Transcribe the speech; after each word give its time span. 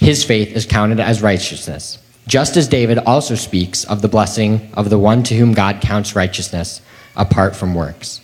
his 0.00 0.24
faith 0.24 0.56
is 0.56 0.64
counted 0.64 0.98
as 0.98 1.20
righteousness. 1.20 1.98
Just 2.26 2.56
as 2.56 2.68
David 2.68 2.98
also 2.98 3.34
speaks 3.34 3.84
of 3.84 4.00
the 4.00 4.08
blessing 4.08 4.70
of 4.72 4.88
the 4.88 4.98
one 4.98 5.22
to 5.24 5.36
whom 5.36 5.52
God 5.52 5.82
counts 5.82 6.16
righteousness 6.16 6.80
apart 7.16 7.54
from 7.54 7.74
works. 7.74 8.22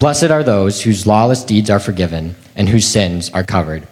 Blessed 0.00 0.30
are 0.30 0.42
those 0.42 0.82
whose 0.82 1.06
lawless 1.06 1.44
deeds 1.44 1.70
are 1.70 1.80
forgiven 1.80 2.36
and 2.54 2.68
whose 2.68 2.86
sins 2.86 3.30
are 3.30 3.42
covered. 3.42 3.88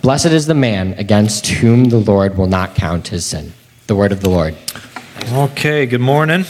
Blessed 0.00 0.26
is 0.26 0.46
the 0.46 0.54
man 0.54 0.92
against 0.94 1.48
whom 1.48 1.86
the 1.86 1.98
Lord 1.98 2.38
will 2.38 2.46
not 2.46 2.76
count 2.76 3.08
his 3.08 3.26
sin. 3.26 3.52
The 3.88 3.96
word 3.96 4.12
of 4.12 4.20
the 4.20 4.30
Lord. 4.30 4.56
Okay, 5.32 5.86
good 5.86 6.00
morning. 6.00 6.44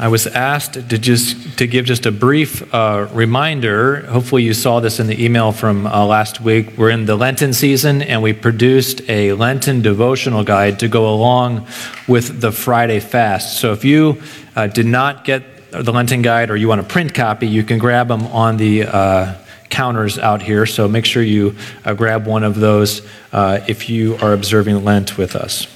I 0.00 0.08
was 0.08 0.26
asked 0.26 0.72
to 0.72 0.98
just 0.98 1.58
to 1.58 1.66
give 1.66 1.84
just 1.84 2.06
a 2.06 2.10
brief 2.10 2.74
uh, 2.74 3.06
reminder. 3.12 4.06
Hopefully, 4.06 4.42
you 4.42 4.54
saw 4.54 4.80
this 4.80 4.98
in 4.98 5.08
the 5.08 5.22
email 5.22 5.52
from 5.52 5.86
uh, 5.86 6.06
last 6.06 6.40
week. 6.40 6.78
We're 6.78 6.88
in 6.88 7.04
the 7.04 7.16
Lenten 7.16 7.52
season, 7.52 8.00
and 8.00 8.22
we 8.22 8.32
produced 8.32 9.02
a 9.10 9.34
Lenten 9.34 9.82
devotional 9.82 10.42
guide 10.42 10.78
to 10.78 10.88
go 10.88 11.12
along 11.12 11.66
with 12.08 12.40
the 12.40 12.50
Friday 12.50 12.98
fast. 12.98 13.60
So, 13.60 13.72
if 13.72 13.84
you 13.84 14.22
uh, 14.56 14.68
did 14.68 14.86
not 14.86 15.26
get 15.26 15.70
the 15.70 15.92
Lenten 15.92 16.22
guide, 16.22 16.48
or 16.48 16.56
you 16.56 16.66
want 16.66 16.80
a 16.80 16.84
print 16.84 17.12
copy, 17.12 17.46
you 17.46 17.62
can 17.62 17.78
grab 17.78 18.08
them 18.08 18.22
on 18.28 18.56
the 18.56 18.84
uh, 18.84 19.34
counters 19.68 20.18
out 20.18 20.40
here. 20.40 20.64
So 20.64 20.88
make 20.88 21.04
sure 21.04 21.22
you 21.22 21.54
uh, 21.84 21.92
grab 21.92 22.26
one 22.26 22.42
of 22.42 22.58
those 22.58 23.06
uh, 23.32 23.60
if 23.68 23.90
you 23.90 24.16
are 24.16 24.32
observing 24.32 24.82
Lent 24.82 25.18
with 25.18 25.36
us. 25.36 25.66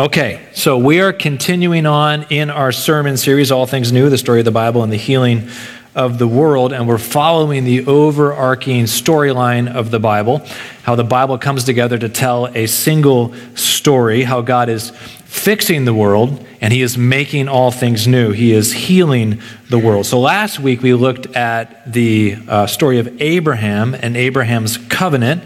Okay, 0.00 0.40
so 0.54 0.78
we 0.78 1.02
are 1.02 1.12
continuing 1.12 1.84
on 1.84 2.22
in 2.30 2.48
our 2.48 2.72
sermon 2.72 3.18
series, 3.18 3.52
All 3.52 3.66
Things 3.66 3.92
New, 3.92 4.08
the 4.08 4.16
story 4.16 4.38
of 4.38 4.46
the 4.46 4.50
Bible 4.50 4.82
and 4.82 4.90
the 4.90 4.96
healing 4.96 5.50
of 5.94 6.18
the 6.18 6.26
world, 6.26 6.72
and 6.72 6.88
we're 6.88 6.96
following 6.96 7.64
the 7.64 7.84
overarching 7.84 8.84
storyline 8.84 9.70
of 9.70 9.90
the 9.90 10.00
Bible, 10.00 10.38
how 10.84 10.94
the 10.94 11.04
Bible 11.04 11.36
comes 11.36 11.64
together 11.64 11.98
to 11.98 12.08
tell 12.08 12.46
a 12.56 12.64
single 12.64 13.34
story, 13.56 14.22
how 14.22 14.40
God 14.40 14.70
is 14.70 14.88
fixing 15.26 15.84
the 15.84 15.92
world 15.92 16.46
and 16.62 16.72
he 16.72 16.80
is 16.80 16.96
making 16.96 17.48
all 17.48 17.70
things 17.70 18.08
new. 18.08 18.32
He 18.32 18.52
is 18.52 18.72
healing 18.72 19.42
the 19.68 19.78
world. 19.78 20.06
So 20.06 20.18
last 20.18 20.60
week 20.60 20.80
we 20.80 20.94
looked 20.94 21.26
at 21.36 21.92
the 21.92 22.38
uh, 22.48 22.66
story 22.66 23.00
of 23.00 23.20
Abraham 23.20 23.94
and 23.94 24.16
Abraham's 24.16 24.78
covenant 24.78 25.44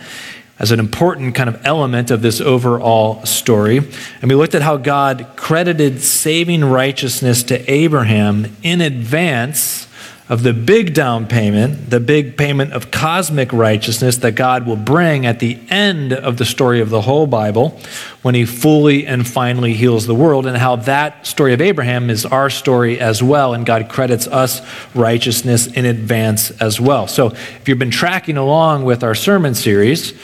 as 0.58 0.70
an 0.70 0.78
important 0.78 1.34
kind 1.34 1.48
of 1.48 1.64
element 1.66 2.10
of 2.10 2.22
this 2.22 2.40
overall 2.40 3.24
story. 3.26 3.78
And 3.78 4.30
we 4.30 4.34
looked 4.34 4.54
at 4.54 4.62
how 4.62 4.76
God 4.76 5.26
credited 5.36 6.00
saving 6.00 6.64
righteousness 6.64 7.42
to 7.44 7.70
Abraham 7.70 8.56
in 8.62 8.80
advance 8.80 9.88
of 10.26 10.42
the 10.42 10.54
big 10.54 10.94
down 10.94 11.26
payment, 11.26 11.90
the 11.90 12.00
big 12.00 12.38
payment 12.38 12.72
of 12.72 12.90
cosmic 12.90 13.52
righteousness 13.52 14.16
that 14.18 14.32
God 14.32 14.66
will 14.66 14.76
bring 14.76 15.26
at 15.26 15.38
the 15.38 15.58
end 15.68 16.14
of 16.14 16.38
the 16.38 16.46
story 16.46 16.80
of 16.80 16.88
the 16.88 17.02
whole 17.02 17.26
Bible 17.26 17.78
when 18.22 18.34
he 18.34 18.46
fully 18.46 19.06
and 19.06 19.28
finally 19.28 19.74
heals 19.74 20.06
the 20.06 20.14
world, 20.14 20.46
and 20.46 20.56
how 20.56 20.76
that 20.76 21.26
story 21.26 21.52
of 21.52 21.60
Abraham 21.60 22.08
is 22.08 22.24
our 22.24 22.48
story 22.48 22.98
as 22.98 23.22
well, 23.22 23.52
and 23.52 23.66
God 23.66 23.90
credits 23.90 24.26
us 24.26 24.62
righteousness 24.94 25.66
in 25.66 25.84
advance 25.84 26.50
as 26.52 26.80
well. 26.80 27.06
So 27.06 27.26
if 27.26 27.68
you've 27.68 27.78
been 27.78 27.90
tracking 27.90 28.38
along 28.38 28.84
with 28.84 29.04
our 29.04 29.14
sermon 29.14 29.54
series, 29.54 30.14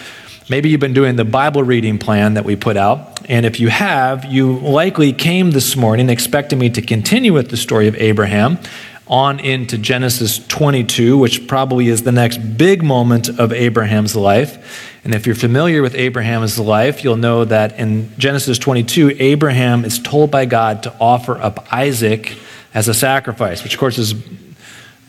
Maybe 0.50 0.68
you've 0.68 0.80
been 0.80 0.94
doing 0.94 1.14
the 1.14 1.24
Bible 1.24 1.62
reading 1.62 1.96
plan 1.96 2.34
that 2.34 2.44
we 2.44 2.56
put 2.56 2.76
out. 2.76 3.24
And 3.30 3.46
if 3.46 3.60
you 3.60 3.68
have, 3.68 4.24
you 4.24 4.58
likely 4.58 5.12
came 5.12 5.52
this 5.52 5.76
morning 5.76 6.10
expecting 6.10 6.58
me 6.58 6.70
to 6.70 6.82
continue 6.82 7.32
with 7.32 7.50
the 7.50 7.56
story 7.56 7.86
of 7.86 7.94
Abraham 7.94 8.58
on 9.06 9.38
into 9.38 9.78
Genesis 9.78 10.44
22, 10.48 11.16
which 11.16 11.46
probably 11.46 11.86
is 11.86 12.02
the 12.02 12.10
next 12.10 12.38
big 12.58 12.82
moment 12.82 13.28
of 13.28 13.52
Abraham's 13.52 14.16
life. 14.16 14.98
And 15.04 15.14
if 15.14 15.24
you're 15.24 15.36
familiar 15.36 15.82
with 15.82 15.94
Abraham's 15.94 16.58
life, 16.58 17.04
you'll 17.04 17.14
know 17.14 17.44
that 17.44 17.78
in 17.78 18.10
Genesis 18.18 18.58
22, 18.58 19.18
Abraham 19.20 19.84
is 19.84 20.00
told 20.00 20.32
by 20.32 20.46
God 20.46 20.82
to 20.82 20.92
offer 20.98 21.38
up 21.38 21.72
Isaac 21.72 22.36
as 22.74 22.88
a 22.88 22.94
sacrifice, 22.94 23.62
which 23.62 23.74
of 23.74 23.78
course 23.78 23.98
is 23.98 24.14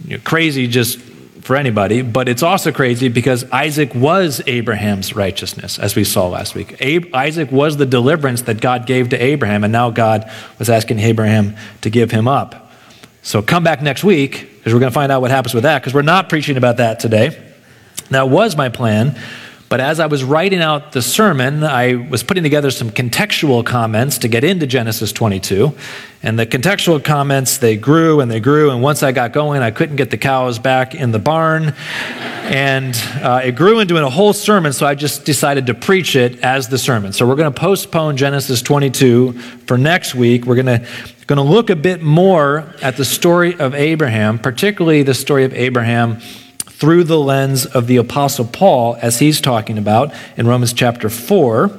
you 0.05 0.17
know, 0.17 0.19
crazy 0.23 0.67
just 0.67 0.99
for 1.41 1.55
anybody, 1.55 2.01
but 2.01 2.29
it's 2.29 2.43
also 2.43 2.71
crazy 2.71 3.09
because 3.09 3.49
Isaac 3.51 3.95
was 3.95 4.41
Abraham's 4.45 5.15
righteousness, 5.15 5.79
as 5.79 5.95
we 5.95 6.03
saw 6.03 6.27
last 6.27 6.53
week. 6.55 6.79
Ab- 6.81 7.13
Isaac 7.13 7.51
was 7.51 7.77
the 7.77 7.85
deliverance 7.85 8.43
that 8.43 8.61
God 8.61 8.85
gave 8.85 9.09
to 9.09 9.21
Abraham, 9.21 9.63
and 9.63 9.71
now 9.71 9.89
God 9.89 10.31
was 10.59 10.69
asking 10.69 10.99
Abraham 10.99 11.55
to 11.81 11.89
give 11.89 12.11
him 12.11 12.27
up. 12.27 12.71
So 13.23 13.41
come 13.41 13.63
back 13.63 13.81
next 13.81 14.03
week 14.03 14.49
because 14.57 14.73
we're 14.73 14.79
going 14.79 14.91
to 14.91 14.93
find 14.93 15.11
out 15.11 15.21
what 15.21 15.31
happens 15.31 15.53
with 15.53 15.63
that 15.63 15.79
because 15.81 15.93
we're 15.93 16.01
not 16.03 16.29
preaching 16.29 16.57
about 16.57 16.77
that 16.77 16.99
today. 16.99 17.37
That 18.09 18.29
was 18.29 18.55
my 18.55 18.69
plan, 18.69 19.17
but 19.71 19.79
as 19.79 20.01
I 20.01 20.07
was 20.07 20.21
writing 20.21 20.59
out 20.59 20.91
the 20.91 21.01
sermon, 21.01 21.63
I 21.63 21.95
was 21.95 22.23
putting 22.23 22.43
together 22.43 22.71
some 22.71 22.89
contextual 22.89 23.65
comments 23.65 24.17
to 24.17 24.27
get 24.27 24.43
into 24.43 24.67
Genesis 24.67 25.13
22. 25.13 25.73
And 26.21 26.37
the 26.37 26.45
contextual 26.45 27.01
comments, 27.01 27.57
they 27.57 27.77
grew 27.77 28.19
and 28.19 28.29
they 28.29 28.41
grew. 28.41 28.71
And 28.71 28.83
once 28.83 29.01
I 29.01 29.13
got 29.13 29.31
going, 29.31 29.61
I 29.61 29.71
couldn't 29.71 29.95
get 29.95 30.09
the 30.09 30.17
cows 30.17 30.59
back 30.59 30.93
in 30.93 31.13
the 31.13 31.19
barn. 31.19 31.73
And 31.87 33.01
uh, 33.21 33.43
it 33.45 33.55
grew 33.55 33.79
into 33.79 33.95
a 33.95 34.09
whole 34.09 34.33
sermon, 34.33 34.73
so 34.73 34.85
I 34.85 34.93
just 34.93 35.23
decided 35.23 35.67
to 35.67 35.73
preach 35.73 36.17
it 36.17 36.41
as 36.41 36.67
the 36.67 36.77
sermon. 36.77 37.13
So 37.13 37.25
we're 37.25 37.37
going 37.37 37.53
to 37.53 37.57
postpone 37.57 38.17
Genesis 38.17 38.61
22 38.61 39.31
for 39.67 39.77
next 39.77 40.13
week. 40.13 40.43
We're 40.43 40.61
going 40.61 40.81
to, 40.81 40.85
going 41.27 41.37
to 41.37 41.49
look 41.49 41.69
a 41.69 41.77
bit 41.77 42.01
more 42.01 42.73
at 42.81 42.97
the 42.97 43.05
story 43.05 43.57
of 43.57 43.73
Abraham, 43.73 44.37
particularly 44.37 45.03
the 45.03 45.13
story 45.13 45.45
of 45.45 45.53
Abraham 45.53 46.19
through 46.81 47.03
the 47.03 47.19
lens 47.19 47.67
of 47.67 47.85
the 47.85 47.97
Apostle 47.97 48.43
Paul, 48.43 48.97
as 49.03 49.19
he's 49.19 49.39
talking 49.39 49.77
about 49.77 50.11
in 50.35 50.47
Romans 50.47 50.73
chapter 50.73 51.11
4. 51.11 51.69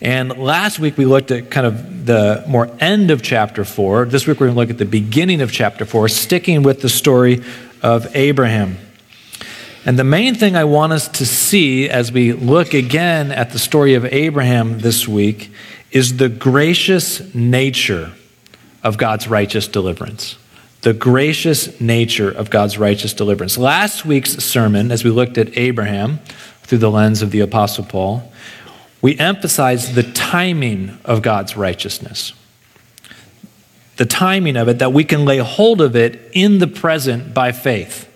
And 0.00 0.36
last 0.36 0.80
week 0.80 0.98
we 0.98 1.04
looked 1.04 1.30
at 1.30 1.52
kind 1.52 1.68
of 1.68 2.04
the 2.04 2.42
more 2.48 2.68
end 2.80 3.12
of 3.12 3.22
chapter 3.22 3.64
4. 3.64 4.06
This 4.06 4.26
week 4.26 4.40
we're 4.40 4.46
going 4.46 4.56
to 4.56 4.60
look 4.60 4.70
at 4.70 4.78
the 4.78 4.84
beginning 4.86 5.40
of 5.40 5.52
chapter 5.52 5.84
4, 5.84 6.08
sticking 6.08 6.64
with 6.64 6.82
the 6.82 6.88
story 6.88 7.44
of 7.80 8.08
Abraham. 8.16 8.76
And 9.84 9.96
the 9.96 10.02
main 10.02 10.34
thing 10.34 10.56
I 10.56 10.64
want 10.64 10.92
us 10.92 11.06
to 11.06 11.24
see 11.24 11.88
as 11.88 12.10
we 12.10 12.32
look 12.32 12.74
again 12.74 13.30
at 13.30 13.52
the 13.52 13.60
story 13.60 13.94
of 13.94 14.04
Abraham 14.06 14.80
this 14.80 15.06
week 15.06 15.52
is 15.92 16.16
the 16.16 16.28
gracious 16.28 17.32
nature 17.36 18.14
of 18.82 18.98
God's 18.98 19.28
righteous 19.28 19.68
deliverance 19.68 20.38
the 20.86 20.94
gracious 20.94 21.80
nature 21.80 22.30
of 22.30 22.48
God's 22.48 22.78
righteous 22.78 23.12
deliverance. 23.12 23.58
Last 23.58 24.04
week's 24.04 24.34
sermon, 24.34 24.92
as 24.92 25.02
we 25.02 25.10
looked 25.10 25.36
at 25.36 25.58
Abraham 25.58 26.20
through 26.62 26.78
the 26.78 26.92
lens 26.92 27.22
of 27.22 27.32
the 27.32 27.40
Apostle 27.40 27.82
Paul, 27.82 28.32
we 29.02 29.18
emphasized 29.18 29.96
the 29.96 30.04
timing 30.04 30.96
of 31.04 31.22
God's 31.22 31.56
righteousness. 31.56 32.34
The 33.96 34.06
timing 34.06 34.56
of 34.56 34.68
it, 34.68 34.78
that 34.78 34.92
we 34.92 35.02
can 35.02 35.24
lay 35.24 35.38
hold 35.38 35.80
of 35.80 35.96
it 35.96 36.20
in 36.32 36.60
the 36.60 36.68
present 36.68 37.34
by 37.34 37.50
faith. 37.50 38.08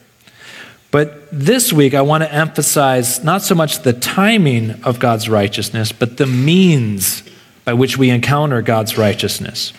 But 0.92 1.28
this 1.32 1.72
week, 1.72 1.92
I 1.92 2.02
want 2.02 2.22
to 2.22 2.32
emphasize 2.32 3.24
not 3.24 3.42
so 3.42 3.56
much 3.56 3.82
the 3.82 3.94
timing 3.94 4.84
of 4.84 5.00
God's 5.00 5.28
righteousness, 5.28 5.90
but 5.90 6.18
the 6.18 6.26
means 6.28 7.24
by 7.64 7.72
which 7.72 7.98
we 7.98 8.10
encounter 8.10 8.62
God's 8.62 8.96
righteousness 8.96 9.72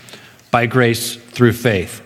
by 0.52 0.66
grace 0.66 1.16
through 1.16 1.54
faith. 1.54 2.02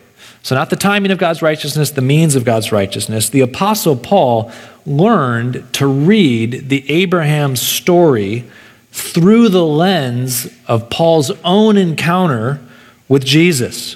So, 0.45 0.53
not 0.53 0.69
the 0.69 0.75
timing 0.75 1.09
of 1.09 1.18
God's 1.18 1.42
righteousness, 1.42 1.89
the 1.89 2.03
means 2.03 2.36
of 2.36 2.45
God's 2.45 2.71
righteousness. 2.71 3.30
The 3.30 3.42
Apostle 3.42 3.95
Paul 3.95 4.51
learned 4.86 5.74
to 5.74 5.88
read 5.88 6.69
the 6.69 6.88
Abraham 6.88 7.56
story 7.56 8.44
through 8.92 9.50
the 9.50 9.65
lens 9.65 10.47
of 10.68 10.92
Paul's 10.92 11.31
own 11.44 11.77
encounter 11.77 12.62
with 13.07 13.25
Jesus. 13.25 13.95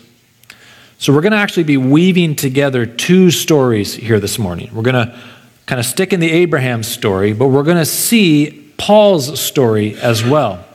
So, 0.97 1.13
we're 1.13 1.21
going 1.21 1.33
to 1.33 1.37
actually 1.37 1.65
be 1.65 1.77
weaving 1.77 2.35
together 2.35 2.87
two 2.87 3.29
stories 3.29 3.93
here 3.93 4.19
this 4.19 4.39
morning. 4.39 4.71
We're 4.73 4.81
going 4.81 5.07
to 5.07 5.19
kind 5.67 5.79
of 5.79 5.85
stick 5.85 6.13
in 6.13 6.19
the 6.19 6.31
Abraham 6.31 6.81
story, 6.81 7.31
but 7.31 7.49
we're 7.49 7.61
going 7.61 7.77
to 7.77 7.85
see 7.85 8.73
Paul's 8.79 9.39
story 9.39 9.99
as 9.99 10.25
well. 10.25 10.65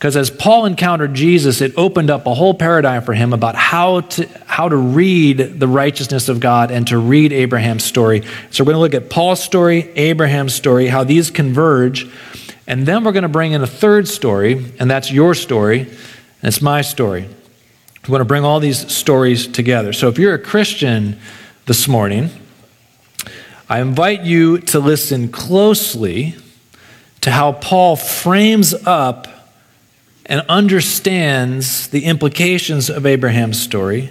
Because 0.00 0.16
as 0.16 0.30
Paul 0.30 0.64
encountered 0.64 1.12
Jesus, 1.12 1.60
it 1.60 1.74
opened 1.76 2.08
up 2.08 2.26
a 2.26 2.32
whole 2.32 2.54
paradigm 2.54 3.02
for 3.02 3.12
him 3.12 3.34
about 3.34 3.54
how 3.54 4.00
to, 4.00 4.26
how 4.46 4.66
to 4.66 4.76
read 4.76 5.60
the 5.60 5.68
righteousness 5.68 6.30
of 6.30 6.40
God 6.40 6.70
and 6.70 6.86
to 6.88 6.96
read 6.96 7.34
Abraham's 7.34 7.84
story. 7.84 8.22
So 8.50 8.64
we're 8.64 8.72
going 8.72 8.90
to 8.90 8.96
look 8.96 9.04
at 9.04 9.10
Paul's 9.10 9.44
story, 9.44 9.90
Abraham's 9.96 10.54
story, 10.54 10.86
how 10.86 11.04
these 11.04 11.30
converge, 11.30 12.10
And 12.70 12.86
then 12.86 13.02
we're 13.02 13.10
going 13.10 13.24
to 13.24 13.28
bring 13.28 13.50
in 13.50 13.60
a 13.62 13.66
third 13.66 14.06
story, 14.06 14.72
and 14.78 14.88
that's 14.88 15.10
your 15.10 15.34
story, 15.34 15.80
and 15.80 16.44
it's 16.44 16.62
my 16.62 16.82
story. 16.82 17.22
We 18.06 18.12
want 18.12 18.20
to 18.20 18.24
bring 18.24 18.44
all 18.44 18.60
these 18.60 18.90
stories 18.94 19.48
together. 19.48 19.92
So 19.92 20.06
if 20.06 20.20
you're 20.20 20.34
a 20.34 20.38
Christian 20.38 21.18
this 21.66 21.88
morning, 21.88 22.30
I 23.68 23.80
invite 23.80 24.22
you 24.22 24.58
to 24.58 24.78
listen 24.78 25.32
closely 25.32 26.36
to 27.22 27.32
how 27.32 27.54
Paul 27.54 27.96
frames 27.96 28.72
up 28.86 29.26
and 30.30 30.42
understands 30.48 31.88
the 31.88 32.04
implications 32.04 32.88
of 32.88 33.04
Abraham's 33.04 33.60
story, 33.60 34.10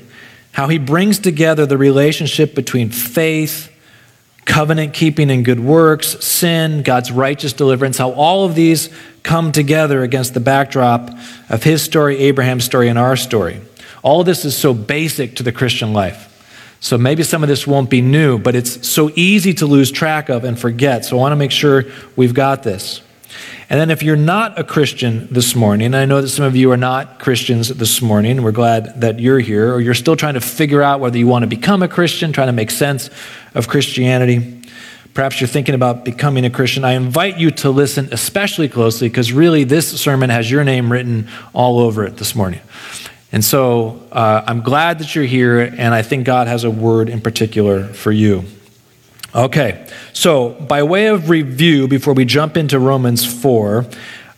how 0.52 0.68
he 0.68 0.78
brings 0.78 1.18
together 1.18 1.66
the 1.66 1.78
relationship 1.78 2.54
between 2.54 2.90
faith, 2.90 3.72
covenant 4.44 4.94
keeping 4.94 5.32
and 5.32 5.46
good 5.46 5.62
works, 5.62 6.24
sin, 6.24 6.84
God's 6.84 7.10
righteous 7.10 7.54
deliverance, 7.54 7.98
how 7.98 8.12
all 8.12 8.44
of 8.44 8.54
these 8.54 8.90
come 9.24 9.54
together 9.54 10.04
against 10.04 10.34
the 10.34 10.42
backdrop 10.42 11.10
of 11.50 11.64
his 11.64 11.82
story, 11.82 12.18
Abraham's 12.18 12.66
story, 12.66 12.90
and 12.90 13.00
our 13.00 13.16
story. 13.16 13.62
All 14.04 14.26
this 14.26 14.44
is 14.44 14.58
so 14.58 14.74
basic 14.74 15.38
to 15.38 15.44
the 15.44 15.54
Christian 15.54 15.94
life. 15.94 16.26
So 16.82 16.98
maybe 16.98 17.24
some 17.24 17.44
of 17.44 17.50
this 17.50 17.66
won't 17.66 17.90
be 17.90 18.02
new, 18.02 18.38
but 18.38 18.56
it's 18.56 18.88
so 18.88 19.10
easy 19.16 19.54
to 19.56 19.66
lose 19.66 19.90
track 19.90 20.28
of 20.30 20.44
and 20.44 20.60
forget. 20.60 21.06
So 21.06 21.18
I 21.18 21.20
want 21.22 21.32
to 21.32 21.38
make 21.38 21.52
sure 21.52 21.86
we've 22.18 22.34
got 22.34 22.64
this. 22.64 23.02
And 23.70 23.80
then 23.80 23.92
if 23.92 24.02
you're 24.02 24.16
not 24.16 24.58
a 24.60 24.64
Christian 24.64 25.28
this 25.32 25.56
morning, 25.56 25.94
I 25.94 26.06
know 26.06 26.22
that 26.22 26.30
some 26.30 26.46
of 26.46 26.56
you 26.56 26.72
are 26.72 26.78
not 26.78 27.20
Christians 27.20 27.70
this 27.70 28.02
morning, 28.02 28.42
we're 28.42 28.52
glad 28.52 29.02
that 29.02 29.20
you're 29.20 29.40
here, 29.40 29.74
or 29.74 29.82
you're 29.82 29.94
still 29.94 30.16
trying 30.16 30.34
to 30.34 30.42
figure 30.42 30.82
out 30.82 31.00
whether 31.00 31.18
you 31.18 31.28
want 31.28 31.44
to 31.44 31.48
become 31.48 31.84
a 31.84 31.88
Christian, 31.88 32.32
trying 32.34 32.48
to 32.48 32.54
make 32.54 32.72
sense 32.72 33.10
of 33.54 33.68
Christianity. 33.68 34.62
Perhaps 35.14 35.42
you're 35.42 35.48
thinking 35.48 35.76
about 35.76 36.06
becoming 36.06 36.46
a 36.46 36.50
Christian. 36.50 36.84
I 36.86 36.94
invite 36.94 37.38
you 37.38 37.52
to 37.52 37.70
listen 37.70 38.10
especially 38.12 38.70
closely 38.70 39.10
because 39.10 39.34
really 39.34 39.64
this 39.64 40.00
sermon 40.00 40.30
has 40.30 40.50
your 40.50 40.64
name 40.64 40.92
written 40.92 41.28
all 41.54 41.80
over 41.80 42.06
it 42.06 42.18
this 42.18 42.36
morning. 42.36 42.62
And 43.32 43.44
so 43.44 44.02
uh, 44.12 44.44
I'm 44.48 44.62
glad 44.62 45.00
that 45.00 45.14
you're 45.14 45.26
here, 45.26 45.60
and 45.60 45.94
I 45.94 46.02
think 46.02 46.26
God 46.26 46.48
has 46.48 46.64
a 46.64 46.72
word 46.72 47.10
in 47.10 47.22
particular 47.22 47.86
for 47.86 48.12
you. 48.12 48.46
Okay, 49.36 49.88
so 50.12 50.50
by 50.50 50.82
way 50.82 51.08
of 51.08 51.30
review, 51.30 51.88
before 51.88 52.16
we 52.16 52.26
jump 52.26 52.58
into 52.58 52.80
Romans 52.80 53.24
4, 53.24 53.86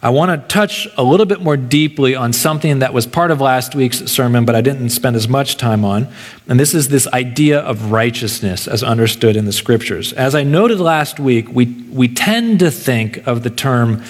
I 0.04 0.10
want 0.10 0.32
to 0.32 0.48
touch 0.54 0.86
a 0.98 1.04
little 1.04 1.26
bit 1.26 1.42
more 1.42 1.56
deeply 1.56 2.14
on 2.14 2.34
something 2.34 2.80
that 2.80 2.94
was 2.94 3.08
part 3.08 3.32
of 3.32 3.40
last 3.40 3.74
week's 3.74 4.00
sermon, 4.12 4.44
but 4.44 4.54
I 4.54 4.60
didn't 4.62 4.90
spend 4.90 5.16
as 5.16 5.30
much 5.30 5.56
time 5.56 5.86
on. 5.86 6.10
And 6.50 6.60
this 6.60 6.74
is 6.74 6.90
this 6.90 7.08
idea 7.08 7.60
of 7.60 7.92
righteousness 7.92 8.68
as 8.68 8.84
understood 8.84 9.38
in 9.38 9.46
the 9.46 9.54
scriptures. 9.54 10.12
As 10.12 10.36
I 10.36 10.44
noted 10.44 10.80
last 10.82 11.20
week, 11.20 11.48
we, 11.50 11.68
we 11.90 12.10
tend 12.10 12.60
to 12.60 12.70
think 12.70 13.26
of 13.26 13.44
the 13.44 13.50
term 13.50 14.04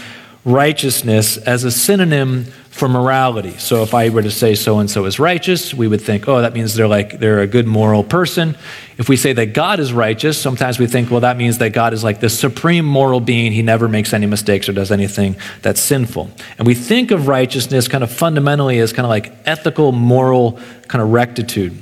righteousness 0.45 1.37
as 1.37 1.63
a 1.63 1.71
synonym 1.71 2.47
for 2.71 2.87
morality. 2.87 3.57
So 3.57 3.83
if 3.83 3.93
I 3.93 4.09
were 4.09 4.21
to 4.21 4.31
say 4.31 4.55
so 4.55 4.79
and 4.79 4.89
so 4.89 5.03
is 5.05 5.19
righteous, 5.19 5.73
we 5.73 5.87
would 5.87 5.99
think, 5.99 6.27
oh, 6.27 6.41
that 6.41 6.53
means 6.53 6.73
they're 6.73 6.87
like 6.87 7.19
they're 7.19 7.41
a 7.41 7.47
good 7.47 7.67
moral 7.67 8.01
person. 8.01 8.57
If 8.97 9.09
we 9.09 9.17
say 9.17 9.33
that 9.33 9.47
God 9.47 9.81
is 9.81 9.91
righteous, 9.91 10.41
sometimes 10.41 10.79
we 10.79 10.87
think, 10.87 11.11
well, 11.11 11.19
that 11.19 11.35
means 11.35 11.57
that 11.57 11.73
God 11.73 11.93
is 11.93 12.01
like 12.01 12.21
the 12.21 12.29
supreme 12.29 12.85
moral 12.85 13.19
being. 13.19 13.51
He 13.51 13.61
never 13.61 13.89
makes 13.89 14.13
any 14.13 14.25
mistakes 14.25 14.69
or 14.69 14.73
does 14.73 14.89
anything 14.89 15.35
that's 15.61 15.81
sinful. 15.81 16.31
And 16.57 16.65
we 16.65 16.73
think 16.73 17.11
of 17.11 17.27
righteousness 17.27 17.89
kind 17.89 18.05
of 18.05 18.11
fundamentally 18.11 18.79
as 18.79 18.93
kind 18.93 19.05
of 19.05 19.09
like 19.09 19.33
ethical, 19.45 19.91
moral 19.91 20.57
kind 20.87 21.01
of 21.01 21.11
rectitude. 21.11 21.77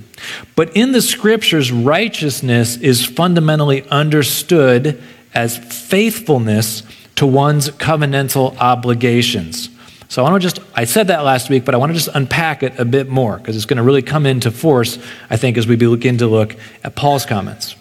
But 0.55 0.75
in 0.75 0.91
the 0.91 1.03
scriptures, 1.03 1.71
righteousness 1.71 2.77
is 2.77 3.05
fundamentally 3.05 3.87
understood 3.89 5.01
as 5.35 5.57
faithfulness 5.57 6.81
to 7.15 7.27
one's 7.27 7.69
covenantal 7.69 8.57
obligations. 8.57 9.69
So 10.09 10.25
I 10.25 10.29
want 10.31 10.41
to 10.41 10.49
just, 10.49 10.59
I 10.73 10.85
said 10.85 11.07
that 11.07 11.23
last 11.23 11.51
week, 11.51 11.65
but 11.65 11.75
I 11.75 11.77
want 11.77 11.91
to 11.91 11.93
just 11.93 12.09
unpack 12.15 12.63
it 12.63 12.79
a 12.79 12.85
bit 12.85 13.09
more 13.09 13.37
because 13.37 13.55
it's 13.55 13.65
going 13.65 13.77
to 13.77 13.83
really 13.83 14.01
come 14.01 14.25
into 14.25 14.49
force, 14.49 14.97
I 15.29 15.37
think, 15.37 15.55
as 15.55 15.67
we 15.67 15.75
begin 15.75 16.17
to 16.17 16.27
look 16.27 16.55
at 16.83 16.95
Paul's 16.95 17.27
comments. 17.27 17.75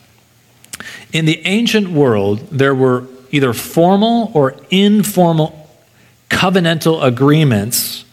In 1.11 1.25
the 1.25 1.41
ancient 1.47 1.89
world, 1.89 2.41
there 2.51 2.75
were 2.75 3.07
either 3.31 3.55
formal 3.55 4.31
or 4.35 4.55
informal 4.71 5.71
covenantal 6.29 7.03
agreements 7.03 8.05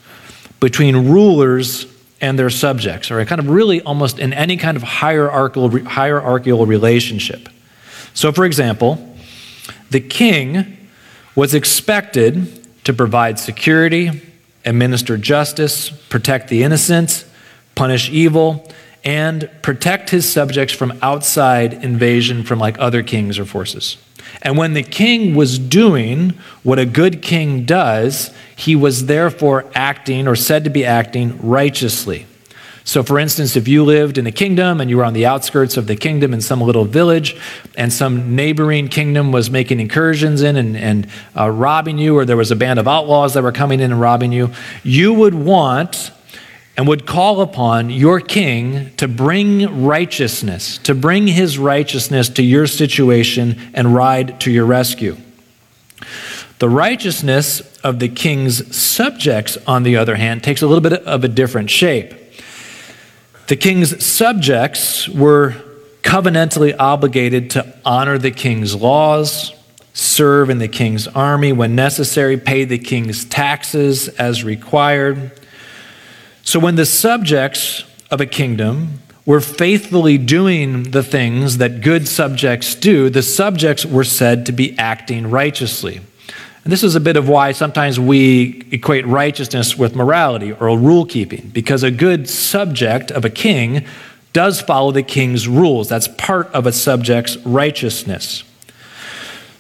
between 0.62 1.10
rulers 1.10 1.86
and 2.22 2.40
their 2.40 2.50
subjects, 2.50 3.12
or 3.12 3.24
kind 3.26 3.40
of 3.40 3.50
really 3.50 3.82
almost 3.82 4.18
in 4.18 4.32
any 4.32 4.56
kind 4.56 4.78
of 4.78 4.84
hierarchical, 4.84 5.78
hierarchical 5.86 6.66
relationship. 6.66 7.50
So, 8.14 8.32
for 8.32 8.46
example, 8.46 9.14
the 9.90 10.00
king 10.00 10.78
was 11.36 11.54
expected 11.54 12.65
to 12.86 12.94
provide 12.94 13.38
security, 13.38 14.22
administer 14.64 15.18
justice, 15.18 15.90
protect 15.90 16.48
the 16.48 16.64
innocent, 16.64 17.26
punish 17.76 18.10
evil, 18.10 18.68
and 19.04 19.50
protect 19.62 20.10
his 20.10 20.32
subjects 20.32 20.74
from 20.74 20.98
outside 21.02 21.74
invasion 21.84 22.44
from 22.44 22.58
like 22.58 22.80
other 22.80 23.04
kings 23.04 23.38
or 23.38 23.46
forces. 23.46 23.98
And 24.42 24.58
when 24.58 24.74
the 24.74 24.84
king 24.84 25.36
was 25.36 25.60
doing 25.60 26.32
what 26.64 26.80
a 26.80 26.86
good 26.86 27.22
king 27.22 27.66
does, 27.66 28.34
he 28.56 28.76
was 28.76 29.06
therefore 29.06 29.66
acting 29.76 30.28
or 30.28 30.36
said 30.36 30.64
to 30.64 30.70
be 30.70 30.84
acting 30.84 31.38
righteously. 31.48 32.26
So, 32.88 33.02
for 33.02 33.18
instance, 33.18 33.56
if 33.56 33.68
you 33.68 33.84
lived 33.84 34.20
in 34.20 34.28
a 34.28 34.32
kingdom 34.32 34.80
and 34.80 34.92
you 34.92 34.98
were 34.98 35.06
on 35.06 35.14
the 35.14 35.26
outskirts 35.26 35.76
of 35.76 35.88
the 35.88 35.96
kingdom 35.96 36.36
in 36.36 36.40
some 36.40 36.62
little 36.62 36.86
village, 36.86 37.36
and 37.76 37.92
some 37.92 38.36
neighboring 38.36 38.90
kingdom 38.90 39.32
was 39.32 39.50
making 39.50 39.80
incursions 39.80 40.44
in 40.44 40.56
and, 40.56 40.78
and 40.78 41.08
uh, 41.36 41.50
robbing 41.50 41.98
you, 41.98 42.16
or 42.16 42.26
there 42.26 42.38
was 42.38 42.52
a 42.52 42.56
band 42.56 42.78
of 42.78 42.88
outlaws 42.88 43.34
that 43.34 43.42
were 43.42 43.52
coming 43.52 43.80
in 43.80 43.92
and 43.92 44.00
robbing 44.00 44.32
you, 44.32 44.52
you 44.84 45.12
would 45.12 45.34
want 45.34 46.12
and 46.78 46.88
would 46.88 47.08
call 47.08 47.42
upon 47.42 47.90
your 47.90 48.20
king 48.20 48.94
to 48.98 49.08
bring 49.08 49.84
righteousness, 49.84 50.78
to 50.80 50.94
bring 50.94 51.26
his 51.26 51.58
righteousness 51.58 52.30
to 52.30 52.44
your 52.44 52.68
situation 52.68 53.60
and 53.74 53.96
ride 53.96 54.40
to 54.42 54.52
your 54.52 54.66
rescue. 54.66 55.18
The 56.60 56.70
righteousness 56.70 57.62
of 57.80 57.98
the 57.98 58.10
king's 58.10 58.76
subjects, 58.76 59.58
on 59.66 59.82
the 59.82 59.98
other 59.98 60.18
hand, 60.18 60.44
takes 60.44 60.62
a 60.62 60.68
little 60.68 60.88
bit 60.88 60.94
of 60.94 61.24
a 61.24 61.28
different 61.28 61.72
shape. 61.72 62.14
The 63.48 63.56
king's 63.56 64.04
subjects 64.04 65.08
were 65.08 65.56
covenantally 66.02 66.76
obligated 66.78 67.52
to 67.52 67.78
honor 67.86 68.18
the 68.18 68.32
king's 68.32 68.76
laws, 68.76 69.54
serve 69.94 70.50
in 70.50 70.58
the 70.58 70.68
king's 70.68 71.08
army 71.08 71.54
when 71.54 71.76
necessary, 71.76 72.38
pay 72.38 72.66
the 72.66 72.80
king's 72.80 73.24
taxes 73.26 74.08
as 74.08 74.44
required. 74.44 75.32
So 76.44 76.60
when 76.60 76.76
the 76.76 76.88
subjects 76.88 77.84
of 78.10 78.20
a 78.20 78.26
kingdom 78.26 79.02
were 79.28 79.42
faithfully 79.42 80.18
doing 80.18 80.84
the 80.92 81.04
things 81.04 81.58
that 81.60 81.82
good 81.82 82.08
subjects 82.08 82.74
do, 82.74 83.10
the 83.10 83.24
subjects 83.24 83.86
were 83.86 84.04
said 84.04 84.48
to 84.48 84.52
be 84.52 84.78
acting 84.80 85.30
righteously. 85.30 86.02
And 86.66 86.72
this 86.72 86.84
is 86.84 86.96
a 86.96 87.00
bit 87.00 87.16
of 87.16 87.30
why 87.30 87.52
sometimes 87.52 88.00
we 88.00 88.68
equate 88.72 89.06
righteousness 89.06 89.78
with 89.78 89.96
morality 89.96 90.52
or 90.52 90.76
rule 90.78 91.06
keeping, 91.06 91.52
because 91.54 91.84
a 91.84 91.92
good 91.92 92.28
subject 92.28 93.12
of 93.12 93.24
a 93.24 93.30
king 93.30 93.86
does 94.34 94.62
follow 94.62 94.92
the 94.92 95.04
king's 95.04 95.48
rules. 95.48 95.88
That's 95.88 96.08
part 96.08 96.48
of 96.48 96.66
a 96.66 96.72
subject's 96.72 97.38
righteousness. 97.46 98.44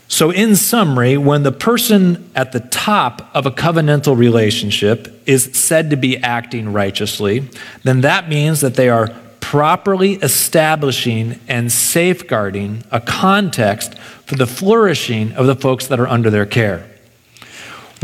So, 0.07 0.31
in 0.31 0.55
summary, 0.55 1.15
when 1.15 1.43
the 1.43 1.51
person 1.51 2.31
at 2.35 2.53
the 2.53 2.59
top 2.59 3.29
of 3.35 3.45
a 3.45 3.51
covenantal 3.51 4.17
relationship 4.17 5.21
is 5.27 5.43
said 5.53 5.91
to 5.91 5.97
be 5.97 6.17
acting 6.17 6.73
righteously, 6.73 7.47
then 7.83 8.01
that 8.01 8.29
means 8.29 8.61
that 8.61 8.73
they 8.73 8.89
are 8.89 9.09
properly 9.41 10.13
establishing 10.15 11.39
and 11.47 11.71
safeguarding 11.71 12.83
a 12.91 12.99
context 12.99 13.95
for 14.25 14.35
the 14.35 14.47
flourishing 14.47 15.33
of 15.33 15.45
the 15.45 15.55
folks 15.55 15.85
that 15.85 15.99
are 15.99 16.07
under 16.07 16.31
their 16.31 16.47
care. 16.47 16.89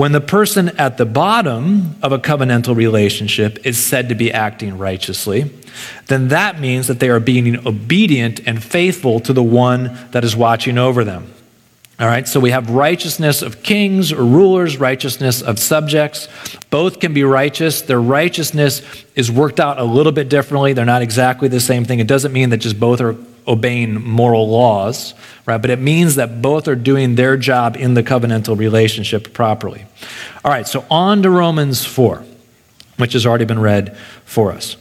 When 0.02 0.14
the 0.14 0.20
person 0.20 0.70
at 0.80 0.98
the 0.98 1.06
bottom 1.06 1.96
of 2.02 2.12
a 2.12 2.18
covenantal 2.18 2.76
relationship 2.76 3.68
is 3.68 3.78
said 3.78 4.10
to 4.10 4.16
be 4.16 4.34
acting 4.34 4.80
righteously, 4.80 5.52
then 6.08 6.30
that 6.30 6.60
means 6.60 6.88
that 6.88 7.00
they 7.00 7.12
are 7.12 7.20
being 7.20 7.68
obedient 7.68 8.40
and 8.48 8.64
faithful 8.64 9.20
to 9.20 9.32
the 9.32 9.44
one 9.44 9.96
that 10.10 10.24
is 10.24 10.36
watching 10.36 10.80
over 10.80 11.04
them. 11.04 11.32
All 12.00 12.08
right, 12.08 12.28
so 12.28 12.40
we 12.40 12.50
have 12.50 12.72
righteousness 12.72 13.44
of 13.44 13.62
kings 13.62 14.12
or 14.12 14.26
rulers, 14.26 14.78
righteousness 14.78 15.44
of 15.44 15.60
subjects. 15.60 16.28
Both 16.72 17.00
can 17.00 17.14
be 17.14 17.24
righteous. 17.24 17.84
Their 17.84 18.02
righteousness 18.02 18.82
is 19.16 19.30
worked 19.30 19.60
out 19.60 19.78
a 19.78 19.84
little 19.84 20.12
bit 20.12 20.30
differently. 20.30 20.74
They're 20.74 20.84
not 20.84 21.04
exactly 21.04 21.48
the 21.48 21.60
same 21.60 21.86
thing. 21.86 22.00
It 22.00 22.08
doesn't 22.08 22.34
mean 22.34 22.50
that 22.50 22.58
just 22.58 22.80
both 22.80 23.02
are 23.02 23.16
obeying 23.48 24.02
moral 24.02 24.50
laws, 24.50 25.14
right? 25.46 25.58
But 25.58 25.70
it 25.70 25.80
means 25.80 26.16
that 26.16 26.42
both 26.42 26.68
are 26.68 26.76
doing 26.76 27.16
their 27.16 27.38
job 27.38 27.76
in 27.76 27.94
the 27.94 28.04
covenantal 28.04 28.58
relationship 28.58 29.34
properly. 29.34 29.86
All 30.44 30.52
right, 30.52 30.68
so 30.68 30.86
on 30.90 31.24
to 31.24 31.30
Romans 31.30 31.86
4, 31.86 32.24
which 32.98 33.14
has 33.14 33.26
already 33.26 33.46
been 33.46 33.60
read 33.60 33.98
for 34.26 34.52
us. 34.52 34.78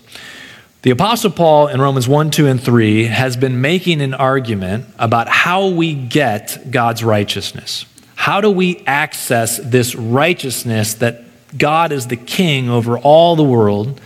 The 0.82 0.90
Apostle 0.90 1.30
Paul 1.30 1.68
in 1.68 1.80
Romans 1.80 2.08
1, 2.08 2.30
2, 2.30 2.46
and 2.46 2.60
3 2.60 3.04
has 3.04 3.36
been 3.36 3.60
making 3.60 4.00
an 4.00 4.14
argument 4.14 4.86
about 4.98 5.28
how 5.28 5.68
we 5.68 5.92
get 5.92 6.70
God's 6.70 7.04
righteousness. 7.04 7.84
How 8.14 8.40
do 8.40 8.50
we 8.50 8.82
access 8.86 9.58
this 9.58 9.94
righteousness 9.94 10.94
that 10.94 11.24
God 11.58 11.92
is 11.92 12.06
the 12.06 12.16
king 12.16 12.70
over 12.70 12.98
all 12.98 13.36
the 13.36 13.44
world? 13.44 14.00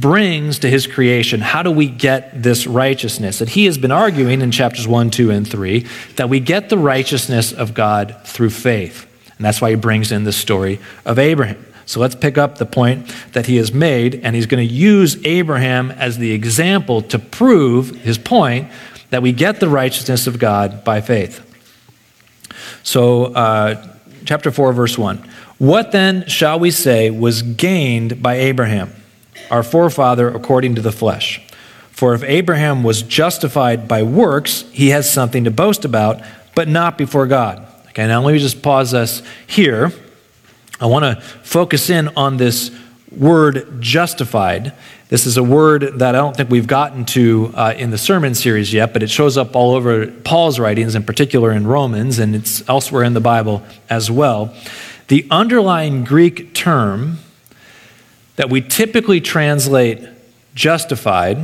Brings 0.00 0.58
to 0.60 0.70
his 0.70 0.86
creation. 0.86 1.40
How 1.40 1.62
do 1.62 1.70
we 1.70 1.88
get 1.88 2.42
this 2.42 2.66
righteousness? 2.66 3.38
That 3.38 3.50
he 3.50 3.66
has 3.66 3.78
been 3.78 3.90
arguing 3.90 4.40
in 4.40 4.50
chapters 4.50 4.86
1, 4.86 5.10
2, 5.10 5.30
and 5.30 5.48
3 5.48 5.86
that 6.16 6.28
we 6.28 6.40
get 6.40 6.68
the 6.68 6.78
righteousness 6.78 7.52
of 7.52 7.74
God 7.74 8.16
through 8.24 8.50
faith. 8.50 9.06
And 9.36 9.44
that's 9.44 9.60
why 9.60 9.70
he 9.70 9.76
brings 9.76 10.12
in 10.12 10.24
the 10.24 10.32
story 10.32 10.80
of 11.04 11.18
Abraham. 11.18 11.64
So 11.86 12.00
let's 12.00 12.14
pick 12.14 12.36
up 12.36 12.58
the 12.58 12.66
point 12.66 13.10
that 13.32 13.46
he 13.46 13.56
has 13.56 13.72
made, 13.72 14.16
and 14.16 14.36
he's 14.36 14.44
going 14.44 14.66
to 14.66 14.74
use 14.74 15.16
Abraham 15.24 15.90
as 15.90 16.18
the 16.18 16.32
example 16.32 17.00
to 17.02 17.18
prove 17.18 17.90
his 18.02 18.18
point 18.18 18.70
that 19.08 19.22
we 19.22 19.32
get 19.32 19.58
the 19.58 19.70
righteousness 19.70 20.26
of 20.26 20.38
God 20.38 20.84
by 20.84 21.00
faith. 21.00 21.44
So, 22.82 23.26
uh, 23.26 23.86
chapter 24.26 24.50
4, 24.50 24.74
verse 24.74 24.98
1. 24.98 25.16
What 25.56 25.92
then 25.92 26.26
shall 26.28 26.58
we 26.60 26.70
say 26.70 27.10
was 27.10 27.42
gained 27.42 28.22
by 28.22 28.34
Abraham, 28.34 28.92
our 29.50 29.62
forefather 29.62 30.28
according 30.28 30.74
to 30.76 30.82
the 30.82 30.92
flesh? 30.92 31.40
For 31.90 32.14
if 32.14 32.22
Abraham 32.22 32.84
was 32.84 33.02
justified 33.02 33.88
by 33.88 34.04
works, 34.04 34.64
he 34.70 34.90
has 34.90 35.12
something 35.12 35.44
to 35.44 35.50
boast 35.50 35.84
about, 35.84 36.22
but 36.54 36.68
not 36.68 36.96
before 36.96 37.26
God. 37.26 37.66
Okay, 37.88 38.06
now 38.06 38.22
let 38.22 38.32
me 38.32 38.38
just 38.38 38.62
pause 38.62 38.94
us 38.94 39.22
here. 39.48 39.92
I 40.80 40.86
want 40.86 41.04
to 41.04 41.20
focus 41.42 41.90
in 41.90 42.08
on 42.16 42.36
this 42.36 42.70
word 43.10 43.80
justified. 43.80 44.74
This 45.08 45.26
is 45.26 45.36
a 45.36 45.42
word 45.42 45.98
that 45.98 46.14
I 46.14 46.18
don't 46.18 46.36
think 46.36 46.50
we've 46.50 46.68
gotten 46.68 47.04
to 47.06 47.50
uh, 47.54 47.74
in 47.76 47.90
the 47.90 47.98
sermon 47.98 48.34
series 48.34 48.72
yet, 48.72 48.92
but 48.92 49.02
it 49.02 49.10
shows 49.10 49.36
up 49.36 49.56
all 49.56 49.74
over 49.74 50.06
Paul's 50.06 50.60
writings, 50.60 50.94
in 50.94 51.02
particular 51.02 51.50
in 51.50 51.66
Romans, 51.66 52.18
and 52.18 52.36
it's 52.36 52.66
elsewhere 52.68 53.02
in 53.02 53.14
the 53.14 53.20
Bible 53.20 53.62
as 53.90 54.10
well. 54.10 54.54
The 55.08 55.26
underlying 55.30 56.04
Greek 56.04 56.54
term 56.54 57.18
that 58.38 58.48
we 58.48 58.60
typically 58.60 59.20
translate 59.20 59.98
justified, 60.54 61.38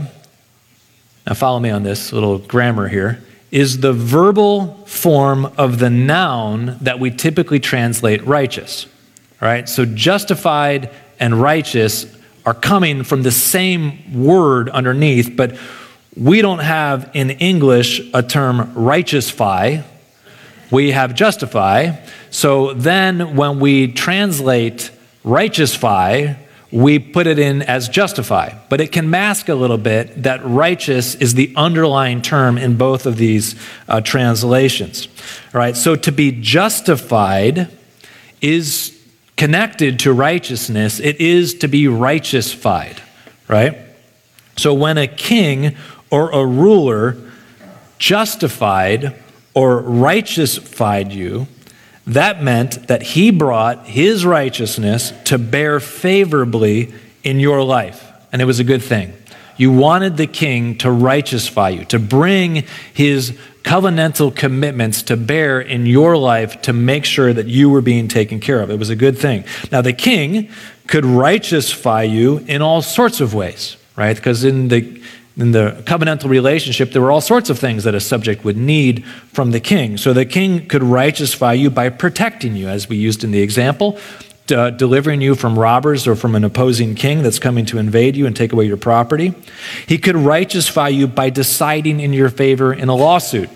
now 1.26 1.34
follow 1.34 1.58
me 1.58 1.68
on 1.68 1.82
this 1.82 2.12
little 2.12 2.38
grammar 2.38 2.86
here, 2.86 3.20
is 3.50 3.80
the 3.80 3.92
verbal 3.92 4.76
form 4.86 5.46
of 5.58 5.80
the 5.80 5.90
noun 5.90 6.78
that 6.82 7.00
we 7.00 7.10
typically 7.10 7.58
translate 7.58 8.24
righteous. 8.24 8.86
All 9.42 9.48
right, 9.48 9.68
so 9.68 9.84
justified 9.84 10.88
and 11.18 11.42
righteous 11.42 12.06
are 12.46 12.54
coming 12.54 13.02
from 13.02 13.24
the 13.24 13.32
same 13.32 14.22
word 14.24 14.68
underneath, 14.68 15.36
but 15.36 15.58
we 16.16 16.42
don't 16.42 16.60
have 16.60 17.10
in 17.12 17.30
English 17.30 18.02
a 18.14 18.22
term 18.22 18.72
righteousfy. 18.74 19.82
We 20.70 20.92
have 20.92 21.16
justify. 21.16 21.96
So 22.30 22.72
then 22.72 23.34
when 23.34 23.58
we 23.58 23.88
translate 23.92 24.92
righteousfy, 25.24 26.38
we 26.74 26.98
put 26.98 27.28
it 27.28 27.38
in 27.38 27.62
as 27.62 27.88
justify. 27.88 28.52
But 28.68 28.80
it 28.80 28.90
can 28.90 29.08
mask 29.08 29.48
a 29.48 29.54
little 29.54 29.78
bit 29.78 30.24
that 30.24 30.44
righteous 30.44 31.14
is 31.14 31.34
the 31.34 31.54
underlying 31.54 32.20
term 32.20 32.58
in 32.58 32.76
both 32.76 33.06
of 33.06 33.16
these 33.16 33.54
uh, 33.88 34.00
translations. 34.00 35.06
All 35.54 35.60
right, 35.60 35.76
so 35.76 35.94
to 35.94 36.10
be 36.10 36.32
justified 36.32 37.70
is 38.42 39.00
connected 39.36 40.00
to 40.00 40.12
righteousness, 40.12 40.98
it 40.98 41.20
is 41.20 41.54
to 41.58 41.68
be 41.68 41.84
righteousified, 41.84 42.98
right? 43.46 43.78
So 44.56 44.74
when 44.74 44.98
a 44.98 45.06
king 45.06 45.76
or 46.10 46.32
a 46.32 46.44
ruler 46.44 47.16
justified 47.98 49.14
or 49.54 49.80
righteousified 49.80 51.12
you, 51.12 51.46
that 52.06 52.42
meant 52.42 52.88
that 52.88 53.02
he 53.02 53.30
brought 53.30 53.86
his 53.86 54.26
righteousness 54.26 55.12
to 55.24 55.38
bear 55.38 55.80
favorably 55.80 56.92
in 57.22 57.40
your 57.40 57.62
life. 57.62 58.10
And 58.32 58.42
it 58.42 58.44
was 58.44 58.60
a 58.60 58.64
good 58.64 58.82
thing. 58.82 59.14
You 59.56 59.72
wanted 59.72 60.16
the 60.16 60.26
king 60.26 60.76
to 60.78 60.90
righteousify 60.90 61.70
you, 61.70 61.84
to 61.86 61.98
bring 61.98 62.64
his 62.92 63.38
covenantal 63.62 64.34
commitments 64.34 65.02
to 65.04 65.16
bear 65.16 65.60
in 65.60 65.86
your 65.86 66.16
life 66.16 66.60
to 66.62 66.72
make 66.72 67.04
sure 67.04 67.32
that 67.32 67.46
you 67.46 67.70
were 67.70 67.80
being 67.80 68.08
taken 68.08 68.40
care 68.40 68.60
of. 68.60 68.70
It 68.70 68.78
was 68.78 68.90
a 68.90 68.96
good 68.96 69.16
thing. 69.16 69.44
Now, 69.72 69.80
the 69.80 69.92
king 69.92 70.50
could 70.86 71.06
righteousify 71.06 72.02
you 72.02 72.38
in 72.46 72.60
all 72.60 72.82
sorts 72.82 73.20
of 73.20 73.32
ways, 73.32 73.76
right? 73.96 74.14
Because 74.14 74.44
in 74.44 74.68
the 74.68 75.00
in 75.36 75.52
the 75.52 75.82
covenantal 75.84 76.28
relationship, 76.28 76.92
there 76.92 77.02
were 77.02 77.10
all 77.10 77.20
sorts 77.20 77.50
of 77.50 77.58
things 77.58 77.84
that 77.84 77.94
a 77.94 78.00
subject 78.00 78.44
would 78.44 78.56
need 78.56 79.04
from 79.32 79.50
the 79.50 79.60
king. 79.60 79.96
So 79.96 80.12
the 80.12 80.24
king 80.24 80.68
could 80.68 80.82
righteousify 80.82 81.54
you 81.54 81.70
by 81.70 81.88
protecting 81.88 82.54
you, 82.54 82.68
as 82.68 82.88
we 82.88 82.96
used 82.96 83.24
in 83.24 83.32
the 83.32 83.42
example 83.42 83.98
delivering 84.46 85.22
you 85.22 85.34
from 85.34 85.58
robbers 85.58 86.06
or 86.06 86.14
from 86.14 86.34
an 86.34 86.44
opposing 86.44 86.94
king 86.94 87.22
that's 87.22 87.38
coming 87.38 87.64
to 87.64 87.78
invade 87.78 88.14
you 88.14 88.26
and 88.26 88.36
take 88.36 88.52
away 88.52 88.66
your 88.66 88.76
property. 88.76 89.32
He 89.86 89.96
could 89.96 90.16
righteousify 90.16 90.88
you 90.88 91.06
by 91.06 91.30
deciding 91.30 92.00
in 92.00 92.12
your 92.12 92.28
favor 92.28 92.72
in 92.72 92.88
a 92.88 92.94
lawsuit. 92.94 93.48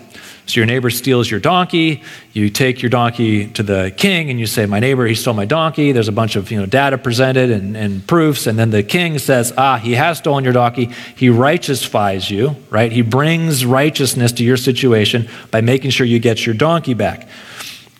So 0.49 0.59
your 0.59 0.65
neighbor 0.65 0.89
steals 0.89 1.29
your 1.29 1.39
donkey, 1.39 2.01
you 2.33 2.49
take 2.49 2.81
your 2.81 2.89
donkey 2.89 3.49
to 3.49 3.61
the 3.61 3.93
king 3.95 4.31
and 4.31 4.39
you 4.39 4.47
say, 4.47 4.65
My 4.65 4.79
neighbor, 4.79 5.05
he 5.05 5.13
stole 5.13 5.35
my 5.35 5.45
donkey. 5.45 5.91
There's 5.91 6.07
a 6.07 6.11
bunch 6.11 6.35
of 6.35 6.49
you 6.49 6.59
know, 6.59 6.65
data 6.65 6.97
presented 6.97 7.51
and, 7.51 7.77
and 7.77 8.07
proofs. 8.07 8.47
And 8.47 8.57
then 8.57 8.71
the 8.71 8.81
king 8.81 9.19
says, 9.19 9.53
Ah, 9.55 9.77
he 9.77 9.93
has 9.93 10.17
stolen 10.17 10.43
your 10.43 10.53
donkey. 10.53 10.85
He 11.15 11.27
righteousifies 11.27 12.31
you, 12.31 12.55
right? 12.71 12.91
He 12.91 13.03
brings 13.03 13.63
righteousness 13.63 14.31
to 14.33 14.43
your 14.43 14.57
situation 14.57 15.29
by 15.51 15.61
making 15.61 15.91
sure 15.91 16.07
you 16.07 16.17
get 16.17 16.47
your 16.47 16.55
donkey 16.55 16.95
back. 16.95 17.29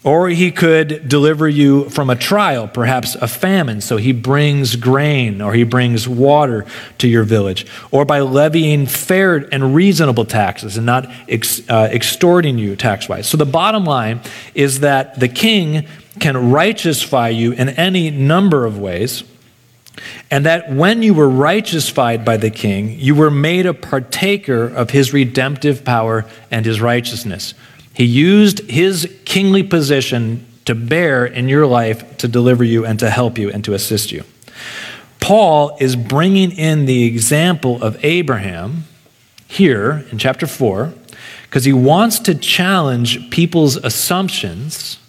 Or 0.01 0.29
he 0.29 0.51
could 0.51 1.09
deliver 1.09 1.49
you 1.49 1.89
from 1.89 2.09
a 2.09 2.15
trial, 2.15 2.69
perhaps 2.69 3.15
a 3.15 3.27
famine, 3.27 3.81
so 3.81 3.97
he 3.97 4.13
brings 4.13 4.77
grain 4.77 5.41
or 5.41 5.53
he 5.53 5.65
brings 5.65 6.07
water 6.07 6.65
to 6.99 7.07
your 7.07 7.23
village. 7.23 7.65
Or 7.91 8.05
by 8.05 8.21
levying 8.21 8.85
fair 8.85 9.35
and 9.35 9.75
reasonable 9.75 10.23
taxes 10.23 10.77
and 10.77 10.85
not 10.85 11.11
ex, 11.27 11.61
uh, 11.69 11.89
extorting 11.91 12.57
you 12.57 12.77
tax 12.77 13.09
wise. 13.09 13.27
So 13.27 13.35
the 13.35 13.45
bottom 13.45 13.83
line 13.83 14.21
is 14.55 14.79
that 14.79 15.19
the 15.19 15.27
king 15.27 15.85
can 16.19 16.49
righteousify 16.49 17.29
you 17.29 17.51
in 17.51 17.67
any 17.67 18.09
number 18.09 18.65
of 18.65 18.79
ways. 18.79 19.25
And 20.31 20.45
that 20.45 20.71
when 20.71 21.03
you 21.03 21.13
were 21.13 21.27
righteousified 21.27 22.23
by 22.23 22.37
the 22.37 22.49
king, 22.49 22.97
you 22.97 23.15
were 23.15 23.31
made 23.31 23.65
a 23.65 23.73
partaker 23.73 24.63
of 24.65 24.91
his 24.91 25.11
redemptive 25.11 25.83
power 25.83 26.25
and 26.49 26.65
his 26.65 26.79
righteousness. 26.79 27.53
He 27.93 28.05
used 28.05 28.59
his 28.69 29.13
kingly 29.25 29.63
position 29.63 30.45
to 30.65 30.75
bear 30.75 31.25
in 31.25 31.49
your 31.49 31.65
life 31.65 32.17
to 32.17 32.27
deliver 32.27 32.63
you 32.63 32.85
and 32.85 32.99
to 32.99 33.09
help 33.09 33.37
you 33.37 33.49
and 33.51 33.63
to 33.65 33.73
assist 33.73 34.11
you. 34.11 34.23
Paul 35.19 35.75
is 35.79 35.95
bringing 35.95 36.51
in 36.51 36.85
the 36.85 37.05
example 37.05 37.81
of 37.83 38.03
Abraham 38.03 38.85
here 39.47 40.05
in 40.11 40.17
chapter 40.17 40.47
4 40.47 40.93
because 41.43 41.65
he 41.65 41.73
wants 41.73 42.19
to 42.19 42.35
challenge 42.35 43.29
people's 43.31 43.75
assumptions 43.75 44.99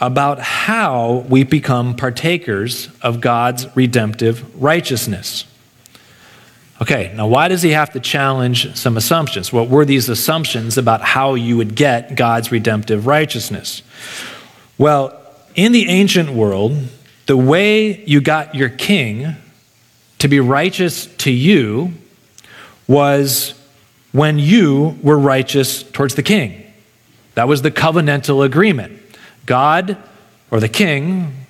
about 0.00 0.40
how 0.40 1.26
we 1.28 1.44
become 1.44 1.94
partakers 1.94 2.88
of 3.02 3.20
God's 3.20 3.66
redemptive 3.76 4.60
righteousness. 4.60 5.44
Okay, 6.80 7.12
now 7.14 7.26
why 7.26 7.48
does 7.48 7.60
he 7.60 7.70
have 7.70 7.92
to 7.92 8.00
challenge 8.00 8.74
some 8.74 8.96
assumptions? 8.96 9.52
What 9.52 9.68
were 9.68 9.84
these 9.84 10.08
assumptions 10.08 10.78
about 10.78 11.02
how 11.02 11.34
you 11.34 11.58
would 11.58 11.74
get 11.74 12.14
God's 12.14 12.50
redemptive 12.50 13.06
righteousness? 13.06 13.82
Well, 14.78 15.14
in 15.54 15.72
the 15.72 15.88
ancient 15.88 16.30
world, 16.30 16.88
the 17.26 17.36
way 17.36 18.02
you 18.04 18.22
got 18.22 18.54
your 18.54 18.70
king 18.70 19.36
to 20.20 20.28
be 20.28 20.40
righteous 20.40 21.06
to 21.18 21.30
you 21.30 21.92
was 22.88 23.54
when 24.12 24.38
you 24.38 24.98
were 25.02 25.18
righteous 25.18 25.82
towards 25.82 26.14
the 26.14 26.22
king. 26.22 26.64
That 27.34 27.46
was 27.46 27.60
the 27.60 27.70
covenantal 27.70 28.44
agreement. 28.44 29.00
God 29.44 29.98
or 30.50 30.60
the 30.60 30.68
king 30.68 31.46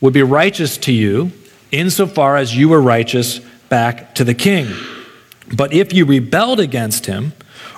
would 0.00 0.12
be 0.12 0.22
righteous 0.22 0.76
to 0.78 0.92
you 0.92 1.32
insofar 1.72 2.36
as 2.36 2.56
you 2.56 2.68
were 2.68 2.80
righteous 2.80 3.40
back 3.68 4.14
to 4.14 4.24
the 4.24 4.34
king. 4.34 4.68
But 5.54 5.72
if 5.72 5.92
you 5.92 6.04
rebelled 6.04 6.60
against 6.60 7.06
him, 7.06 7.32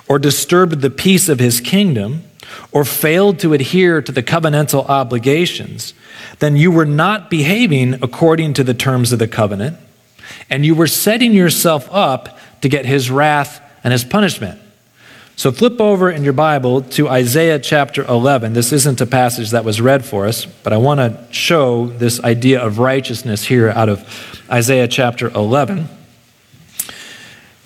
or 0.07 0.19
disturbed 0.19 0.81
the 0.81 0.89
peace 0.89 1.27
of 1.27 1.39
his 1.39 1.59
kingdom, 1.59 2.23
or 2.71 2.85
failed 2.85 3.39
to 3.39 3.53
adhere 3.53 4.01
to 4.01 4.11
the 4.11 4.23
covenantal 4.23 4.87
obligations, 4.87 5.93
then 6.39 6.55
you 6.55 6.71
were 6.71 6.85
not 6.85 7.29
behaving 7.29 7.95
according 7.95 8.53
to 8.53 8.63
the 8.63 8.73
terms 8.73 9.11
of 9.11 9.19
the 9.19 9.27
covenant, 9.27 9.77
and 10.49 10.65
you 10.65 10.75
were 10.75 10.87
setting 10.87 11.33
yourself 11.33 11.87
up 11.91 12.37
to 12.61 12.69
get 12.69 12.85
his 12.85 13.11
wrath 13.11 13.61
and 13.83 13.91
his 13.91 14.03
punishment. 14.03 14.59
So 15.37 15.51
flip 15.51 15.79
over 15.79 16.09
in 16.09 16.23
your 16.23 16.33
Bible 16.33 16.81
to 16.81 17.07
Isaiah 17.07 17.59
chapter 17.59 18.03
11. 18.03 18.53
This 18.53 18.73
isn't 18.73 18.99
a 19.01 19.05
passage 19.05 19.51
that 19.51 19.63
was 19.63 19.79
read 19.79 20.03
for 20.03 20.25
us, 20.25 20.45
but 20.45 20.73
I 20.73 20.77
want 20.77 20.99
to 20.99 21.31
show 21.31 21.85
this 21.85 22.19
idea 22.23 22.59
of 22.59 22.79
righteousness 22.79 23.45
here 23.45 23.69
out 23.69 23.87
of 23.87 24.03
Isaiah 24.49 24.87
chapter 24.87 25.29
11. 25.29 25.89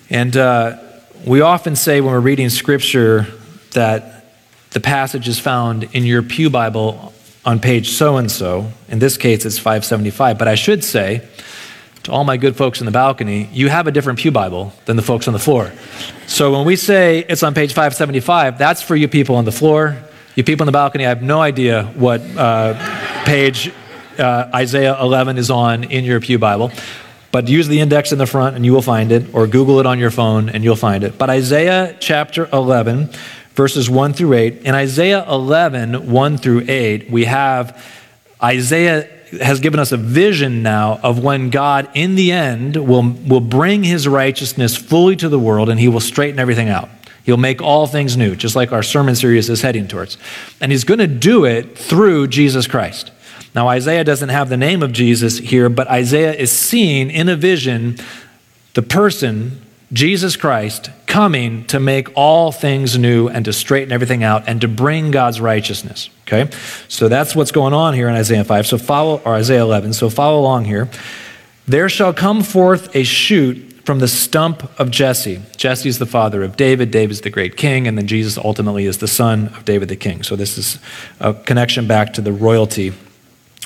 And 0.10 0.36
uh, 0.36 0.80
we 1.26 1.40
often 1.40 1.78
say 1.78 2.02
when 2.02 2.12
we're 2.12 2.20
reading 2.20 2.50
scripture 2.50 3.26
that 3.72 4.26
the 4.72 4.82
passage 4.82 5.30
is 5.30 5.40
found 5.40 5.86
in 5.96 6.04
your 6.04 6.24
Pew 6.24 6.50
Bible 6.50 7.14
on 7.46 7.62
page 7.62 7.92
so 7.92 8.18
and 8.18 8.30
so. 8.30 8.70
In 8.90 9.00
this 9.00 9.16
case, 9.16 9.46
it's 9.46 9.58
575. 9.58 10.38
But 10.38 10.50
I 10.50 10.56
should 10.56 10.84
say 10.84 11.26
to 12.04 12.12
all 12.12 12.24
my 12.24 12.38
good 12.38 12.56
folks 12.56 12.80
in 12.80 12.86
the 12.86 12.92
balcony, 12.92 13.48
you 13.52 13.70
have 13.70 13.88
a 13.88 13.92
different 13.92 14.20
Pew 14.20 14.32
Bible 14.32 14.74
than 14.86 14.96
the 14.96 15.02
folks 15.02 15.28
on 15.28 15.34
the 15.34 15.40
floor. 15.40 15.72
So 16.28 16.52
when 16.52 16.66
we 16.66 16.76
say 16.76 17.20
it's 17.28 17.44
on 17.44 17.54
page 17.54 17.72
575, 17.72 18.58
that's 18.58 18.82
for 18.82 18.96
you 18.96 19.08
people 19.08 19.36
on 19.36 19.46
the 19.46 19.52
floor. 19.52 19.98
You 20.36 20.44
people 20.44 20.64
in 20.64 20.66
the 20.66 20.72
balcony, 20.72 21.06
I 21.06 21.10
have 21.10 21.22
no 21.22 21.42
idea 21.42 21.84
what 21.96 22.22
uh, 22.22 23.24
page 23.26 23.72
uh, 24.18 24.50
Isaiah 24.54 25.00
11 25.00 25.38
is 25.38 25.52
on 25.52 25.84
in 25.84 26.04
your 26.04 26.20
Pew 26.20 26.40
Bible. 26.40 26.72
But 27.32 27.48
use 27.48 27.68
the 27.68 27.80
index 27.80 28.12
in 28.12 28.18
the 28.18 28.28
front 28.28 28.56
and 28.56 28.66
you 28.66 28.74
will 28.74 28.82
find 28.82 29.12
it, 29.12 29.34
or 29.34 29.48
Google 29.48 29.80
it 29.80 29.86
on 29.86 30.00
your 30.00 30.12
phone 30.12 30.50
and 30.50 30.64
you'll 30.64 30.76
find 30.76 31.04
it. 31.04 31.18
But 31.18 31.30
Isaiah 31.30 31.96
chapter 32.00 32.50
11, 32.52 33.10
verses 33.54 33.90
1 33.90 34.14
through 34.14 34.34
8. 34.34 34.64
In 34.64 34.76
Isaiah 34.76 35.26
11, 35.30 36.12
1 36.12 36.38
through 36.38 36.66
8, 36.68 37.10
we 37.10 37.26
have 37.26 37.82
Isaiah 38.42 39.08
has 39.40 39.60
given 39.60 39.80
us 39.80 39.92
a 39.92 39.98
vision 39.98 40.64
now 40.64 41.00
of 41.04 41.24
when 41.24 41.50
God, 41.50 41.90
in 41.94 42.16
the 42.16 42.32
end, 42.32 42.76
will, 42.76 43.04
will 43.28 43.40
bring 43.40 43.84
his 43.84 44.08
righteousness 44.08 44.76
fully 44.76 45.16
to 45.18 45.30
the 45.30 45.40
world 45.40 45.70
and 45.70 45.80
he 45.80 45.88
will 45.88 46.00
straighten 46.00 46.40
everything 46.40 46.70
out. 46.70 46.90
He'll 47.24 47.38
make 47.38 47.62
all 47.62 47.88
things 47.88 48.18
new, 48.18 48.36
just 48.36 48.56
like 48.56 48.72
our 48.72 48.84
sermon 48.84 49.16
series 49.16 49.50
is 49.50 49.62
heading 49.62 49.88
towards. 49.88 50.18
And 50.60 50.72
he's 50.72 50.84
going 50.84 51.00
to 51.00 51.08
do 51.08 51.46
it 51.46 51.78
through 51.78 52.28
Jesus 52.28 52.68
Christ. 52.68 53.12
Now, 53.54 53.68
Isaiah 53.68 54.04
doesn't 54.04 54.30
have 54.30 54.50
the 54.50 54.58
name 54.58 54.82
of 54.82 54.92
Jesus 54.92 55.38
here, 55.38 55.70
but 55.70 55.88
Isaiah 55.88 56.34
is 56.34 56.52
seeing 56.52 57.12
in 57.12 57.30
a 57.30 57.36
vision 57.36 57.98
the 58.74 58.82
person, 58.82 59.62
Jesus 59.92 60.36
Christ, 60.36 60.90
coming 61.12 61.66
to 61.66 61.78
make 61.78 62.08
all 62.16 62.54
things 62.54 62.98
new 62.98 63.28
and 63.28 63.44
to 63.44 63.52
straighten 63.52 63.92
everything 63.92 64.24
out 64.24 64.48
and 64.48 64.62
to 64.62 64.68
bring 64.70 65.12
God's 65.12 65.42
righteousness. 65.42 66.10
Okay? 66.26 66.50
So 66.88 67.10
that's 67.10 67.36
what's 67.36 67.52
going 67.52 67.74
on 67.74 67.94
here 67.94 68.08
in 68.08 68.16
Isaiah 68.16 68.46
5. 68.46 68.66
So 68.66 68.78
follow, 68.78 69.22
or 69.26 69.36
Isaiah 69.36 69.62
11. 69.62 69.92
So 69.92 70.10
follow 70.10 70.40
along 70.40 70.66
here. 70.66 70.90
There 71.68 71.90
shall 71.90 72.14
come 72.14 72.44
forth 72.44 72.96
a 72.96 73.04
shoot 73.04 73.84
from 73.84 74.00
the 74.00 74.08
stump 74.08 74.80
of 74.80 74.90
Jesse. 74.90 75.42
Jesse 75.58 75.90
is 75.90 76.00
the 76.00 76.06
father 76.06 76.44
of 76.44 76.56
David. 76.56 76.92
David 76.92 77.12
is 77.12 77.22
the 77.22 77.30
great 77.30 77.58
king, 77.58 77.90
and 77.90 77.98
then 77.98 78.08
Jesus 78.08 78.38
ultimately 78.38 78.86
is 78.86 79.00
the 79.00 79.08
son 79.08 79.50
of 79.50 79.66
David 79.66 79.90
the 79.90 79.98
king. 79.98 80.24
So 80.24 80.38
this 80.38 80.58
is 80.58 80.80
a 81.20 81.34
connection 81.34 81.88
back 81.88 82.14
to 82.14 82.22
the 82.22 82.32
royalty 82.32 82.94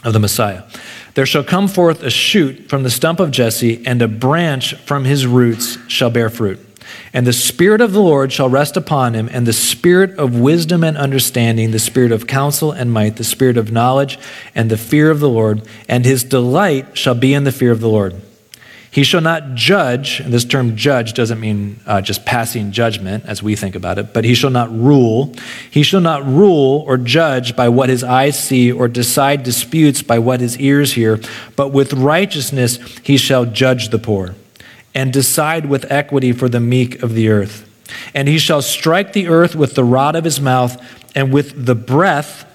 of 0.04 0.14
the 0.14 0.20
Messiah. 0.20 0.64
There 1.14 1.28
shall 1.28 1.44
come 1.44 1.68
forth 1.68 2.02
a 2.02 2.10
shoot 2.10 2.70
from 2.70 2.82
the 2.82 2.90
stump 2.90 3.20
of 3.20 3.30
Jesse, 3.30 3.86
and 3.86 4.02
a 4.02 4.08
branch 4.08 4.74
from 4.74 5.06
his 5.06 5.28
roots 5.28 5.78
shall 5.88 6.10
bear 6.10 6.32
fruit. 6.32 6.60
And 7.14 7.26
the 7.26 7.34
Spirit 7.34 7.82
of 7.82 7.94
the 7.94 8.02
Lord 8.02 8.32
shall 8.32 8.50
rest 8.50 8.78
upon 8.78 9.14
him, 9.14 9.30
and 9.32 9.46
the 9.46 9.54
Spirit 9.54 10.18
of 10.18 10.40
wisdom 10.40 10.84
and 10.84 10.98
understanding, 10.98 11.72
the 11.72 11.80
Spirit 11.80 12.12
of 12.12 12.28
counsel 12.28 12.72
and 12.72 12.92
might, 12.92 13.16
the 13.16 13.24
Spirit 13.24 13.58
of 13.58 13.72
knowledge 13.72 14.20
and 14.54 14.70
the 14.70 14.78
fear 14.78 15.12
of 15.12 15.20
the 15.20 15.30
Lord, 15.30 15.62
and 15.88 16.06
his 16.06 16.24
delight 16.24 16.98
shall 16.98 17.16
be 17.16 17.34
in 17.34 17.44
the 17.44 17.52
fear 17.52 17.72
of 17.72 17.80
the 17.80 17.90
Lord. 17.90 18.22
He 18.96 19.04
shall 19.04 19.20
not 19.20 19.56
judge, 19.56 20.22
and 20.22 20.34
this 20.34 20.46
term 20.46 20.78
judge 20.78 21.12
doesn't 21.12 21.42
mean 21.42 21.82
uh, 21.86 22.00
just 22.00 22.26
passing 22.26 22.72
judgment 22.72 23.26
as 23.26 23.44
we 23.44 23.58
think 23.58 23.76
about 23.76 23.98
it, 23.98 24.14
but 24.14 24.24
he 24.24 24.34
shall 24.34 24.50
not 24.50 24.72
rule. 24.72 25.34
He 25.70 25.84
shall 25.84 26.00
not 26.00 26.26
rule 26.26 26.86
or 26.88 26.96
judge 26.98 27.58
by 27.58 27.68
what 27.68 27.90
his 27.90 28.06
eyes 28.06 28.42
see 28.42 28.72
or 28.72 28.88
decide 28.88 29.44
disputes 29.44 30.02
by 30.02 30.20
what 30.20 30.40
his 30.40 30.58
ears 30.60 30.94
hear, 30.94 31.20
but 31.58 31.74
with 31.74 31.92
righteousness 31.92 32.80
he 33.04 33.18
shall 33.18 33.46
judge 33.46 33.90
the 33.90 34.00
poor 34.00 34.34
and 34.96 35.14
decide 35.14 35.68
with 35.68 35.92
equity 35.92 36.32
for 36.32 36.50
the 36.50 36.60
meek 36.60 37.04
of 37.04 37.14
the 37.14 37.30
earth. 37.30 37.70
And 38.16 38.28
he 38.28 38.40
shall 38.40 38.62
strike 38.62 39.14
the 39.14 39.28
earth 39.28 39.56
with 39.56 39.76
the 39.76 39.84
rod 39.84 40.16
of 40.16 40.24
his 40.24 40.40
mouth, 40.40 40.82
and 41.14 41.32
with 41.32 41.66
the 41.66 41.76
breath 41.76 42.46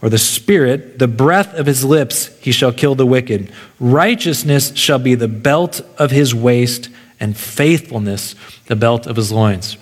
or 0.00 0.08
the 0.08 0.18
Spirit, 0.18 0.98
the 0.98 1.08
breath 1.08 1.54
of 1.54 1.66
his 1.66 1.84
lips, 1.84 2.36
he 2.38 2.50
shall 2.52 2.72
kill 2.72 2.94
the 2.94 3.06
wicked. 3.06 3.52
Righteousness 3.78 4.74
shall 4.76 4.98
be 4.98 5.14
the 5.14 5.28
belt 5.28 5.80
of 5.98 6.10
his 6.10 6.34
waist, 6.34 6.88
and 7.20 7.36
faithfulness 7.36 8.34
the 8.66 8.74
belt 8.74 9.06
of 9.06 9.16
his 9.16 9.30
loins. 9.30 9.76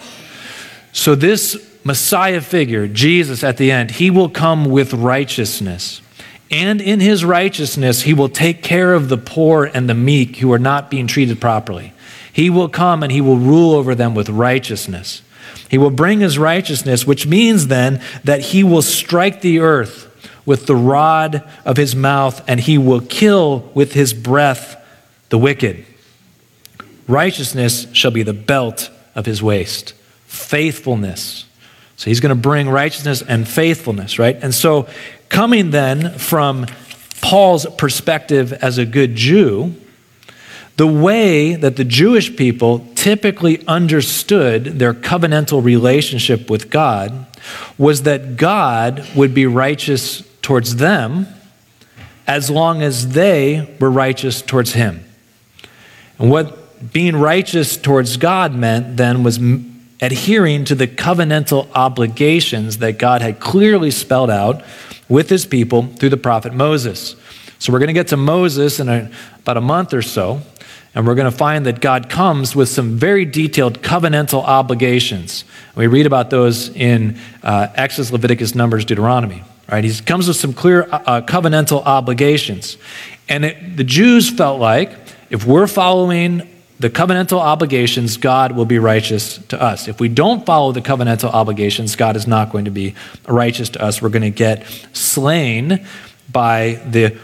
So, 0.92 1.14
this 1.14 1.56
Messiah 1.84 2.42
figure, 2.42 2.86
Jesus 2.86 3.42
at 3.42 3.56
the 3.56 3.70
end, 3.70 3.92
he 3.92 4.10
will 4.10 4.28
come 4.28 4.66
with 4.66 4.92
righteousness. 4.92 6.02
And 6.50 6.80
in 6.80 6.98
his 6.98 7.24
righteousness, 7.24 8.02
he 8.02 8.14
will 8.14 8.28
take 8.28 8.62
care 8.62 8.94
of 8.94 9.08
the 9.08 9.16
poor 9.16 9.64
and 9.64 9.88
the 9.88 9.94
meek 9.94 10.36
who 10.38 10.52
are 10.52 10.58
not 10.58 10.90
being 10.90 11.06
treated 11.06 11.40
properly. 11.40 11.92
He 12.32 12.50
will 12.50 12.68
come 12.68 13.02
and 13.02 13.12
he 13.12 13.20
will 13.20 13.36
rule 13.36 13.74
over 13.74 13.94
them 13.94 14.14
with 14.14 14.28
righteousness. 14.28 15.22
He 15.68 15.78
will 15.78 15.90
bring 15.90 16.20
his 16.20 16.38
righteousness, 16.38 17.06
which 17.06 17.26
means 17.26 17.68
then 17.68 18.02
that 18.24 18.40
he 18.40 18.64
will 18.64 18.82
strike 18.82 19.40
the 19.40 19.60
earth 19.60 20.08
with 20.44 20.66
the 20.66 20.74
rod 20.74 21.48
of 21.64 21.76
his 21.76 21.94
mouth, 21.94 22.42
and 22.48 22.58
he 22.58 22.76
will 22.76 23.00
kill 23.00 23.70
with 23.74 23.92
his 23.92 24.12
breath 24.12 24.76
the 25.28 25.38
wicked. 25.38 25.84
Righteousness 27.06 27.86
shall 27.92 28.10
be 28.10 28.22
the 28.22 28.32
belt 28.32 28.90
of 29.14 29.26
his 29.26 29.42
waist. 29.42 29.92
Faithfulness. 30.26 31.44
So 32.00 32.08
he's 32.08 32.20
going 32.20 32.30
to 32.30 32.34
bring 32.34 32.66
righteousness 32.66 33.20
and 33.20 33.46
faithfulness, 33.46 34.18
right? 34.18 34.34
And 34.42 34.54
so, 34.54 34.88
coming 35.28 35.70
then 35.70 36.16
from 36.18 36.64
Paul's 37.20 37.66
perspective 37.76 38.54
as 38.54 38.78
a 38.78 38.86
good 38.86 39.16
Jew, 39.16 39.74
the 40.78 40.86
way 40.86 41.56
that 41.56 41.76
the 41.76 41.84
Jewish 41.84 42.34
people 42.34 42.88
typically 42.94 43.62
understood 43.66 44.64
their 44.64 44.94
covenantal 44.94 45.62
relationship 45.62 46.48
with 46.48 46.70
God 46.70 47.26
was 47.76 48.04
that 48.04 48.38
God 48.38 49.06
would 49.14 49.34
be 49.34 49.44
righteous 49.44 50.22
towards 50.40 50.76
them 50.76 51.26
as 52.26 52.48
long 52.48 52.80
as 52.80 53.10
they 53.10 53.76
were 53.78 53.90
righteous 53.90 54.40
towards 54.40 54.72
Him. 54.72 55.04
And 56.18 56.30
what 56.30 56.94
being 56.94 57.16
righteous 57.16 57.76
towards 57.76 58.16
God 58.16 58.54
meant 58.54 58.96
then 58.96 59.22
was 59.22 59.38
adhering 60.00 60.64
to 60.66 60.74
the 60.74 60.86
covenantal 60.86 61.68
obligations 61.74 62.78
that 62.78 62.98
God 62.98 63.22
had 63.22 63.40
clearly 63.40 63.90
spelled 63.90 64.30
out 64.30 64.62
with 65.08 65.28
His 65.28 65.46
people 65.46 65.86
through 65.86 66.10
the 66.10 66.16
prophet 66.16 66.54
Moses. 66.54 67.16
So 67.58 67.72
we're 67.72 67.78
going 67.78 67.88
to 67.88 67.94
get 67.94 68.08
to 68.08 68.16
Moses 68.16 68.80
in 68.80 68.88
a, 68.88 69.10
about 69.38 69.56
a 69.56 69.60
month 69.60 69.92
or 69.92 70.02
so. 70.02 70.40
And 70.94 71.06
we're 71.06 71.14
going 71.14 71.30
to 71.30 71.36
find 71.36 71.66
that 71.66 71.80
God 71.80 72.08
comes 72.08 72.56
with 72.56 72.68
some 72.68 72.96
very 72.96 73.24
detailed 73.24 73.80
covenantal 73.80 74.42
obligations. 74.42 75.44
We 75.76 75.86
read 75.86 76.06
about 76.06 76.30
those 76.30 76.68
in 76.70 77.18
uh, 77.42 77.68
Exodus, 77.74 78.10
Leviticus, 78.10 78.54
Numbers, 78.54 78.84
Deuteronomy. 78.84 79.44
Right? 79.70 79.84
He 79.84 79.92
comes 80.02 80.26
with 80.26 80.36
some 80.36 80.52
clear 80.52 80.82
uh, 80.84 81.02
uh, 81.06 81.20
covenantal 81.20 81.84
obligations. 81.84 82.76
And 83.28 83.44
it, 83.44 83.76
the 83.76 83.84
Jews 83.84 84.30
felt 84.30 84.58
like 84.58 84.90
if 85.30 85.46
we're 85.46 85.68
following 85.68 86.48
the 86.80 86.88
covenantal 86.88 87.38
obligations, 87.38 88.16
God 88.16 88.52
will 88.52 88.64
be 88.64 88.78
righteous 88.78 89.36
to 89.48 89.60
us. 89.60 89.86
If 89.86 90.00
we 90.00 90.08
don't 90.08 90.46
follow 90.46 90.72
the 90.72 90.80
covenantal 90.80 91.30
obligations, 91.30 91.94
God 91.94 92.16
is 92.16 92.26
not 92.26 92.50
going 92.50 92.64
to 92.64 92.70
be 92.70 92.94
righteous 93.28 93.68
to 93.70 93.82
us. 93.82 94.00
We're 94.00 94.08
going 94.08 94.22
to 94.22 94.30
get 94.30 94.66
slain 94.94 95.86
by 96.32 96.80
the, 96.86 97.18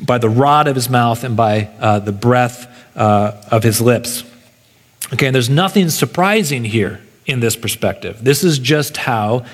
by 0.00 0.18
the 0.18 0.28
rod 0.28 0.68
of 0.68 0.76
his 0.76 0.88
mouth 0.88 1.24
and 1.24 1.36
by 1.36 1.70
uh, 1.80 1.98
the 1.98 2.12
breath 2.12 2.68
uh, 2.96 3.32
of 3.50 3.64
his 3.64 3.80
lips. 3.80 4.22
Okay, 5.12 5.26
and 5.26 5.34
there's 5.34 5.50
nothing 5.50 5.88
surprising 5.88 6.64
here 6.64 7.00
in 7.26 7.40
this 7.40 7.56
perspective. 7.56 8.22
This 8.22 8.44
is 8.44 8.60
just 8.60 8.96
how 8.96 9.44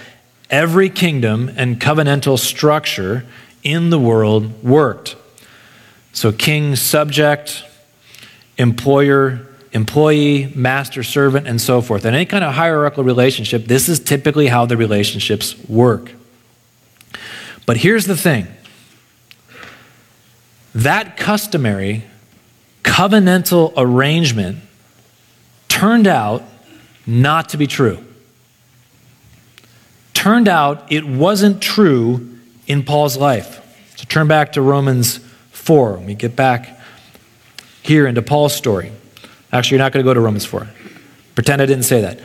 every 0.51 0.91
kingdom 0.91 1.51
and 1.57 1.81
covenantal 1.81 2.39
structure 2.39 3.25
in 3.63 3.89
the 3.89 3.99
world 3.99 4.63
worked. 4.63 5.17
So, 6.13 6.31
king, 6.31 6.77
subject, 6.77 7.65
employer, 8.61 9.41
employee, 9.73 10.53
master, 10.55 11.03
servant, 11.03 11.49
and 11.49 11.59
so 11.59 11.81
forth. 11.81 12.05
In 12.05 12.15
any 12.15 12.27
kind 12.27 12.45
of 12.45 12.55
hierarchical 12.55 13.05
relationship, 13.05 13.65
this 13.65 13.89
is 13.89 13.99
typically 13.99 14.49
how 14.49 14.67
the 14.67 14.77
relationships 14.77 15.57
work. 15.67 16.13
But 17.65 17.79
here's 17.79 18.05
the 18.07 18.17
thing 18.17 18.47
that 20.75 21.17
customary 21.17 22.05
covenantal 22.85 23.73
arrangement 23.77 24.59
turned 25.69 26.07
out 26.07 26.43
not 27.07 27.49
to 27.49 27.57
be 27.57 27.67
true. 27.67 28.05
Turned 30.13 30.49
out 30.49 30.93
it 30.93 31.07
wasn't 31.07 31.63
true 31.63 32.39
in 32.67 32.83
Paul's 32.83 33.17
life. 33.17 33.57
So 33.97 34.05
turn 34.07 34.29
back 34.29 34.53
to 34.53 34.61
Romans 34.61 35.19
4. 35.53 35.93
Let 35.93 36.05
me 36.05 36.15
get 36.15 36.37
back 36.37 36.80
here 37.83 38.07
into 38.07 38.23
Paul's 38.23 38.55
story. 38.55 38.93
Actually, 39.53 39.77
you're 39.77 39.85
not 39.85 39.93
going 39.93 40.05
to 40.05 40.09
go 40.09 40.15
to 40.15 40.21
Romans 40.21 40.45
4. 40.45 40.69
Pretend 41.35 41.63
I 41.63 41.67
didn't 41.67 41.85
say 41.85 42.01
that. 42.03 42.21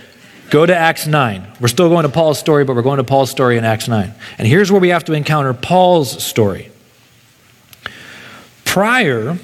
Go 0.50 0.66
to 0.66 0.76
Acts 0.76 1.08
9. 1.08 1.48
We're 1.60 1.68
still 1.68 1.90
going 1.90 2.04
to 2.04 2.10
Paul's 2.10 2.38
story, 2.38 2.64
but 2.66 2.76
we're 2.76 2.84
going 2.84 2.98
to 2.98 3.04
Paul's 3.04 3.32
story 3.32 3.58
in 3.58 3.66
Acts 3.66 3.88
9. 3.88 4.14
And 4.38 4.48
here's 4.48 4.72
where 4.72 4.82
we 4.82 4.90
have 4.90 5.04
to 5.06 5.14
encounter 5.14 5.54
Paul's 5.54 6.24
story. 6.24 6.72
Prior 8.64 9.40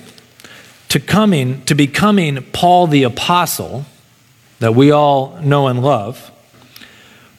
to 0.89 1.00
coming 1.00 1.63
to 1.63 1.74
becoming 1.74 2.43
Paul 2.52 2.88
the 2.88 3.04
apostle 3.04 3.86
that 4.60 4.76
we 4.76 4.91
all 4.91 5.38
know 5.41 5.67
and 5.67 5.82
love, 5.82 6.32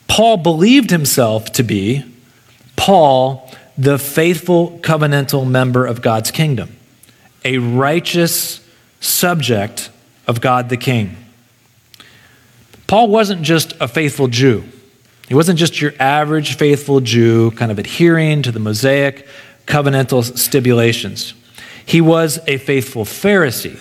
Paul 0.09 0.39
believed 0.39 0.91
himself 0.91 1.53
to 1.53 1.63
be 1.63 2.05
Paul, 2.77 3.51
the 3.79 3.99
faithful 3.99 4.79
covenantal 4.81 5.49
member 5.49 5.87
of 5.87 6.03
God's 6.03 6.31
kingdom, 6.31 6.77
a 7.45 7.59
righteous 7.59 8.62
subject 9.03 9.91
of 10.27 10.41
God 10.41 10.69
the 10.69 10.77
King. 10.77 11.17
Paul 12.87 13.09
wasn't 13.09 13.43
just 13.43 13.75
a 13.81 13.89
faithful 13.89 14.29
Jew. 14.29 14.65
He 15.29 15.35
wasn't 15.35 15.59
just 15.59 15.81
your 15.81 15.93
average 15.99 16.57
faithful 16.57 17.01
Jew, 17.01 17.51
kind 17.53 17.71
of 17.71 17.79
adhering 17.79 18.43
to 18.43 18.53
the 18.53 18.61
Mosaic 18.61 19.27
covenantal 19.67 20.37
stipulations. 20.37 21.35
He 21.85 22.01
was 22.01 22.39
a 22.47 22.59
faithful 22.59 23.05
Pharisee. 23.05 23.81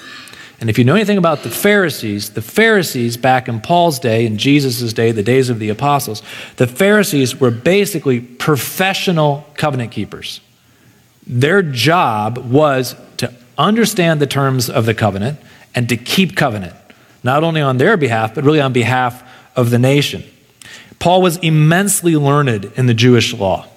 And 0.60 0.70
if 0.70 0.78
you 0.78 0.86
know 0.86 0.96
anything 0.96 1.18
about 1.18 1.42
the 1.42 1.50
Pharisees, 1.50 2.32
the 2.32 2.42
Pharisees 2.42 3.18
back 3.18 3.48
in 3.48 3.62
Paul's 3.62 4.00
day, 4.00 4.26
in 4.26 4.38
Jesus' 4.38 4.94
day, 4.94 5.12
the 5.12 5.24
days 5.24 5.50
of 5.50 5.60
the 5.60 5.70
apostles, 5.70 6.22
the 6.58 6.68
Pharisees 6.68 7.40
were 7.40 7.52
basically 7.52 8.22
professional 8.22 9.46
covenant 9.56 9.92
keepers. 9.92 10.40
Their 11.26 11.64
job 11.64 12.38
was 12.38 12.96
understand 13.58 14.20
the 14.20 14.28
terms 14.28 14.70
of 14.70 14.86
the 14.86 14.94
covenant 14.94 15.40
and 15.74 15.90
to 15.90 15.98
keep 15.98 16.36
covenant, 16.36 16.74
not 17.24 17.44
only 17.44 17.62
on 17.62 17.78
their 17.78 17.98
behalf, 17.98 18.36
but 18.36 18.44
really 18.44 18.62
on 18.62 18.74
behalf 18.74 19.24
of 19.56 19.70
the 19.70 19.80
nation. 19.80 20.24
Paul 21.00 21.22
was 21.22 21.38
immensely 21.38 22.16
learned 22.16 22.72
in 22.76 22.86
the 22.86 22.94
Jewish 22.94 23.34
law, 23.34 23.68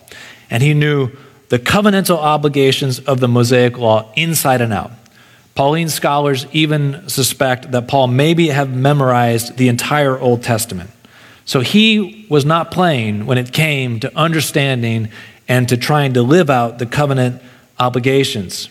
and 0.51 0.63
he 0.63 0.75
knew 0.75 1.11
the 1.49 1.59
covenantal 1.59 2.19
obligations 2.19 2.99
of 3.01 3.21
the 3.21 3.29
Mosaic 3.29 3.79
law 3.79 4.13
inside 4.15 4.61
and 4.61 4.73
out. 4.73 4.93
Pauline 5.55 5.89
scholars 5.89 6.47
even 6.53 7.09
suspect 7.09 7.71
that 7.73 7.87
Paul 7.87 8.09
maybe 8.09 8.49
have 8.49 8.75
memorized 8.75 9.57
the 9.57 9.69
entire 9.69 10.19
Old 10.19 10.43
Testament. 10.43 10.91
So 11.45 11.61
he 11.61 12.27
was 12.29 12.45
not 12.45 12.71
playing 12.71 13.27
when 13.27 13.39
it 13.39 13.53
came 13.53 14.01
to 14.01 14.17
understanding 14.17 15.11
and 15.47 15.69
to 15.69 15.77
trying 15.77 16.15
to 16.15 16.23
live 16.23 16.51
out 16.51 16.79
the 16.79 16.87
covenant 16.87 17.41
obligations. 17.79 18.69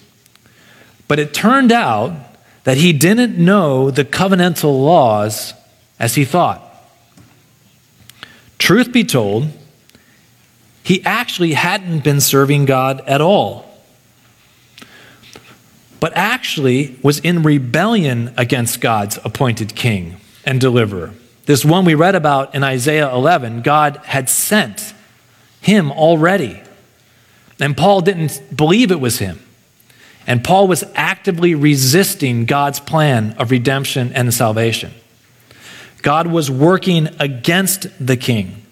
But 1.13 1.19
it 1.19 1.31
turned 1.31 1.71
out 1.71 2.11
that 2.63 2.77
he 2.77 2.91
didn't 2.91 3.37
know 3.37 3.91
the 3.91 4.03
covenantal 4.03 4.83
laws 4.83 5.53
as 5.99 6.15
he 6.15 6.25
thought. 6.25 6.59
Truth 8.57 8.91
be 8.91 9.03
told, 9.03 9.49
he 10.81 11.05
actually 11.05 11.53
hadn't 11.53 12.03
been 12.03 12.19
serving 12.19 12.65
God 12.65 13.01
at 13.01 13.21
all 13.21 13.69
but 15.99 16.13
actually 16.15 16.97
was 17.03 17.19
in 17.19 17.43
rebellion 17.43 18.33
against 18.35 18.81
God's 18.81 19.19
appointed 19.23 19.75
king 19.75 20.15
and 20.43 20.59
deliverer. 20.59 21.13
This 21.45 21.63
one 21.63 21.85
we 21.85 21.93
read 21.93 22.15
about 22.15 22.55
in 22.55 22.63
Isaiah 22.63 23.13
11, 23.13 23.61
God 23.61 23.97
had 24.05 24.29
sent 24.29 24.95
him 25.61 25.91
already. 25.91 26.59
And 27.59 27.77
Paul 27.77 28.01
didn't 28.01 28.41
believe 28.57 28.91
it 28.91 28.99
was 28.99 29.19
him. 29.19 29.39
And 30.25 30.43
Paul 30.43 30.67
was 30.67 30.83
actively 30.95 31.55
resisting 31.55 32.45
God's 32.45 32.79
plan 32.79 33.33
of 33.33 33.51
redemption 33.51 34.11
and 34.13 34.33
salvation. 34.33 34.93
God 36.01 36.27
was 36.27 36.51
working 36.51 37.09
against 37.19 37.87
the 38.05 38.17
king. 38.17 38.63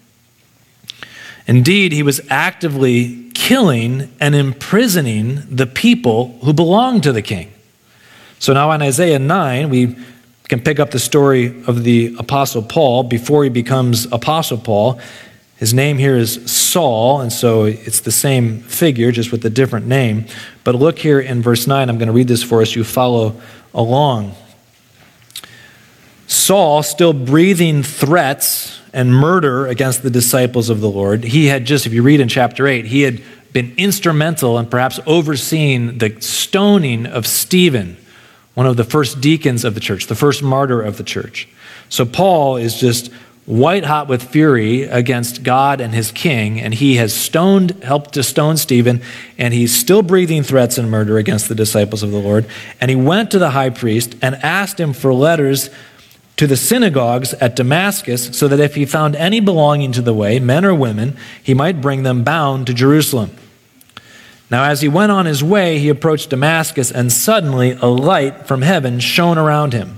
Indeed, 1.48 1.92
he 1.92 2.04
was 2.04 2.22
actively 2.30 3.30
killing 3.34 4.14
and 4.20 4.36
imprisoning 4.36 5.42
the 5.50 5.66
people 5.66 6.38
who 6.44 6.54
belonged 6.54 7.04
to 7.04 7.12
the 7.12 7.22
king. 7.22 7.52
So 8.40 8.54
now 8.54 8.72
in 8.72 8.82
Isaiah 8.82 9.20
9, 9.20 9.70
we 9.70 9.96
can 10.48 10.62
pick 10.62 10.80
up 10.80 10.92
the 10.92 11.00
story 11.00 11.64
of 11.68 11.84
the 11.84 12.16
Apostle 12.20 12.62
Paul 12.62 13.04
before 13.04 13.44
he 13.44 13.50
becomes 13.50 14.06
Apostle 14.12 14.58
Paul. 14.58 15.00
His 15.62 15.76
name 15.76 16.00
here 16.00 16.18
is 16.18 16.52
Saul, 16.52 17.22
and 17.22 17.32
so 17.32 17.66
it's 17.66 18.00
the 18.00 18.12
same 18.12 18.62
figure, 18.62 19.12
just 19.12 19.32
with 19.32 19.46
a 19.46 19.50
different 19.52 19.86
name. 19.86 20.26
But 20.64 20.74
look 20.74 20.98
here 20.98 21.20
in 21.20 21.44
verse 21.44 21.68
9. 21.68 21.88
I'm 21.88 22.00
going 22.00 22.08
to 22.08 22.14
read 22.14 22.28
this 22.28 22.42
for 22.42 22.64
us. 22.64 22.76
You 22.76 22.84
follow 22.84 23.40
along. 23.72 24.34
Saul, 26.26 26.82
still 26.82 27.14
breathing 27.14 27.84
threats 27.84 28.80
and 28.92 29.14
murder 29.14 29.68
against 29.68 30.02
the 30.02 30.10
disciples 30.10 30.72
of 30.72 30.82
the 30.82 30.90
Lord. 30.90 31.26
He 31.26 31.46
had 31.46 31.66
just, 31.66 31.86
if 31.86 31.94
you 31.94 32.02
read 32.02 32.22
in 32.22 32.28
chapter 32.28 32.66
8, 32.66 32.86
he 32.86 33.04
had 33.04 33.22
been 33.54 33.76
instrumental 33.78 34.58
and 34.58 34.68
perhaps 34.68 35.00
overseeing 35.06 36.00
the 36.00 36.20
stoning 36.22 37.06
of 37.06 37.28
Stephen, 37.28 37.98
one 38.56 38.66
of 38.66 38.78
the 38.78 38.84
first 38.84 39.22
deacons 39.22 39.64
of 39.64 39.76
the 39.76 39.80
church, 39.80 40.08
the 40.08 40.16
first 40.16 40.42
martyr 40.42 40.82
of 40.82 40.98
the 40.98 41.04
church. 41.04 41.48
So 41.88 42.04
Paul 42.04 42.58
is 42.58 42.80
just 42.80 43.12
white 43.46 43.84
hot 43.84 44.08
with 44.08 44.24
fury 44.24 44.84
against 44.84 45.44
God 45.44 45.82
and 45.82 45.94
his 45.94 46.12
king, 46.12 46.60
and 46.60 46.74
he 46.74 46.98
has 46.98 47.14
stoned, 47.14 47.84
helped 47.84 48.14
to 48.14 48.24
stone 48.24 48.58
Stephen, 48.58 49.02
and 49.38 49.54
he's 49.54 49.76
still 49.76 50.04
breathing 50.04 50.44
threats 50.44 50.78
and 50.78 50.90
murder 50.90 51.18
against 51.18 51.50
the 51.50 51.56
disciples 51.56 52.04
of 52.04 52.12
the 52.12 52.20
Lord. 52.20 52.46
And 52.80 52.90
he 52.90 52.96
went 52.96 53.32
to 53.32 53.40
the 53.40 53.52
high 53.52 53.72
priest 53.72 54.16
and 54.22 54.36
asked 54.36 54.80
him 54.80 54.94
for 54.94 55.14
letters 55.14 55.70
to 56.38 56.48
the 56.48 56.58
synagogues 56.58 57.34
at 57.36 57.56
Damascus, 57.56 58.36
so 58.38 58.48
that 58.48 58.60
if 58.60 58.76
he 58.76 58.86
found 58.86 59.16
any 59.16 59.40
belonging 59.40 59.92
to 59.92 60.02
the 60.02 60.14
way, 60.14 60.40
men 60.40 60.66
or 60.66 60.74
women, 60.74 61.18
he 61.44 61.54
might 61.54 61.82
bring 61.82 62.04
them 62.04 62.24
bound 62.24 62.68
to 62.68 62.74
Jerusalem. 62.74 63.32
Now, 64.50 64.64
as 64.66 64.82
he 64.82 64.88
went 64.88 65.12
on 65.12 65.26
his 65.26 65.44
way, 65.44 65.80
he 65.80 65.88
approached 65.90 66.30
Damascus, 66.30 66.92
and 66.92 67.12
suddenly 67.12 67.72
a 67.72 67.86
light 67.86 68.48
from 68.48 68.64
heaven 68.64 69.00
shone 69.00 69.38
around 69.38 69.74
him. 69.74 69.98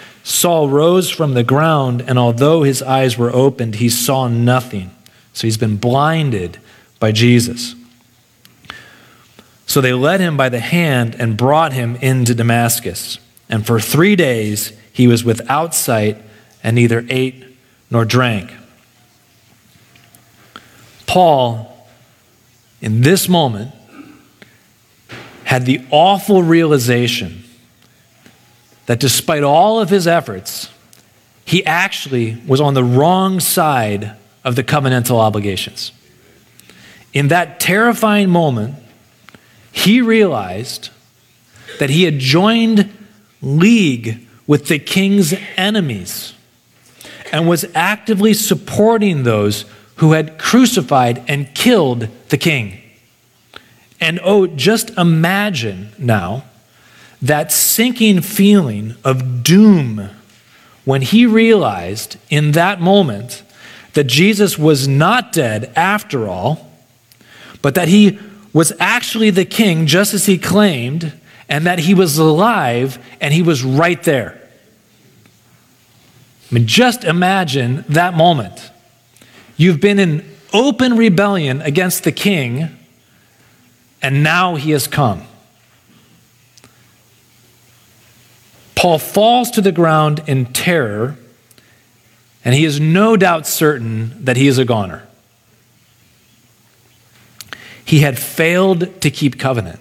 Saul 0.23 0.69
rose 0.69 1.09
from 1.09 1.33
the 1.33 1.43
ground, 1.43 2.03
and 2.07 2.19
although 2.19 2.63
his 2.63 2.81
eyes 2.81 3.17
were 3.17 3.31
opened, 3.31 3.75
he 3.75 3.89
saw 3.89 4.27
nothing. 4.27 4.91
So 5.33 5.47
he's 5.47 5.57
been 5.57 5.77
blinded 5.77 6.59
by 6.99 7.11
Jesus. 7.11 7.75
So 9.65 9.81
they 9.81 9.93
led 9.93 10.19
him 10.19 10.37
by 10.37 10.49
the 10.49 10.59
hand 10.59 11.15
and 11.17 11.37
brought 11.37 11.73
him 11.73 11.95
into 11.97 12.35
Damascus. 12.35 13.19
And 13.49 13.65
for 13.65 13.79
three 13.79 14.15
days 14.15 14.73
he 14.91 15.07
was 15.07 15.23
without 15.23 15.73
sight 15.73 16.17
and 16.63 16.75
neither 16.75 17.05
ate 17.09 17.43
nor 17.89 18.05
drank. 18.05 18.51
Paul, 21.07 21.87
in 22.81 23.01
this 23.01 23.27
moment, 23.27 23.73
had 25.45 25.65
the 25.65 25.85
awful 25.89 26.43
realization 26.43 27.40
that 28.91 28.99
despite 28.99 29.41
all 29.41 29.79
of 29.79 29.89
his 29.89 30.05
efforts, 30.05 30.69
he 31.45 31.65
actually 31.65 32.35
was 32.45 32.59
on 32.59 32.73
the 32.73 32.83
wrong 32.83 33.39
side 33.39 34.17
of 34.43 34.57
the 34.57 34.65
covenantal 34.65 35.17
obligations. 35.17 35.93
In 37.13 37.29
that 37.29 37.61
terrifying 37.61 38.29
moment, 38.29 38.75
he 39.71 40.01
realized 40.01 40.89
that 41.79 41.89
he 41.89 42.03
had 42.03 42.19
joined 42.19 42.91
league 43.41 44.27
with 44.45 44.67
the 44.67 44.77
king's 44.77 45.33
enemies 45.55 46.33
and 47.31 47.47
was 47.47 47.63
actively 47.73 48.33
supporting 48.33 49.23
those 49.23 49.63
who 49.95 50.11
had 50.11 50.37
crucified 50.37 51.23
and 51.29 51.55
killed 51.55 52.09
the 52.27 52.37
king. 52.37 52.81
And 54.01 54.19
oh, 54.21 54.47
just 54.47 54.89
imagine 54.97 55.93
now 55.97 56.43
that 57.21 57.51
sinking 57.51 58.21
feeling 58.21 58.95
of 59.03 59.43
doom 59.43 60.09
when 60.85 61.01
he 61.01 61.25
realized 61.25 62.17
in 62.29 62.53
that 62.53 62.81
moment 62.81 63.43
that 63.93 64.05
Jesus 64.05 64.57
was 64.57 64.87
not 64.87 65.31
dead 65.31 65.71
after 65.75 66.27
all, 66.27 66.71
but 67.61 67.75
that 67.75 67.87
he 67.87 68.17
was 68.53 68.73
actually 68.79 69.29
the 69.29 69.45
king 69.45 69.85
just 69.85 70.13
as 70.13 70.25
he 70.25 70.37
claimed, 70.37 71.13
and 71.47 71.65
that 71.65 71.79
he 71.79 71.93
was 71.93 72.17
alive 72.17 72.97
and 73.19 73.33
he 73.33 73.41
was 73.41 73.63
right 73.63 74.01
there. 74.03 74.41
I 76.49 76.55
mean, 76.55 76.65
just 76.65 77.03
imagine 77.03 77.85
that 77.89 78.13
moment. 78.13 78.71
You've 79.57 79.79
been 79.79 79.99
in 79.99 80.25
open 80.53 80.97
rebellion 80.97 81.61
against 81.61 82.03
the 82.03 82.11
king, 82.11 82.69
and 84.01 84.23
now 84.23 84.55
he 84.55 84.71
has 84.71 84.87
come. 84.87 85.23
Paul 88.81 88.97
falls 88.97 89.51
to 89.51 89.61
the 89.61 89.71
ground 89.71 90.23
in 90.25 90.47
terror, 90.47 91.15
and 92.43 92.55
he 92.55 92.65
is 92.65 92.79
no 92.79 93.15
doubt 93.15 93.45
certain 93.45 94.25
that 94.25 94.37
he 94.37 94.47
is 94.47 94.57
a 94.57 94.65
goner. 94.65 95.07
he 97.91 97.99
had 97.99 98.17
failed 98.17 99.01
to 99.01 99.11
keep 99.11 99.37
covenant. 99.37 99.77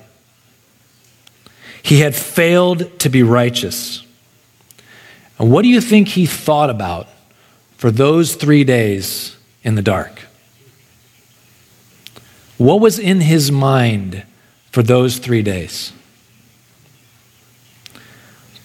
He 1.80 2.00
had 2.00 2.16
failed 2.16 2.98
to 2.98 3.08
be 3.08 3.22
righteous. 3.22 4.04
And 5.38 5.52
what 5.52 5.62
do 5.62 5.68
you 5.68 5.80
think 5.80 6.08
he 6.08 6.26
thought 6.26 6.70
about 6.70 7.06
for 7.76 7.92
those 7.92 8.34
three 8.34 8.64
days 8.64 9.36
in 9.62 9.76
the 9.76 9.82
dark? 9.82 10.22
What 12.58 12.80
was 12.80 12.98
in 12.98 13.20
his 13.20 13.52
mind 13.52 14.24
for 14.72 14.82
those 14.82 15.18
three 15.18 15.42
days? 15.42 15.92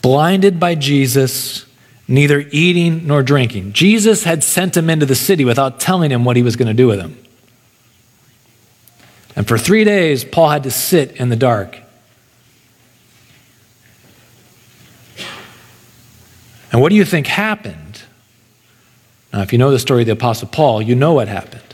Blinded 0.05 0.59
by 0.59 0.75
Jesus, 0.75 1.65
neither 2.07 2.45
eating 2.51 3.07
nor 3.07 3.23
drinking. 3.23 3.73
Jesus 3.73 4.23
had 4.23 4.43
sent 4.43 4.77
him 4.77 4.87
into 4.87 5.07
the 5.07 5.15
city 5.15 5.43
without 5.43 5.79
telling 5.79 6.11
him 6.11 6.23
what 6.23 6.35
he 6.35 6.43
was 6.43 6.55
going 6.55 6.67
to 6.67 6.75
do 6.75 6.85
with 6.85 6.99
him. 6.99 7.17
And 9.35 9.47
for 9.47 9.57
three 9.57 9.83
days, 9.83 10.23
Paul 10.23 10.49
had 10.49 10.61
to 10.61 10.69
sit 10.69 11.13
in 11.13 11.29
the 11.29 11.35
dark. 11.35 11.79
And 16.71 16.79
what 16.79 16.89
do 16.89 16.95
you 16.95 17.03
think 17.03 17.25
happened? 17.25 18.03
Now, 19.33 19.41
if 19.41 19.51
you 19.51 19.57
know 19.57 19.71
the 19.71 19.79
story 19.79 20.03
of 20.03 20.05
the 20.05 20.13
Apostle 20.13 20.49
Paul, 20.49 20.83
you 20.83 20.93
know 20.93 21.13
what 21.13 21.27
happened. 21.27 21.73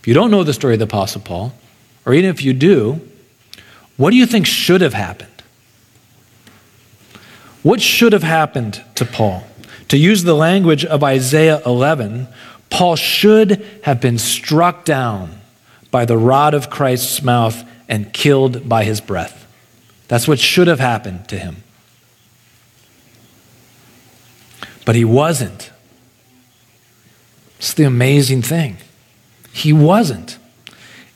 If 0.00 0.06
you 0.06 0.12
don't 0.12 0.30
know 0.30 0.44
the 0.44 0.52
story 0.52 0.74
of 0.74 0.78
the 0.78 0.84
Apostle 0.84 1.22
Paul, 1.22 1.54
or 2.04 2.12
even 2.12 2.28
if 2.28 2.44
you 2.44 2.52
do, 2.52 3.00
what 3.96 4.10
do 4.10 4.16
you 4.18 4.26
think 4.26 4.44
should 4.44 4.82
have 4.82 4.92
happened? 4.92 5.33
What 7.64 7.80
should 7.80 8.12
have 8.12 8.22
happened 8.22 8.84
to 8.94 9.06
Paul? 9.06 9.42
To 9.88 9.96
use 9.96 10.22
the 10.22 10.34
language 10.34 10.84
of 10.84 11.02
Isaiah 11.02 11.62
11, 11.64 12.28
Paul 12.68 12.94
should 12.94 13.66
have 13.84 14.02
been 14.02 14.18
struck 14.18 14.84
down 14.84 15.40
by 15.90 16.04
the 16.04 16.18
rod 16.18 16.52
of 16.52 16.68
Christ's 16.68 17.22
mouth 17.22 17.64
and 17.88 18.12
killed 18.12 18.68
by 18.68 18.84
his 18.84 19.00
breath. 19.00 19.46
That's 20.08 20.28
what 20.28 20.38
should 20.38 20.66
have 20.66 20.78
happened 20.78 21.26
to 21.28 21.38
him. 21.38 21.62
But 24.84 24.94
he 24.94 25.06
wasn't. 25.06 25.70
It's 27.58 27.72
the 27.72 27.84
amazing 27.84 28.42
thing. 28.42 28.76
He 29.54 29.72
wasn't. 29.72 30.36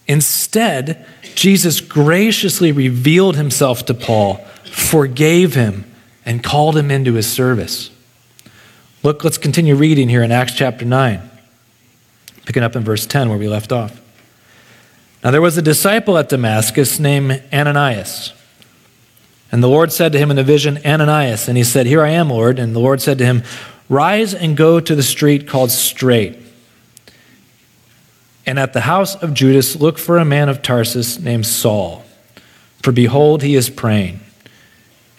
Instead, 0.06 1.04
Jesus 1.34 1.82
graciously 1.82 2.72
revealed 2.72 3.36
himself 3.36 3.84
to 3.84 3.92
Paul, 3.92 4.36
forgave 4.64 5.54
him, 5.54 5.84
and 6.28 6.44
called 6.44 6.76
him 6.76 6.90
into 6.90 7.14
his 7.14 7.26
service. 7.26 7.90
Look, 9.02 9.24
let's 9.24 9.38
continue 9.38 9.74
reading 9.74 10.10
here 10.10 10.22
in 10.22 10.30
Acts 10.30 10.52
chapter 10.52 10.84
9, 10.84 11.22
picking 12.44 12.62
up 12.62 12.76
in 12.76 12.84
verse 12.84 13.06
10 13.06 13.30
where 13.30 13.38
we 13.38 13.48
left 13.48 13.72
off. 13.72 13.98
Now 15.24 15.30
there 15.30 15.40
was 15.40 15.56
a 15.56 15.62
disciple 15.62 16.18
at 16.18 16.28
Damascus 16.28 16.98
named 16.98 17.42
Ananias. 17.50 18.34
And 19.50 19.62
the 19.62 19.68
Lord 19.68 19.90
said 19.90 20.12
to 20.12 20.18
him 20.18 20.30
in 20.30 20.38
a 20.38 20.42
vision, 20.42 20.78
Ananias. 20.84 21.48
And 21.48 21.56
he 21.56 21.64
said, 21.64 21.86
Here 21.86 22.02
I 22.02 22.10
am, 22.10 22.28
Lord. 22.28 22.58
And 22.58 22.76
the 22.76 22.80
Lord 22.80 23.00
said 23.00 23.16
to 23.16 23.24
him, 23.24 23.42
Rise 23.88 24.34
and 24.34 24.54
go 24.54 24.80
to 24.80 24.94
the 24.94 25.02
street 25.02 25.48
called 25.48 25.70
Straight. 25.70 26.38
And 28.44 28.58
at 28.58 28.74
the 28.74 28.82
house 28.82 29.14
of 29.14 29.32
Judas, 29.32 29.76
look 29.76 29.96
for 29.96 30.18
a 30.18 30.26
man 30.26 30.50
of 30.50 30.60
Tarsus 30.60 31.18
named 31.18 31.46
Saul. 31.46 32.04
For 32.82 32.92
behold, 32.92 33.42
he 33.42 33.54
is 33.54 33.70
praying. 33.70 34.20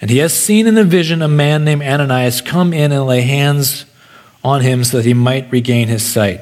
And 0.01 0.09
he 0.09 0.19
has 0.19 0.33
seen 0.33 0.67
in 0.67 0.77
a 0.77 0.83
vision 0.83 1.21
a 1.21 1.27
man 1.27 1.65
named 1.65 1.81
Ananias 1.81 2.41
come 2.41 2.73
in 2.73 2.91
and 2.91 3.05
lay 3.05 3.21
hands 3.21 3.85
on 4.43 4.61
him 4.61 4.83
so 4.83 4.97
that 4.97 5.05
he 5.05 5.13
might 5.13 5.51
regain 5.51 5.87
his 5.87 6.05
sight. 6.05 6.41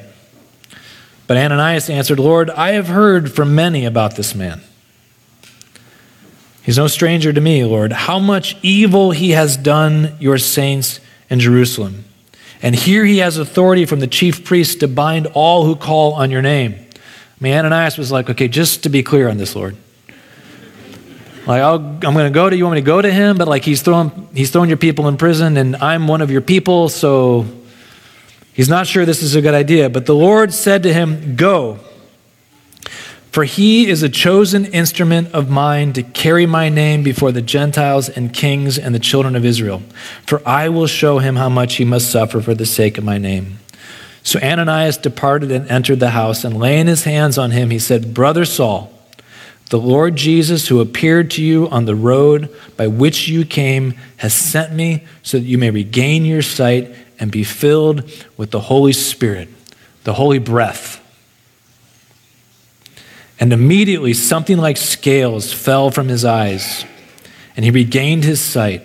But 1.26 1.36
Ananias 1.36 1.90
answered, 1.90 2.18
Lord, 2.18 2.50
I 2.50 2.72
have 2.72 2.88
heard 2.88 3.32
from 3.32 3.54
many 3.54 3.84
about 3.84 4.16
this 4.16 4.34
man. 4.34 4.62
He's 6.62 6.78
no 6.78 6.86
stranger 6.86 7.32
to 7.32 7.40
me, 7.40 7.64
Lord. 7.64 7.92
How 7.92 8.18
much 8.18 8.56
evil 8.62 9.10
he 9.10 9.30
has 9.30 9.56
done 9.56 10.16
your 10.20 10.38
saints 10.38 11.00
in 11.30 11.40
Jerusalem. 11.40 12.04
And 12.62 12.74
here 12.74 13.04
he 13.04 13.18
has 13.18 13.38
authority 13.38 13.84
from 13.86 14.00
the 14.00 14.06
chief 14.06 14.44
priests 14.44 14.74
to 14.76 14.88
bind 14.88 15.26
all 15.28 15.64
who 15.64 15.76
call 15.76 16.14
on 16.14 16.30
your 16.30 16.42
name. 16.42 16.74
I 16.74 16.98
mean, 17.40 17.54
Ananias 17.54 17.96
was 17.96 18.10
like, 18.10 18.28
okay, 18.30 18.48
just 18.48 18.82
to 18.82 18.88
be 18.88 19.02
clear 19.02 19.28
on 19.28 19.36
this, 19.36 19.54
Lord. 19.54 19.76
Like, 21.48 21.62
i 21.62 21.74
am 21.74 21.98
going 22.00 22.16
to 22.16 22.30
go 22.30 22.48
to 22.48 22.56
you. 22.56 22.64
Want 22.64 22.76
me 22.76 22.80
to 22.82 22.86
go 22.86 23.02
to 23.02 23.10
him? 23.10 23.38
But 23.38 23.48
like, 23.48 23.64
he's 23.64 23.82
throwing, 23.82 24.28
he's 24.34 24.50
throwing 24.50 24.68
your 24.68 24.78
people 24.78 25.08
in 25.08 25.16
prison, 25.16 25.56
and 25.56 25.74
I'm 25.76 26.06
one 26.06 26.20
of 26.20 26.30
your 26.30 26.42
people, 26.42 26.88
so 26.88 27.46
He's 28.58 28.68
not 28.68 28.88
sure 28.88 29.06
this 29.06 29.22
is 29.22 29.36
a 29.36 29.40
good 29.40 29.54
idea, 29.54 29.88
but 29.88 30.06
the 30.06 30.16
Lord 30.16 30.52
said 30.52 30.82
to 30.82 30.92
him, 30.92 31.36
Go, 31.36 31.78
for 33.30 33.44
he 33.44 33.86
is 33.86 34.02
a 34.02 34.08
chosen 34.08 34.64
instrument 34.64 35.32
of 35.32 35.48
mine 35.48 35.92
to 35.92 36.02
carry 36.02 36.44
my 36.44 36.68
name 36.68 37.04
before 37.04 37.30
the 37.30 37.40
Gentiles 37.40 38.08
and 38.08 38.34
kings 38.34 38.76
and 38.76 38.92
the 38.92 38.98
children 38.98 39.36
of 39.36 39.44
Israel. 39.44 39.80
For 40.26 40.42
I 40.44 40.70
will 40.70 40.88
show 40.88 41.20
him 41.20 41.36
how 41.36 41.48
much 41.48 41.76
he 41.76 41.84
must 41.84 42.10
suffer 42.10 42.40
for 42.40 42.52
the 42.52 42.66
sake 42.66 42.98
of 42.98 43.04
my 43.04 43.16
name. 43.16 43.60
So 44.24 44.40
Ananias 44.40 44.96
departed 44.96 45.52
and 45.52 45.70
entered 45.70 46.00
the 46.00 46.10
house, 46.10 46.42
and 46.42 46.56
laying 46.56 46.88
his 46.88 47.04
hands 47.04 47.38
on 47.38 47.52
him, 47.52 47.70
he 47.70 47.78
said, 47.78 48.12
Brother 48.12 48.44
Saul, 48.44 48.92
the 49.68 49.78
Lord 49.78 50.16
Jesus, 50.16 50.68
who 50.68 50.80
appeared 50.80 51.30
to 51.32 51.42
you 51.42 51.68
on 51.68 51.84
the 51.84 51.94
road 51.94 52.54
by 52.76 52.86
which 52.86 53.28
you 53.28 53.44
came, 53.44 53.94
has 54.18 54.32
sent 54.32 54.72
me 54.72 55.04
so 55.22 55.38
that 55.38 55.44
you 55.44 55.58
may 55.58 55.70
regain 55.70 56.24
your 56.24 56.42
sight 56.42 56.94
and 57.18 57.30
be 57.30 57.44
filled 57.44 58.10
with 58.36 58.50
the 58.50 58.60
Holy 58.60 58.92
Spirit, 58.92 59.48
the 60.04 60.14
holy 60.14 60.38
breath. 60.38 61.04
And 63.40 63.52
immediately 63.52 64.14
something 64.14 64.58
like 64.58 64.76
scales 64.76 65.52
fell 65.52 65.90
from 65.90 66.08
his 66.08 66.24
eyes, 66.24 66.84
and 67.56 67.64
he 67.64 67.70
regained 67.70 68.24
his 68.24 68.40
sight. 68.40 68.82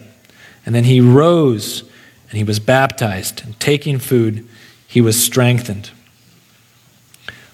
And 0.65 0.73
then 0.73 0.83
he 0.83 1.01
rose 1.01 1.83
and 2.29 2.37
he 2.37 2.43
was 2.43 2.59
baptized, 2.59 3.43
and 3.45 3.59
taking 3.59 3.99
food, 3.99 4.47
he 4.87 5.01
was 5.01 5.23
strengthened. 5.23 5.91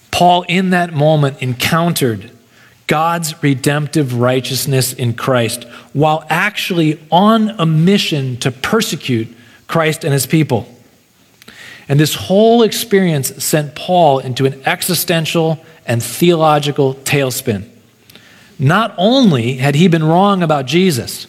Paul, 0.10 0.46
in 0.48 0.70
that 0.70 0.94
moment, 0.94 1.42
encountered 1.42 2.32
God's 2.90 3.42
redemptive 3.42 4.16
righteousness 4.16 4.92
in 4.92 5.14
Christ 5.14 5.64
while 5.94 6.26
actually 6.30 7.00
on 7.10 7.52
a 7.52 7.66
mission 7.66 8.36
to 8.38 8.52
persecute 8.52 9.34
Christ 9.68 10.04
and 10.04 10.12
his 10.12 10.26
people. 10.26 10.68
And 11.88 12.00
this 12.00 12.16
whole 12.16 12.64
experience 12.64 13.44
sent 13.44 13.76
Paul 13.76 14.20
into 14.20 14.46
an 14.46 14.62
existential 14.66 15.64
and 15.86 16.04
theological 16.04 16.96
tailspin. 16.96 17.70
Not 18.60 18.94
only 18.98 19.54
had 19.54 19.76
he 19.76 19.88
been 19.88 20.04
wrong 20.04 20.44
about 20.44 20.66
Jesus, 20.66 21.28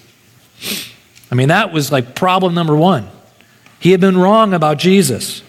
I 1.30 1.34
mean, 1.34 1.48
that 1.48 1.72
was 1.72 1.92
like 1.92 2.14
problem 2.14 2.54
number 2.54 2.74
one. 2.74 3.08
He 3.78 3.92
had 3.92 4.00
been 4.00 4.18
wrong 4.18 4.52
about 4.52 4.78
Jesus. 4.78 5.42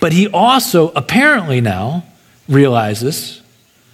But 0.00 0.12
he 0.12 0.28
also 0.28 0.90
apparently 0.90 1.60
now 1.60 2.04
realizes, 2.48 3.37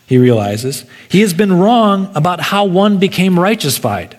he 0.07 0.19
realizes, 0.19 0.85
he 1.09 1.21
has 1.21 1.33
been 1.33 1.53
wrong 1.53 2.11
about 2.15 2.41
how 2.41 2.65
one 2.65 2.99
became 2.99 3.35
righteousified. 3.35 4.17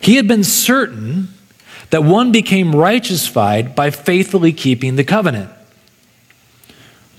He 0.00 0.16
had 0.16 0.28
been 0.28 0.44
certain 0.44 1.28
that 1.90 2.04
one 2.04 2.32
became 2.32 2.72
righteousified 2.72 3.74
by 3.74 3.90
faithfully 3.90 4.52
keeping 4.52 4.96
the 4.96 5.04
covenant. 5.04 5.50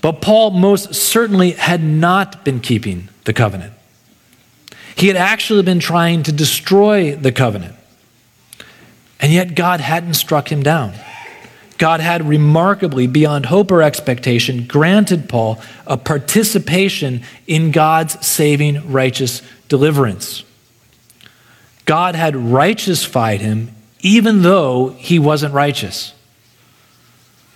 But 0.00 0.20
Paul 0.20 0.50
most 0.50 0.94
certainly 0.94 1.52
had 1.52 1.82
not 1.82 2.44
been 2.44 2.60
keeping 2.60 3.08
the 3.24 3.32
covenant. 3.32 3.72
He 4.96 5.06
had 5.06 5.16
actually 5.16 5.62
been 5.62 5.78
trying 5.78 6.22
to 6.24 6.32
destroy 6.32 7.14
the 7.14 7.32
covenant. 7.32 7.76
And 9.20 9.32
yet 9.32 9.54
God 9.54 9.80
hadn't 9.80 10.14
struck 10.14 10.50
him 10.50 10.62
down. 10.62 10.94
God 11.82 11.98
had 11.98 12.28
remarkably, 12.28 13.08
beyond 13.08 13.46
hope 13.46 13.72
or 13.72 13.82
expectation, 13.82 14.68
granted 14.68 15.28
Paul 15.28 15.60
a 15.84 15.96
participation 15.96 17.22
in 17.48 17.72
God's 17.72 18.24
saving 18.24 18.92
righteous 18.92 19.42
deliverance. 19.66 20.44
God 21.84 22.14
had 22.14 22.34
righteousified 22.34 23.40
him 23.40 23.74
even 23.98 24.42
though 24.42 24.90
he 24.90 25.18
wasn't 25.18 25.54
righteous. 25.54 26.14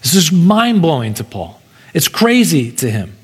This 0.03 0.17
is 0.17 0.33
mind 0.33 0.83
blowing 0.83 1.15
to 1.15 1.23
Paul. 1.23 1.62
It's 1.95 2.09
crazy 2.09 2.73
to 2.73 2.91
him. 2.91 3.17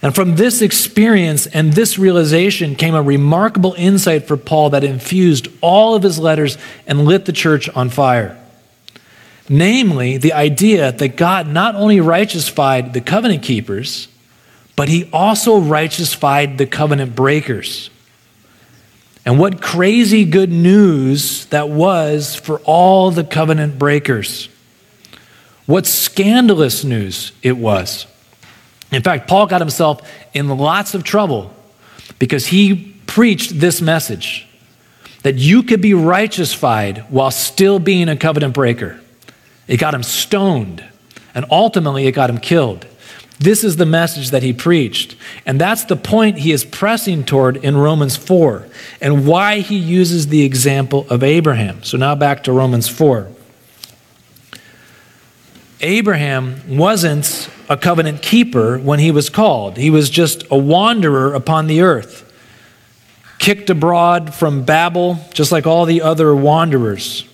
And 0.00 0.14
from 0.14 0.36
this 0.36 0.62
experience 0.62 1.46
and 1.46 1.74
this 1.74 1.98
realization 1.98 2.76
came 2.76 2.94
a 2.94 3.02
remarkable 3.02 3.74
insight 3.76 4.26
for 4.26 4.38
Paul 4.38 4.70
that 4.70 4.84
infused 4.84 5.48
all 5.60 5.94
of 5.94 6.02
his 6.02 6.18
letters 6.18 6.56
and 6.86 7.04
lit 7.04 7.26
the 7.26 7.32
church 7.32 7.68
on 7.68 7.90
fire. 7.90 8.41
Namely, 9.52 10.16
the 10.16 10.32
idea 10.32 10.92
that 10.92 11.14
God 11.14 11.46
not 11.46 11.74
only 11.74 11.98
righteousified 11.98 12.94
the 12.94 13.02
covenant 13.02 13.42
keepers, 13.42 14.08
but 14.76 14.88
he 14.88 15.10
also 15.12 15.60
righteousified 15.60 16.56
the 16.56 16.64
covenant 16.64 17.14
breakers. 17.14 17.90
And 19.26 19.38
what 19.38 19.60
crazy 19.60 20.24
good 20.24 20.50
news 20.50 21.44
that 21.46 21.68
was 21.68 22.34
for 22.34 22.60
all 22.60 23.10
the 23.10 23.24
covenant 23.24 23.78
breakers. 23.78 24.48
What 25.66 25.84
scandalous 25.84 26.82
news 26.82 27.32
it 27.42 27.58
was. 27.58 28.06
In 28.90 29.02
fact, 29.02 29.28
Paul 29.28 29.48
got 29.48 29.60
himself 29.60 30.00
in 30.32 30.48
lots 30.48 30.94
of 30.94 31.04
trouble 31.04 31.54
because 32.18 32.46
he 32.46 32.96
preached 33.06 33.60
this 33.60 33.82
message 33.82 34.48
that 35.24 35.34
you 35.34 35.62
could 35.62 35.82
be 35.82 35.90
righteousified 35.90 37.10
while 37.10 37.30
still 37.30 37.78
being 37.78 38.08
a 38.08 38.16
covenant 38.16 38.54
breaker. 38.54 38.98
It 39.66 39.78
got 39.78 39.94
him 39.94 40.02
stoned, 40.02 40.84
and 41.34 41.44
ultimately 41.50 42.06
it 42.06 42.12
got 42.12 42.30
him 42.30 42.38
killed. 42.38 42.86
This 43.38 43.64
is 43.64 43.76
the 43.76 43.86
message 43.86 44.30
that 44.30 44.44
he 44.44 44.52
preached. 44.52 45.16
And 45.44 45.60
that's 45.60 45.84
the 45.84 45.96
point 45.96 46.38
he 46.38 46.52
is 46.52 46.64
pressing 46.64 47.24
toward 47.24 47.56
in 47.56 47.76
Romans 47.76 48.16
4 48.16 48.68
and 49.00 49.26
why 49.26 49.60
he 49.60 49.76
uses 49.76 50.28
the 50.28 50.44
example 50.44 51.06
of 51.10 51.24
Abraham. 51.24 51.82
So 51.82 51.98
now 51.98 52.14
back 52.14 52.44
to 52.44 52.52
Romans 52.52 52.88
4. 52.88 53.28
Abraham 55.80 56.76
wasn't 56.76 57.50
a 57.68 57.76
covenant 57.76 58.22
keeper 58.22 58.78
when 58.78 59.00
he 59.00 59.10
was 59.10 59.28
called, 59.28 59.76
he 59.76 59.90
was 59.90 60.08
just 60.08 60.44
a 60.48 60.56
wanderer 60.56 61.34
upon 61.34 61.66
the 61.66 61.80
earth, 61.80 62.32
kicked 63.40 63.68
abroad 63.68 64.32
from 64.32 64.62
Babel, 64.62 65.18
just 65.34 65.50
like 65.50 65.66
all 65.66 65.84
the 65.84 66.02
other 66.02 66.36
wanderers. 66.36 67.26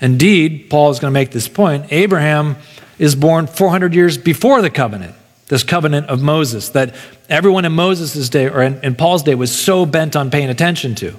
Indeed, 0.00 0.68
Paul 0.68 0.90
is 0.90 0.98
going 0.98 1.12
to 1.12 1.18
make 1.18 1.30
this 1.30 1.48
point 1.48 1.86
Abraham 1.90 2.56
is 2.98 3.14
born 3.14 3.46
400 3.46 3.94
years 3.94 4.18
before 4.18 4.62
the 4.62 4.70
covenant 4.70 5.14
this 5.48 5.62
covenant 5.62 6.08
of 6.08 6.22
Moses 6.22 6.70
that 6.70 6.94
everyone 7.28 7.64
in 7.64 7.72
Moses' 7.72 8.28
day 8.28 8.48
or 8.48 8.62
in, 8.62 8.82
in, 8.82 8.94
Paul's 8.94 9.22
day 9.22 9.34
was 9.34 9.56
so 9.56 9.86
bent 9.86 10.16
on 10.16 10.30
paying 10.30 10.50
attention 10.50 10.94
to. 10.96 11.14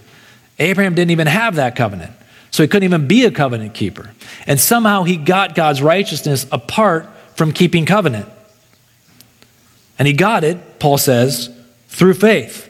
Abraham 0.60 0.96
didn't 0.96 1.12
even 1.12 1.28
have 1.28 1.56
that 1.56 1.76
covenant, 1.76 2.12
so 2.52 2.64
he 2.64 2.68
couldn't 2.68 2.84
even 2.84 3.08
be 3.08 3.26
a 3.26 3.32
covenant 3.32 3.74
keeper. 3.74 4.12
And 4.46 4.60
somehow 4.60 5.04
he 5.04 5.18
got 5.18 5.56
God's 5.56 5.82
righteousness 5.82 6.46
apart 6.52 7.08
from 7.36 7.52
keeping 7.52 7.86
covenant. 7.86 8.28
And 10.00 10.08
he 10.08 10.14
got 10.14 10.44
it, 10.44 10.80
Paul 10.80 10.98
says, 10.98 11.50
through 11.88 12.16
faith. 12.16 12.66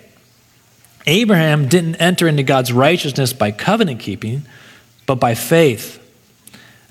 Abraham 1.07 1.67
didn't 1.69 1.95
enter 1.95 2.27
into 2.27 2.43
God's 2.43 2.71
righteousness 2.71 3.33
by 3.33 3.51
covenant 3.51 3.99
keeping, 4.01 4.43
but 5.07 5.15
by 5.15 5.33
faith. 5.33 6.03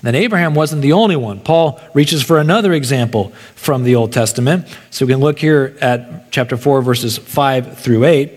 And 0.03 0.15
Abraham 0.15 0.53
wasn't 0.53 0.81
the 0.81 0.93
only 0.93 1.15
one. 1.15 1.39
Paul 1.39 1.79
reaches 1.93 2.21
for 2.21 2.39
another 2.39 2.73
example 2.73 3.29
from 3.55 3.83
the 3.83 3.95
Old 3.95 4.13
Testament. 4.13 4.67
So 4.89 5.05
we 5.05 5.13
can 5.13 5.21
look 5.21 5.39
here 5.39 5.75
at 5.81 6.31
chapter 6.31 6.55
4, 6.55 6.81
verses 6.81 7.17
5 7.17 7.79
through 7.79 8.05
8. 8.05 8.31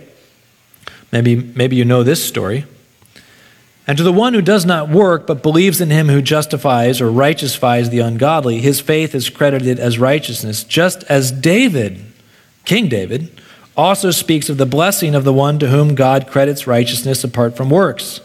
Maybe, 1.13 1.37
maybe 1.37 1.77
you 1.77 1.85
know 1.85 2.03
this 2.03 2.25
story. 2.25 2.65
And 3.87 3.99
to 3.99 4.05
the 4.05 4.13
one 4.13 4.35
who 4.35 4.43
does 4.43 4.65
not 4.65 4.89
work, 4.89 5.27
but 5.27 5.43
believes 5.43 5.81
in 5.81 5.91
him 5.91 6.09
who 6.09 6.23
justifies 6.23 7.01
or 7.01 7.11
righteousifies 7.11 7.91
the 7.91 7.99
ungodly, 7.99 8.61
his 8.61 8.81
faith 8.81 9.15
is 9.15 9.29
credited 9.29 9.79
as 9.79 9.99
righteousness, 9.99 10.63
just 10.65 11.03
as 11.05 11.33
David, 11.33 12.01
King 12.65 12.89
David, 12.89 13.41
also 13.77 14.11
speaks 14.11 14.49
of 14.49 14.59
the 14.59 14.67
blessing 14.67 15.15
of 15.15 15.25
the 15.25 15.33
one 15.33 15.59
to 15.59 15.69
whom 15.69 15.95
God 15.95 16.29
credits 16.29 16.67
righteousness 16.67 17.25
apart 17.25 17.57
from 17.57 17.69
works. 17.69 18.21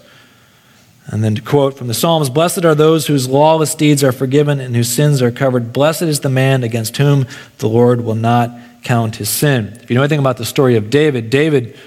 And 1.07 1.23
then 1.23 1.35
to 1.35 1.41
quote 1.41 1.77
from 1.77 1.87
the 1.87 1.93
Psalms 1.93 2.29
Blessed 2.29 2.65
are 2.65 2.75
those 2.75 3.07
whose 3.07 3.27
lawless 3.27 3.75
deeds 3.75 4.03
are 4.03 4.11
forgiven 4.11 4.59
and 4.59 4.75
whose 4.75 4.91
sins 4.91 5.21
are 5.21 5.31
covered. 5.31 5.71
Blessed 5.71 6.03
is 6.03 6.21
the 6.21 6.29
man 6.29 6.63
against 6.63 6.97
whom 6.97 7.27
the 7.59 7.69
Lord 7.69 8.01
will 8.01 8.15
not 8.15 8.51
count 8.83 9.17
his 9.17 9.29
sin. 9.29 9.77
If 9.81 9.89
you 9.89 9.95
know 9.95 10.01
anything 10.01 10.19
about 10.19 10.37
the 10.37 10.45
story 10.45 10.75
of 10.75 10.89
David, 10.89 11.29
David, 11.29 11.77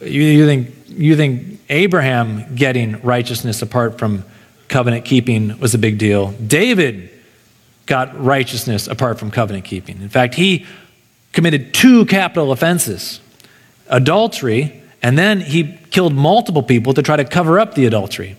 you, 0.00 0.22
you, 0.22 0.46
think, 0.46 0.74
you 0.88 1.16
think 1.16 1.60
Abraham 1.68 2.54
getting 2.54 3.00
righteousness 3.02 3.62
apart 3.62 3.98
from 3.98 4.24
covenant 4.68 5.04
keeping 5.04 5.58
was 5.60 5.74
a 5.74 5.78
big 5.78 5.98
deal. 5.98 6.32
David 6.32 7.10
got 7.86 8.20
righteousness 8.20 8.86
apart 8.86 9.18
from 9.18 9.30
covenant 9.30 9.64
keeping. 9.64 10.00
In 10.00 10.08
fact, 10.08 10.34
he 10.34 10.66
committed 11.32 11.74
two 11.74 12.06
capital 12.06 12.50
offenses 12.50 13.20
adultery 13.88 14.82
and 15.04 15.18
then 15.18 15.42
he 15.42 15.78
killed 15.90 16.14
multiple 16.14 16.62
people 16.62 16.94
to 16.94 17.02
try 17.02 17.14
to 17.14 17.26
cover 17.26 17.60
up 17.60 17.74
the 17.74 17.84
adultery. 17.84 18.36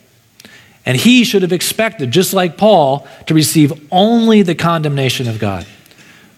And 0.83 0.97
he 0.97 1.23
should 1.23 1.43
have 1.43 1.53
expected, 1.53 2.09
just 2.09 2.33
like 2.33 2.57
Paul, 2.57 3.07
to 3.27 3.35
receive 3.35 3.71
only 3.91 4.41
the 4.41 4.55
condemnation 4.55 5.27
of 5.27 5.37
God. 5.37 5.67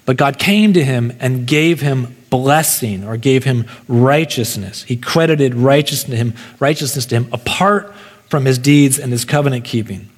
But 0.05 0.17
God 0.17 0.37
came 0.37 0.73
to 0.73 0.83
him 0.83 1.15
and 1.21 1.47
gave 1.47 1.79
him 1.79 2.13
blessing 2.29 3.05
or 3.05 3.15
gave 3.15 3.45
him 3.45 3.67
righteousness. 3.87 4.83
He 4.83 4.97
credited 4.97 5.55
righteousness 5.55 6.11
to 6.11 6.17
him, 6.17 6.33
righteousness 6.59 7.05
to 7.05 7.15
him 7.15 7.29
apart 7.31 7.95
from 8.29 8.43
his 8.43 8.57
deeds 8.57 8.99
and 8.99 9.13
his 9.13 9.23
covenant 9.23 9.63
keeping. 9.63 10.09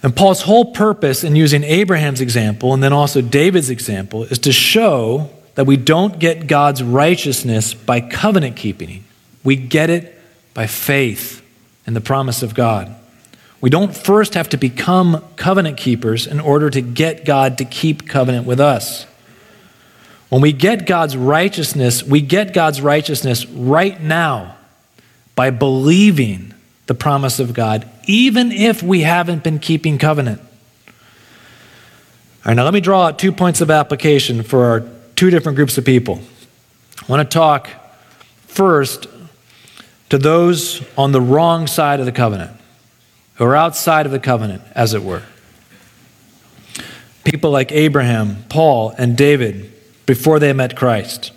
And 0.00 0.14
Paul's 0.14 0.42
whole 0.42 0.66
purpose 0.66 1.24
in 1.24 1.34
using 1.34 1.64
Abraham's 1.64 2.20
example 2.20 2.72
and 2.72 2.84
then 2.84 2.92
also 2.92 3.20
David's 3.20 3.68
example 3.68 4.22
is 4.22 4.38
to 4.40 4.52
show 4.52 5.28
that 5.54 5.66
we 5.66 5.76
don't 5.76 6.18
get 6.18 6.46
God's 6.46 6.82
righteousness 6.82 7.74
by 7.74 8.00
covenant 8.00 8.56
keeping. 8.56 9.04
We 9.42 9.56
get 9.56 9.90
it 9.90 10.18
by 10.52 10.66
faith 10.66 11.42
in 11.86 11.94
the 11.94 12.00
promise 12.00 12.42
of 12.42 12.54
God. 12.54 12.94
We 13.60 13.70
don't 13.70 13.96
first 13.96 14.34
have 14.34 14.48
to 14.50 14.56
become 14.56 15.24
covenant 15.36 15.78
keepers 15.78 16.26
in 16.26 16.40
order 16.40 16.70
to 16.70 16.80
get 16.80 17.24
God 17.24 17.58
to 17.58 17.64
keep 17.64 18.08
covenant 18.08 18.46
with 18.46 18.60
us. 18.60 19.06
When 20.28 20.42
we 20.42 20.52
get 20.52 20.86
God's 20.86 21.16
righteousness, 21.16 22.02
we 22.02 22.20
get 22.20 22.52
God's 22.52 22.82
righteousness 22.82 23.46
right 23.46 24.00
now 24.00 24.56
by 25.34 25.50
believing 25.50 26.52
the 26.86 26.94
promise 26.94 27.40
of 27.40 27.54
God, 27.54 27.88
even 28.06 28.52
if 28.52 28.82
we 28.82 29.00
haven't 29.00 29.42
been 29.42 29.58
keeping 29.58 29.96
covenant. 29.96 30.40
All 32.44 32.50
right, 32.50 32.54
now 32.54 32.64
let 32.64 32.74
me 32.74 32.80
draw 32.80 33.06
out 33.06 33.18
two 33.18 33.32
points 33.32 33.60
of 33.60 33.70
application 33.70 34.42
for 34.42 34.64
our 34.64 34.80
two 35.16 35.30
different 35.30 35.56
groups 35.56 35.78
of 35.78 35.84
people. 35.84 36.20
I 37.02 37.06
want 37.06 37.28
to 37.28 37.34
talk 37.34 37.68
first 38.46 39.06
to 40.10 40.18
those 40.18 40.84
on 40.96 41.12
the 41.12 41.20
wrong 41.20 41.66
side 41.66 42.00
of 42.00 42.06
the 42.06 42.12
covenant, 42.12 42.52
who 43.36 43.44
are 43.44 43.56
outside 43.56 44.06
of 44.06 44.12
the 44.12 44.18
covenant, 44.18 44.62
as 44.74 44.94
it 44.94 45.02
were. 45.02 45.22
People 47.24 47.50
like 47.50 47.72
Abraham, 47.72 48.44
Paul, 48.48 48.94
and 48.98 49.16
David 49.16 49.72
before 50.06 50.38
they 50.38 50.52
met 50.52 50.76
Christ. 50.76 51.32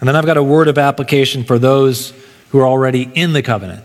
And 0.00 0.08
then 0.08 0.16
I've 0.16 0.26
got 0.26 0.36
a 0.36 0.42
word 0.42 0.68
of 0.68 0.78
application 0.78 1.44
for 1.44 1.58
those 1.58 2.12
who 2.50 2.58
are 2.58 2.66
already 2.66 3.10
in 3.14 3.32
the 3.32 3.42
covenant. 3.42 3.84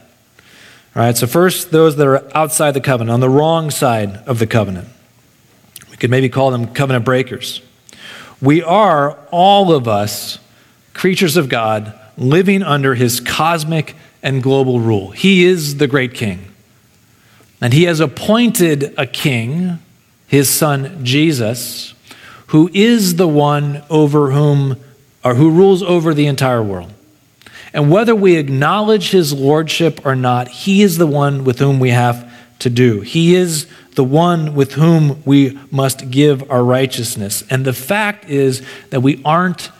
All 0.93 1.01
right, 1.03 1.15
so 1.15 1.25
first, 1.25 1.71
those 1.71 1.95
that 1.95 2.07
are 2.07 2.29
outside 2.35 2.71
the 2.71 2.81
covenant, 2.81 3.13
on 3.13 3.21
the 3.21 3.29
wrong 3.29 3.71
side 3.71 4.17
of 4.27 4.39
the 4.39 4.47
covenant. 4.47 4.89
We 5.89 5.95
could 5.95 6.09
maybe 6.09 6.27
call 6.27 6.51
them 6.51 6.73
covenant 6.73 7.05
breakers. 7.05 7.61
We 8.41 8.63
are, 8.63 9.17
all 9.31 9.71
of 9.71 9.87
us, 9.87 10.39
creatures 10.93 11.37
of 11.37 11.47
God, 11.47 11.97
living 12.17 12.63
under 12.63 12.95
his 12.95 13.19
cosmic 13.19 13.95
and 14.23 14.41
global 14.41 14.79
rule. 14.79 15.11
He 15.11 15.45
is 15.45 15.77
the 15.77 15.87
great 15.87 16.13
king. 16.13 16.51
And 17.61 17.73
he 17.73 17.83
has 17.83 17.99
appointed 17.99 18.93
a 18.97 19.05
king, 19.05 19.79
his 20.27 20.49
son 20.49 21.05
Jesus, 21.05 21.93
who 22.47 22.69
is 22.73 23.15
the 23.15 23.27
one 23.27 23.83
over 23.89 24.31
whom, 24.31 24.77
or 25.23 25.35
who 25.35 25.51
rules 25.51 25.83
over 25.83 26.13
the 26.13 26.25
entire 26.25 26.63
world. 26.63 26.91
And 27.73 27.91
whether 27.91 28.15
we 28.15 28.35
acknowledge 28.35 29.11
his 29.11 29.31
lordship 29.31 30.05
or 30.05 30.15
not, 30.15 30.47
he 30.47 30.81
is 30.81 30.97
the 30.97 31.07
one 31.07 31.43
with 31.43 31.59
whom 31.59 31.79
we 31.79 31.91
have 31.91 32.29
to 32.59 32.69
do. 32.69 33.01
He 33.01 33.35
is 33.35 33.67
the 33.95 34.03
one 34.03 34.55
with 34.55 34.73
whom 34.73 35.21
we 35.25 35.59
must 35.69 36.09
give 36.09 36.49
our 36.49 36.63
righteousness. 36.63 37.43
And 37.49 37.65
the 37.65 37.73
fact 37.73 38.29
is 38.29 38.61
that 38.89 39.01
we 39.01 39.21
aren't 39.25 39.71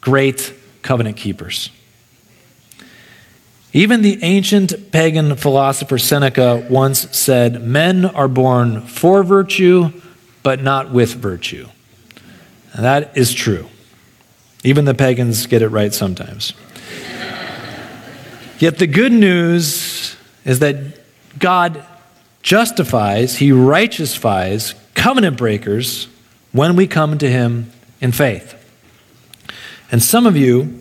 great 0.00 0.54
covenant 0.82 1.16
keepers. 1.16 1.70
Even 3.72 4.02
the 4.02 4.22
ancient 4.22 4.90
pagan 4.90 5.36
philosopher 5.36 5.98
Seneca 5.98 6.66
once 6.70 7.14
said, 7.16 7.62
Men 7.62 8.04
are 8.04 8.28
born 8.28 8.80
for 8.82 9.22
virtue, 9.22 9.90
but 10.42 10.62
not 10.62 10.90
with 10.90 11.14
virtue. 11.14 11.68
And 12.72 12.84
that 12.84 13.16
is 13.16 13.34
true. 13.34 13.68
Even 14.64 14.84
the 14.84 14.94
pagans 14.94 15.46
get 15.46 15.60
it 15.60 15.68
right 15.68 15.92
sometimes. 15.92 16.54
Yet 18.58 18.78
the 18.78 18.86
good 18.86 19.12
news 19.12 20.16
is 20.44 20.60
that 20.60 20.76
God 21.38 21.84
justifies, 22.46 23.38
he 23.38 23.50
righteousifies 23.50 24.76
covenant 24.94 25.36
breakers 25.36 26.06
when 26.52 26.76
we 26.76 26.86
come 26.86 27.18
to 27.18 27.28
him 27.28 27.72
in 28.00 28.12
faith. 28.12 28.54
And 29.90 30.00
some 30.00 30.26
of 30.26 30.36
you 30.36 30.80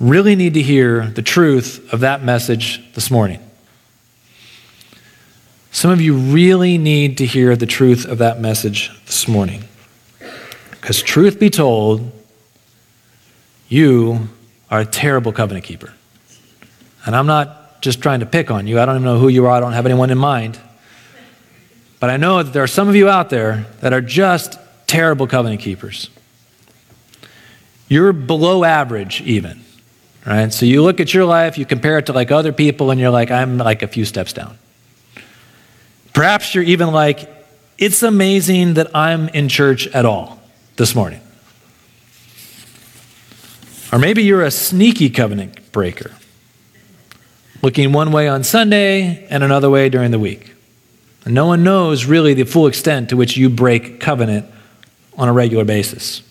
really 0.00 0.34
need 0.34 0.54
to 0.54 0.62
hear 0.62 1.06
the 1.06 1.22
truth 1.22 1.92
of 1.92 2.00
that 2.00 2.24
message 2.24 2.82
this 2.94 3.12
morning. 3.12 3.38
Some 5.70 5.92
of 5.92 6.00
you 6.00 6.16
really 6.16 6.78
need 6.78 7.18
to 7.18 7.26
hear 7.26 7.54
the 7.54 7.66
truth 7.66 8.04
of 8.04 8.18
that 8.18 8.40
message 8.40 8.90
this 9.06 9.28
morning. 9.28 9.62
Because, 10.72 11.00
truth 11.00 11.38
be 11.38 11.48
told, 11.48 12.10
you 13.68 14.30
are 14.68 14.80
a 14.80 14.86
terrible 14.86 15.32
covenant 15.32 15.64
keeper. 15.64 15.92
And 17.04 17.14
I'm 17.14 17.26
not 17.26 17.65
just 17.86 18.02
trying 18.02 18.20
to 18.20 18.26
pick 18.26 18.50
on 18.50 18.66
you. 18.66 18.78
I 18.78 18.84
don't 18.84 18.96
even 18.96 19.04
know 19.04 19.18
who 19.18 19.28
you 19.28 19.46
are. 19.46 19.52
I 19.52 19.60
don't 19.60 19.72
have 19.72 19.86
anyone 19.86 20.10
in 20.10 20.18
mind. 20.18 20.58
But 21.98 22.10
I 22.10 22.18
know 22.18 22.42
that 22.42 22.52
there 22.52 22.62
are 22.62 22.68
some 22.68 22.88
of 22.88 22.96
you 22.96 23.08
out 23.08 23.30
there 23.30 23.64
that 23.80 23.94
are 23.94 24.02
just 24.02 24.58
terrible 24.86 25.26
covenant 25.26 25.62
keepers. 25.62 26.10
You're 27.88 28.12
below 28.12 28.64
average, 28.64 29.22
even. 29.22 29.62
Right? 30.26 30.52
So 30.52 30.66
you 30.66 30.82
look 30.82 30.98
at 30.98 31.14
your 31.14 31.24
life, 31.24 31.56
you 31.56 31.64
compare 31.64 31.98
it 31.98 32.06
to 32.06 32.12
like 32.12 32.30
other 32.30 32.52
people, 32.52 32.90
and 32.90 33.00
you're 33.00 33.10
like, 33.10 33.30
I'm 33.30 33.58
like 33.58 33.82
a 33.82 33.88
few 33.88 34.04
steps 34.04 34.32
down. 34.32 34.58
Perhaps 36.12 36.54
you're 36.54 36.64
even 36.64 36.92
like, 36.92 37.32
it's 37.78 38.02
amazing 38.02 38.74
that 38.74 38.94
I'm 38.94 39.28
in 39.28 39.48
church 39.48 39.86
at 39.86 40.04
all 40.04 40.40
this 40.76 40.94
morning. 40.94 41.20
Or 43.92 43.98
maybe 43.98 44.24
you're 44.24 44.42
a 44.42 44.50
sneaky 44.50 45.10
covenant 45.10 45.72
breaker, 45.72 46.10
looking 47.62 47.92
one 47.92 48.12
way 48.12 48.28
on 48.28 48.44
Sunday 48.44 49.26
and 49.28 49.42
another 49.42 49.70
way 49.70 49.88
during 49.88 50.10
the 50.10 50.18
week. 50.18 50.52
And 51.24 51.34
no 51.34 51.46
one 51.46 51.64
knows 51.64 52.04
really 52.04 52.34
the 52.34 52.44
full 52.44 52.66
extent 52.66 53.10
to 53.10 53.16
which 53.16 53.36
you 53.36 53.50
break 53.50 53.98
covenant 53.98 54.46
on 55.18 55.28
a 55.28 55.32
regular 55.32 55.64
basis. 55.64 56.22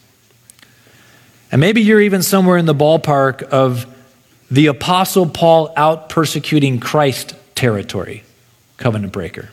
And 1.51 1.59
maybe 1.59 1.81
you're 1.81 2.01
even 2.01 2.21
somewhere 2.21 2.57
in 2.57 2.65
the 2.65 2.75
ballpark 2.75 3.43
of 3.43 3.85
the 4.49 4.67
Apostle 4.67 5.27
Paul 5.27 5.73
out 5.75 6.09
persecuting 6.09 6.79
Christ 6.79 7.35
territory, 7.55 8.23
covenant 8.77 9.11
breaker. 9.11 9.49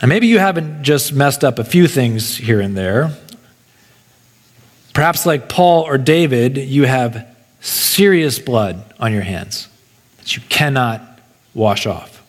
And 0.00 0.08
maybe 0.08 0.26
you 0.26 0.38
haven't 0.38 0.82
just 0.82 1.12
messed 1.12 1.44
up 1.44 1.58
a 1.58 1.64
few 1.64 1.86
things 1.86 2.36
here 2.36 2.60
and 2.60 2.76
there. 2.76 3.16
Perhaps, 4.94 5.24
like 5.24 5.48
Paul 5.48 5.84
or 5.84 5.96
David, 5.96 6.58
you 6.58 6.84
have 6.84 7.31
serious 7.62 8.40
blood 8.40 8.84
on 8.98 9.12
your 9.12 9.22
hands 9.22 9.68
that 10.18 10.36
you 10.36 10.42
cannot 10.48 11.00
wash 11.54 11.86
off. 11.86 12.22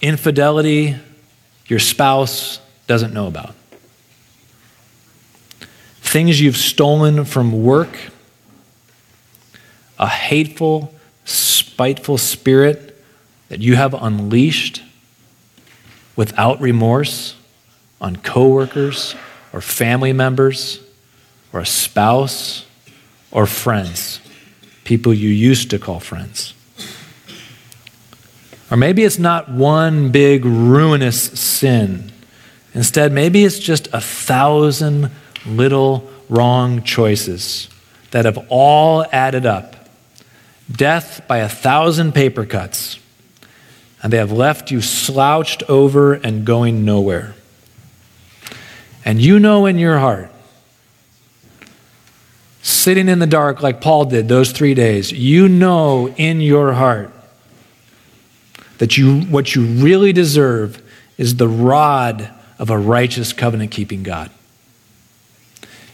Infidelity, 0.00 0.96
your 1.66 1.78
spouse 1.78 2.60
doesn't 2.86 3.12
know 3.12 3.26
about. 3.26 3.54
Things 6.00 6.40
you've 6.40 6.56
stolen 6.56 7.24
from 7.24 7.64
work, 7.64 7.96
a 9.98 10.06
hateful, 10.06 10.94
spiteful 11.24 12.18
spirit 12.18 13.02
that 13.48 13.60
you 13.60 13.74
have 13.76 13.94
unleashed 13.94 14.82
without 16.14 16.60
remorse 16.60 17.36
on 18.00 18.16
coworkers 18.16 19.14
or 19.52 19.60
family 19.60 20.12
members 20.12 20.80
or 21.52 21.60
a 21.60 21.66
spouse 21.66 22.64
or 23.30 23.46
friends, 23.46 24.20
people 24.84 25.12
you 25.12 25.28
used 25.28 25.70
to 25.70 25.78
call 25.78 26.00
friends. 26.00 26.54
Or 28.70 28.76
maybe 28.76 29.04
it's 29.04 29.18
not 29.18 29.50
one 29.50 30.10
big 30.10 30.44
ruinous 30.44 31.22
sin. 31.22 32.12
Instead, 32.74 33.12
maybe 33.12 33.44
it's 33.44 33.58
just 33.58 33.88
a 33.92 34.00
thousand 34.00 35.10
little 35.46 36.10
wrong 36.28 36.82
choices 36.82 37.68
that 38.10 38.24
have 38.24 38.46
all 38.50 39.06
added 39.10 39.46
up. 39.46 39.88
Death 40.70 41.26
by 41.26 41.38
a 41.38 41.48
thousand 41.48 42.12
paper 42.12 42.44
cuts. 42.44 42.98
And 44.02 44.12
they 44.12 44.18
have 44.18 44.30
left 44.30 44.70
you 44.70 44.80
slouched 44.80 45.62
over 45.64 46.14
and 46.14 46.44
going 46.44 46.84
nowhere. 46.84 47.34
And 49.04 49.20
you 49.20 49.40
know 49.40 49.64
in 49.64 49.78
your 49.78 49.98
heart, 49.98 50.30
sitting 52.68 53.08
in 53.08 53.18
the 53.18 53.26
dark 53.26 53.62
like 53.62 53.80
Paul 53.80 54.04
did 54.04 54.28
those 54.28 54.52
three 54.52 54.74
days, 54.74 55.10
you 55.10 55.48
know 55.48 56.08
in 56.16 56.40
your 56.40 56.74
heart 56.74 57.10
that 58.78 58.96
you, 58.96 59.22
what 59.22 59.54
you 59.54 59.64
really 59.64 60.12
deserve 60.12 60.82
is 61.16 61.36
the 61.36 61.48
rod 61.48 62.30
of 62.58 62.70
a 62.70 62.78
righteous 62.78 63.32
covenant 63.32 63.70
keeping 63.70 64.02
God. 64.02 64.30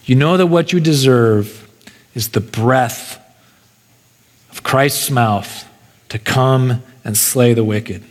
You 0.05 0.17
know 0.17 0.37
that 0.37 0.47
what 0.47 0.73
you 0.73 0.81
deserve 0.81 1.69
is 2.15 2.31
the 2.31 2.41
breath 2.41 3.21
of 4.51 4.63
Christ's 4.63 5.11
mouth 5.11 5.67
to 6.11 6.19
come 6.19 6.83
and 7.05 7.17
slay 7.17 7.55
the 7.55 7.65
wicked. 7.65 8.05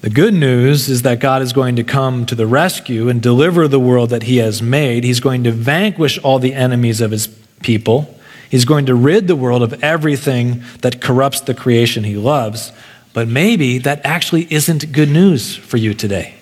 The 0.00 0.10
good 0.10 0.32
news 0.32 0.88
is 0.88 1.02
that 1.02 1.18
God 1.18 1.42
is 1.42 1.52
going 1.52 1.74
to 1.76 1.82
come 1.82 2.24
to 2.26 2.36
the 2.36 2.46
rescue 2.46 3.08
and 3.08 3.20
deliver 3.20 3.66
the 3.66 3.80
world 3.80 4.10
that 4.10 4.24
He 4.24 4.36
has 4.36 4.62
made. 4.62 5.02
He's 5.02 5.18
going 5.18 5.42
to 5.42 5.50
vanquish 5.50 6.18
all 6.18 6.38
the 6.38 6.54
enemies 6.54 7.00
of 7.00 7.10
His 7.10 7.26
people. 7.62 8.14
He's 8.48 8.64
going 8.64 8.86
to 8.86 8.94
rid 8.94 9.26
the 9.26 9.34
world 9.34 9.62
of 9.62 9.82
everything 9.82 10.62
that 10.82 11.00
corrupts 11.00 11.40
the 11.40 11.54
creation 11.54 12.04
He 12.04 12.16
loves. 12.16 12.70
But 13.12 13.26
maybe 13.26 13.78
that 13.78 14.00
actually 14.04 14.46
isn't 14.52 14.92
good 14.92 15.10
news 15.10 15.56
for 15.56 15.78
you 15.78 15.94
today. 15.94 16.36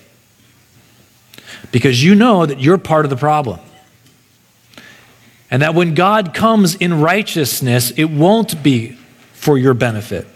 Because 1.71 2.03
you 2.03 2.13
know 2.13 2.45
that 2.45 2.59
you're 2.59 2.77
part 2.77 3.05
of 3.05 3.09
the 3.09 3.17
problem. 3.17 3.59
And 5.49 5.63
that 5.63 5.73
when 5.73 5.95
God 5.95 6.33
comes 6.33 6.75
in 6.75 7.01
righteousness, 7.01 7.91
it 7.91 8.05
won't 8.05 8.61
be 8.61 8.91
for 9.33 9.57
your 9.57 9.73
benefit. 9.73 10.27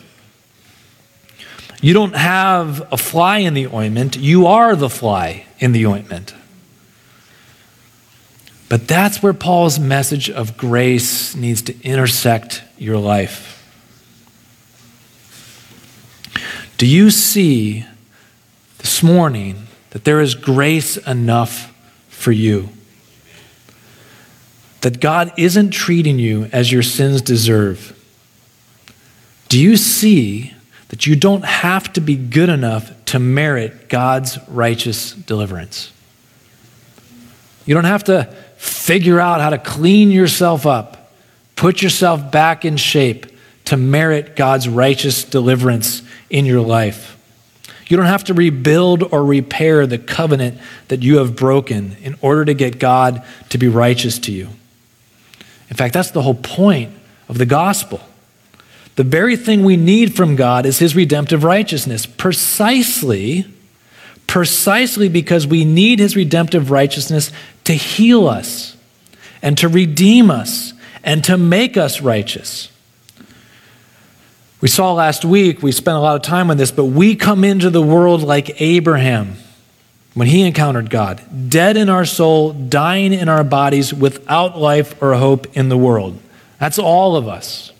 You 1.81 1.93
don't 1.95 2.15
have 2.15 2.87
a 2.93 2.97
fly 2.97 3.39
in 3.39 3.55
the 3.55 3.67
ointment, 3.67 4.15
you 4.15 4.45
are 4.45 4.75
the 4.75 4.89
fly 4.89 5.45
in 5.57 5.71
the 5.71 5.87
ointment. 5.87 6.35
But 8.69 8.87
that's 8.87 9.21
where 9.21 9.33
Paul's 9.33 9.79
message 9.79 10.29
of 10.29 10.55
grace 10.55 11.35
needs 11.35 11.61
to 11.63 11.81
intersect 11.83 12.63
your 12.77 12.97
life. 12.97 13.57
Do 16.77 16.87
you 16.87 17.09
see 17.11 17.85
this 18.77 19.03
morning 19.03 19.67
that 19.89 20.05
there 20.05 20.21
is 20.21 20.35
grace 20.35 20.97
enough 20.97 21.73
for 22.09 22.31
you? 22.31 22.69
That 24.81 24.99
God 24.99 25.33
isn't 25.35 25.71
treating 25.71 26.17
you 26.17 26.45
as 26.53 26.71
your 26.71 26.81
sins 26.81 27.21
deserve? 27.21 27.97
Do 29.49 29.59
you 29.59 29.77
see 29.77 30.53
that 30.91 31.07
you 31.07 31.15
don't 31.15 31.45
have 31.45 31.91
to 31.93 32.01
be 32.01 32.17
good 32.17 32.49
enough 32.49 32.91
to 33.05 33.17
merit 33.17 33.87
God's 33.87 34.37
righteous 34.49 35.13
deliverance. 35.13 35.89
You 37.65 37.73
don't 37.73 37.85
have 37.85 38.03
to 38.05 38.25
figure 38.57 39.17
out 39.17 39.39
how 39.39 39.51
to 39.51 39.57
clean 39.57 40.11
yourself 40.11 40.65
up, 40.65 41.13
put 41.55 41.81
yourself 41.81 42.29
back 42.29 42.65
in 42.65 42.75
shape 42.75 43.25
to 43.65 43.77
merit 43.77 44.35
God's 44.35 44.67
righteous 44.67 45.23
deliverance 45.23 46.01
in 46.29 46.45
your 46.45 46.59
life. 46.59 47.17
You 47.87 47.95
don't 47.95 48.07
have 48.07 48.25
to 48.25 48.33
rebuild 48.33 49.01
or 49.13 49.23
repair 49.23 49.87
the 49.87 49.97
covenant 49.97 50.59
that 50.89 51.03
you 51.03 51.19
have 51.19 51.37
broken 51.37 51.95
in 52.01 52.17
order 52.19 52.43
to 52.43 52.53
get 52.53 52.79
God 52.79 53.23
to 53.47 53.57
be 53.57 53.69
righteous 53.69 54.19
to 54.19 54.33
you. 54.33 54.49
In 55.69 55.77
fact, 55.77 55.93
that's 55.93 56.11
the 56.11 56.21
whole 56.21 56.35
point 56.35 56.93
of 57.29 57.37
the 57.37 57.45
gospel. 57.45 58.01
The 58.95 59.03
very 59.03 59.35
thing 59.35 59.63
we 59.63 59.77
need 59.77 60.15
from 60.15 60.35
God 60.35 60.65
is 60.65 60.79
his 60.79 60.95
redemptive 60.95 61.43
righteousness, 61.43 62.05
precisely 62.05 63.45
precisely 64.31 65.09
because 65.09 65.45
we 65.45 65.65
need 65.65 65.99
his 65.99 66.15
redemptive 66.15 66.71
righteousness 66.71 67.33
to 67.65 67.73
heal 67.73 68.29
us 68.29 68.77
and 69.41 69.57
to 69.57 69.67
redeem 69.67 70.31
us 70.31 70.71
and 71.03 71.21
to 71.21 71.37
make 71.37 71.75
us 71.75 71.99
righteous. 71.99 72.71
We 74.61 74.69
saw 74.69 74.93
last 74.93 75.25
week, 75.25 75.61
we 75.61 75.73
spent 75.73 75.97
a 75.97 75.99
lot 75.99 76.15
of 76.15 76.21
time 76.21 76.49
on 76.49 76.55
this, 76.55 76.71
but 76.71 76.85
we 76.85 77.13
come 77.17 77.43
into 77.43 77.69
the 77.69 77.81
world 77.81 78.21
like 78.21 78.61
Abraham 78.61 79.35
when 80.13 80.29
he 80.29 80.43
encountered 80.43 80.89
God, 80.89 81.49
dead 81.49 81.75
in 81.75 81.89
our 81.89 82.05
soul, 82.05 82.53
dying 82.53 83.11
in 83.11 83.27
our 83.27 83.43
bodies, 83.43 83.93
without 83.93 84.57
life 84.57 84.95
or 85.01 85.13
hope 85.15 85.57
in 85.57 85.67
the 85.67 85.77
world. 85.77 86.17
That's 86.57 86.79
all 86.79 87.17
of 87.17 87.27
us. 87.27 87.70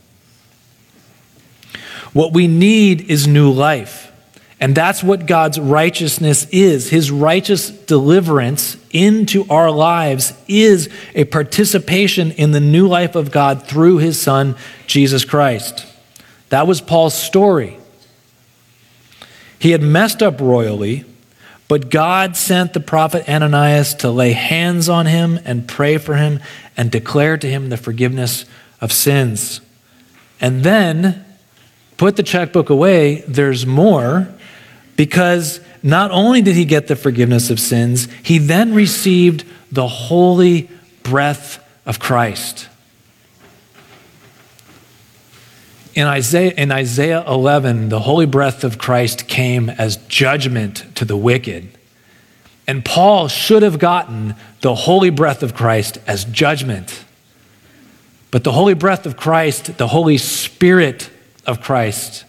What 2.13 2.33
we 2.33 2.47
need 2.47 3.09
is 3.09 3.27
new 3.27 3.51
life. 3.51 4.11
And 4.59 4.75
that's 4.75 5.01
what 5.01 5.25
God's 5.25 5.59
righteousness 5.59 6.45
is. 6.51 6.91
His 6.91 7.09
righteous 7.09 7.71
deliverance 7.71 8.77
into 8.91 9.43
our 9.49 9.71
lives 9.71 10.33
is 10.47 10.87
a 11.15 11.23
participation 11.23 12.31
in 12.33 12.51
the 12.51 12.59
new 12.59 12.87
life 12.87 13.15
of 13.15 13.31
God 13.31 13.63
through 13.63 13.97
his 13.97 14.21
Son, 14.21 14.55
Jesus 14.85 15.25
Christ. 15.25 15.87
That 16.49 16.67
was 16.67 16.79
Paul's 16.79 17.15
story. 17.15 17.77
He 19.57 19.71
had 19.71 19.81
messed 19.81 20.21
up 20.21 20.39
royally, 20.39 21.05
but 21.67 21.89
God 21.89 22.35
sent 22.37 22.73
the 22.73 22.79
prophet 22.79 23.27
Ananias 23.27 23.95
to 23.95 24.11
lay 24.11 24.33
hands 24.33 24.89
on 24.89 25.07
him 25.07 25.39
and 25.43 25.67
pray 25.67 25.97
for 25.97 26.17
him 26.17 26.39
and 26.77 26.91
declare 26.91 27.37
to 27.37 27.47
him 27.47 27.69
the 27.69 27.77
forgiveness 27.77 28.45
of 28.79 28.91
sins. 28.91 29.61
And 30.39 30.63
then 30.63 31.25
put 32.01 32.15
the 32.15 32.23
checkbook 32.23 32.71
away, 32.71 33.23
there's 33.27 33.63
more 33.63 34.27
because 34.95 35.59
not 35.83 36.09
only 36.09 36.41
did 36.41 36.55
he 36.55 36.65
get 36.65 36.87
the 36.87 36.95
forgiveness 36.95 37.51
of 37.51 37.59
sins, 37.59 38.07
he 38.23 38.39
then 38.39 38.73
received 38.73 39.45
the 39.71 39.87
holy 39.87 40.67
breath 41.03 41.63
of 41.85 41.99
Christ. 41.99 42.67
In 45.93 46.07
Isaiah, 46.07 46.55
in 46.57 46.71
Isaiah 46.71 47.23
11, 47.27 47.89
the 47.89 47.99
holy 47.99 48.25
breath 48.25 48.63
of 48.63 48.79
Christ 48.79 49.27
came 49.27 49.69
as 49.69 49.97
judgment 50.07 50.83
to 50.95 51.05
the 51.05 51.15
wicked. 51.15 51.69
And 52.65 52.83
Paul 52.83 53.27
should 53.27 53.61
have 53.61 53.77
gotten 53.77 54.33
the 54.61 54.73
holy 54.73 55.11
breath 55.11 55.43
of 55.43 55.53
Christ 55.53 55.99
as 56.07 56.25
judgment. 56.25 57.05
But 58.31 58.43
the 58.43 58.53
holy 58.53 58.73
breath 58.73 59.05
of 59.05 59.15
Christ, 59.15 59.77
the 59.77 59.89
Holy 59.89 60.17
Spirit 60.17 61.11
of 61.45 61.61
Christ, 61.61 62.25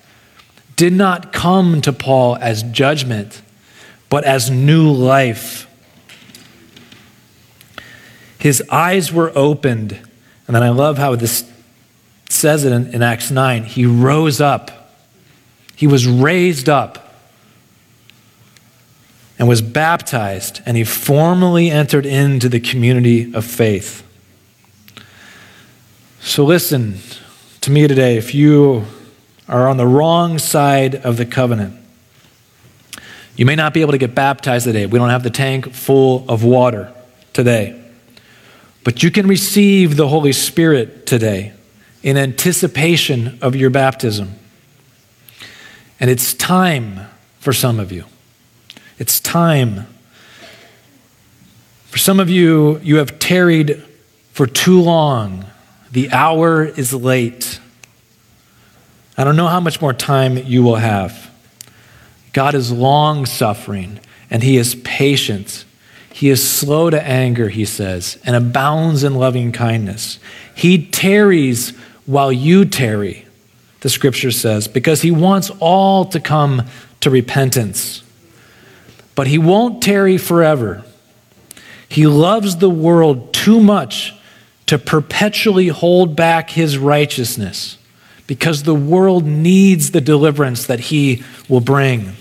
did 0.76 0.92
not 0.92 1.32
come 1.32 1.80
to 1.82 1.92
Paul 1.92 2.36
as 2.36 2.62
judgment, 2.62 3.42
but 4.08 4.24
as 4.24 4.50
new 4.50 4.90
life. 4.90 5.68
His 8.38 8.62
eyes 8.70 9.12
were 9.12 9.30
opened. 9.36 9.92
And 10.46 10.56
then 10.56 10.62
I 10.62 10.70
love 10.70 10.98
how 10.98 11.14
this 11.14 11.48
says 12.28 12.64
it 12.64 12.72
in, 12.72 12.92
in 12.94 13.02
Acts 13.02 13.30
9. 13.30 13.64
He 13.64 13.86
rose 13.86 14.40
up, 14.40 14.92
he 15.76 15.86
was 15.86 16.06
raised 16.06 16.68
up 16.68 17.14
and 19.38 19.48
was 19.48 19.62
baptized, 19.62 20.60
and 20.66 20.76
he 20.76 20.84
formally 20.84 21.70
entered 21.70 22.06
into 22.06 22.48
the 22.48 22.60
community 22.60 23.32
of 23.34 23.44
faith. 23.44 24.06
So, 26.20 26.44
listen 26.44 26.98
to 27.60 27.70
me 27.70 27.88
today. 27.88 28.16
If 28.16 28.34
you 28.34 28.84
are 29.48 29.68
on 29.68 29.76
the 29.76 29.86
wrong 29.86 30.38
side 30.38 30.94
of 30.94 31.16
the 31.16 31.26
covenant, 31.26 31.78
you 33.36 33.46
may 33.46 33.56
not 33.56 33.72
be 33.74 33.80
able 33.80 33.92
to 33.92 33.98
get 33.98 34.14
baptized 34.14 34.66
today. 34.66 34.86
We 34.86 34.98
don't 34.98 35.08
have 35.08 35.22
the 35.22 35.30
tank 35.30 35.72
full 35.72 36.24
of 36.28 36.44
water 36.44 36.92
today. 37.32 37.78
But 38.84 39.02
you 39.02 39.10
can 39.10 39.26
receive 39.26 39.96
the 39.96 40.08
Holy 40.08 40.32
Spirit 40.32 41.06
today 41.06 41.52
in 42.02 42.16
anticipation 42.16 43.38
of 43.40 43.54
your 43.56 43.70
baptism. 43.70 44.34
And 46.00 46.10
it's 46.10 46.34
time 46.34 47.06
for 47.38 47.52
some 47.52 47.78
of 47.78 47.92
you. 47.92 48.04
It's 48.98 49.20
time. 49.20 49.86
For 51.86 51.98
some 51.98 52.20
of 52.20 52.28
you, 52.28 52.80
you 52.82 52.96
have 52.96 53.18
tarried 53.18 53.82
for 54.32 54.46
too 54.46 54.80
long. 54.80 55.46
The 55.92 56.10
hour 56.10 56.64
is 56.64 56.92
late. 56.92 57.60
I 59.16 59.24
don't 59.24 59.36
know 59.36 59.48
how 59.48 59.60
much 59.60 59.80
more 59.80 59.92
time 59.92 60.36
you 60.38 60.62
will 60.62 60.76
have. 60.76 61.30
God 62.32 62.54
is 62.54 62.72
long 62.72 63.26
suffering 63.26 64.00
and 64.30 64.42
He 64.42 64.56
is 64.56 64.74
patient. 64.76 65.64
He 66.12 66.28
is 66.28 66.46
slow 66.46 66.90
to 66.90 67.02
anger, 67.02 67.48
he 67.48 67.64
says, 67.64 68.18
and 68.24 68.36
abounds 68.36 69.02
in 69.02 69.14
loving 69.14 69.50
kindness. 69.50 70.18
He 70.54 70.86
tarries 70.86 71.70
while 72.04 72.30
you 72.30 72.64
tarry, 72.64 73.26
the 73.80 73.88
scripture 73.88 74.30
says, 74.30 74.68
because 74.68 75.02
he 75.02 75.10
wants 75.10 75.50
all 75.58 76.04
to 76.06 76.20
come 76.20 76.66
to 77.00 77.10
repentance. 77.10 78.02
But 79.14 79.26
he 79.26 79.38
won't 79.38 79.82
tarry 79.82 80.18
forever. 80.18 80.84
He 81.88 82.06
loves 82.06 82.56
the 82.56 82.70
world 82.70 83.32
too 83.32 83.60
much 83.60 84.14
to 84.66 84.78
perpetually 84.78 85.68
hold 85.68 86.14
back 86.14 86.50
his 86.50 86.78
righteousness 86.78 87.78
because 88.32 88.62
the 88.62 88.74
world 88.74 89.26
needs 89.26 89.90
the 89.90 90.00
deliverance 90.00 90.64
that 90.68 90.80
he 90.80 91.22
will 91.50 91.60
bring. 91.60 92.14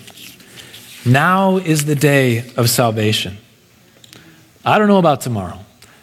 Now 1.05 1.55
is 1.55 1.85
the 1.85 1.95
day 1.95 2.51
of 2.57 2.69
salvation. 2.69 3.37
I 4.65 4.77
don't 4.77 4.89
know 4.89 4.97
about 4.97 5.21
tomorrow. 5.21 5.57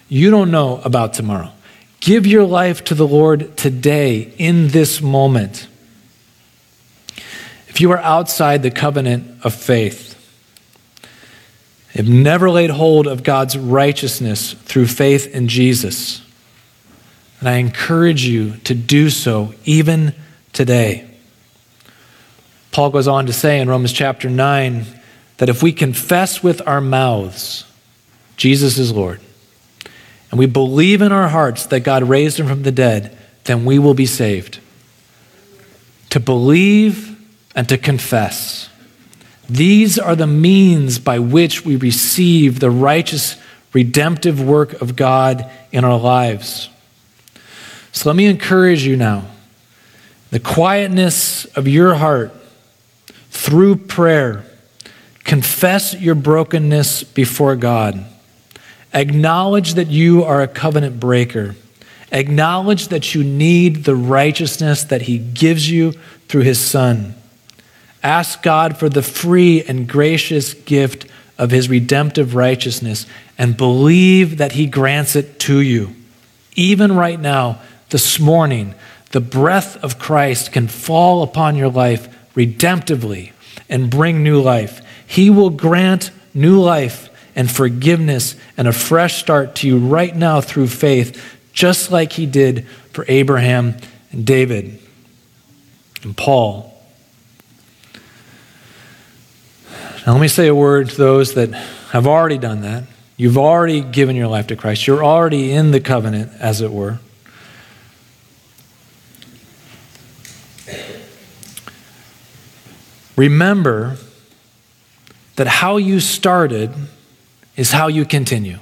You 0.09 0.31
don't 0.31 0.51
know 0.51 0.81
about 0.83 1.13
tomorrow. 1.13 1.53
Give 2.01 2.27
your 2.27 2.45
life 2.45 2.85
to 2.85 2.95
the 2.95 3.07
Lord 3.07 3.55
today, 3.59 4.33
in 4.39 4.69
this 4.69 5.03
moment. 5.03 5.69
If 7.67 7.79
you 7.79 7.91
are 7.91 7.99
outside 7.99 8.63
the 8.63 8.71
covenant 8.71 9.45
of 9.45 9.53
faith, 9.53 10.15
have 11.93 12.09
never 12.09 12.49
laid 12.49 12.71
hold 12.71 13.07
of 13.07 13.23
God's 13.23 13.59
righteousness 13.59 14.55
through 14.55 14.87
faith 14.87 15.27
in 15.35 15.49
Jesus, 15.49 16.23
and 17.41 17.49
I 17.49 17.57
encourage 17.57 18.25
you 18.25 18.57
to 18.65 18.75
do 18.75 19.11
so 19.11 19.55
even 19.65 20.15
today. 20.53 21.09
Paul 22.73 22.91
goes 22.91 23.09
on 23.09 23.27
to 23.27 23.33
say 23.33 23.61
in 23.61 23.69
Romans 23.69 23.93
chapter 23.93 24.29
9 24.29 24.85
that 25.39 25.49
if 25.49 25.63
we 25.63 25.73
confess 25.73 26.43
with 26.43 26.67
our 26.67 26.81
mouths 26.81 27.65
Jesus 28.37 28.79
is 28.79 28.93
Lord, 28.93 29.21
and 30.31 30.39
we 30.39 30.47
believe 30.47 31.03
in 31.03 31.11
our 31.11 31.29
hearts 31.29 31.67
that 31.67 31.81
God 31.81 32.05
raised 32.05 32.39
him 32.39 32.47
from 32.47 32.63
the 32.63 32.73
dead, 32.73 33.17
then 33.45 33.65
we 33.65 33.79
will 33.79 33.95
be 33.95 34.07
saved. 34.07 34.61
To 36.11 36.21
believe 36.21 37.19
and 37.55 37.69
to 37.69 37.77
confess. 37.77 38.71
These 39.49 39.99
are 39.99 40.15
the 40.15 40.27
means 40.27 40.99
by 40.99 41.19
which 41.19 41.65
we 41.65 41.77
receive 41.77 42.61
the 42.61 42.71
righteous, 42.71 43.37
redemptive 43.73 44.41
work 44.41 44.81
of 44.81 44.95
God 44.95 45.51
in 45.73 45.85
our 45.85 45.99
lives. 45.99 46.69
So 47.99 48.09
let 48.09 48.15
me 48.15 48.27
encourage 48.27 48.87
you 48.87 48.97
now. 48.97 49.25
The 50.31 50.39
quietness 50.39 51.47
of 51.57 51.67
your 51.67 51.97
heart 51.97 52.33
through 53.31 53.75
prayer, 53.75 54.45
confess 55.25 55.95
your 55.95 56.15
brokenness 56.15 57.03
before 57.03 57.57
God. 57.57 58.07
Acknowledge 58.95 59.75
that 59.75 59.89
you 59.89 60.23
are 60.23 60.41
a 60.41 60.47
covenant 60.47 61.01
breaker. 61.01 61.57
Acknowledge 62.13 62.87
that 62.87 63.17
you 63.17 63.25
need 63.25 63.83
the 63.83 63.97
righteousness 63.97 64.85
that 64.85 65.03
He 65.03 65.19
gives 65.19 65.69
you 65.69 65.91
through 66.29 66.43
His 66.43 66.61
Son. 66.61 67.17
Ask 68.01 68.45
God 68.45 68.79
for 68.79 68.89
the 68.89 69.03
free 69.03 69.65
and 69.65 69.89
gracious 69.89 70.55
gift 70.55 71.07
of 71.37 71.51
His 71.51 71.69
redemptive 71.69 72.37
righteousness 72.37 73.07
and 73.37 73.57
believe 73.57 74.39
that 74.39 74.53
He 74.53 74.67
grants 74.67 75.17
it 75.17 75.41
to 75.41 75.61
you. 75.61 75.97
Even 76.55 76.95
right 76.95 77.19
now, 77.19 77.61
this 77.91 78.19
morning, 78.19 78.75
the 79.13 79.21
breath 79.21 79.83
of 79.83 79.99
Christ 79.99 80.53
can 80.53 80.69
fall 80.69 81.23
upon 81.23 81.57
your 81.57 81.71
life 81.71 82.09
redemptively 82.35 83.33
and 83.69 83.91
bring 83.91 84.23
new 84.23 84.41
life. 84.41 84.83
He 85.07 85.31
will 85.31 85.51
grant 85.51 86.11
new 86.35 86.61
life 86.61 87.09
and 87.35 87.51
forgiveness 87.51 88.37
and 88.57 88.69
a 88.69 88.73
fresh 88.73 89.19
start 89.19 89.55
to 89.57 89.67
you 89.67 89.79
right 89.79 90.15
now 90.15 90.41
through 90.41 90.69
faith, 90.69 91.39
just 91.53 91.91
like 91.91 92.13
he 92.13 92.27
did 92.27 92.67
for 92.93 93.05
Abraham 93.09 93.77
and 94.11 94.27
David 94.27 94.79
and 96.03 96.17
Paul. 96.17 96.75
Now, 100.07 100.13
let 100.15 100.21
me 100.21 100.29
say 100.29 100.47
a 100.47 100.55
word 100.55 100.91
to 100.91 100.97
those 100.97 101.35
that 101.35 101.51
have 101.91 102.07
already 102.07 102.39
done 102.39 102.63
that. 102.63 102.85
You've 103.17 103.39
already 103.39 103.81
given 103.81 104.17
your 104.17 104.29
life 104.29 104.47
to 104.47 104.57
Christ. 104.57 104.87
You're 104.87 105.05
already 105.05 105.53
in 105.53 105.71
the 105.71 105.81
covenant, 105.81 106.33
as 106.39 106.61
it 106.61 106.73
were. 106.73 107.01
Remember 113.19 113.97
that 115.35 115.49
how 115.49 115.77
you 115.77 115.99
started 115.99 116.73
is 117.57 117.73
how 117.73 117.89
you 117.89 118.05
continue. 118.05 118.59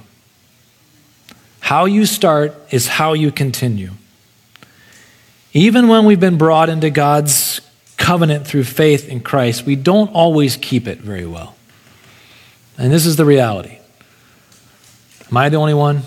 How 1.59 1.85
you 1.85 2.07
start 2.07 2.55
is 2.71 2.87
how 2.87 3.13
you 3.13 3.31
continue. 3.31 3.91
Even 5.53 5.87
when 5.87 6.05
we've 6.05 6.19
been 6.19 6.39
brought 6.39 6.69
into 6.69 6.89
God's 6.89 7.61
covenant 7.97 8.47
through 8.47 8.63
faith 8.63 9.07
in 9.07 9.19
Christ, 9.19 9.63
we 9.67 9.75
don't 9.75 10.11
always 10.11 10.57
keep 10.57 10.87
it 10.87 10.97
very 10.97 11.27
well. 11.27 11.55
And 12.79 12.91
this 12.91 13.05
is 13.05 13.15
the 13.15 13.25
reality. 13.25 13.77
Am 15.29 15.37
I 15.37 15.49
the 15.49 15.57
only 15.57 15.75
one? 15.75 16.01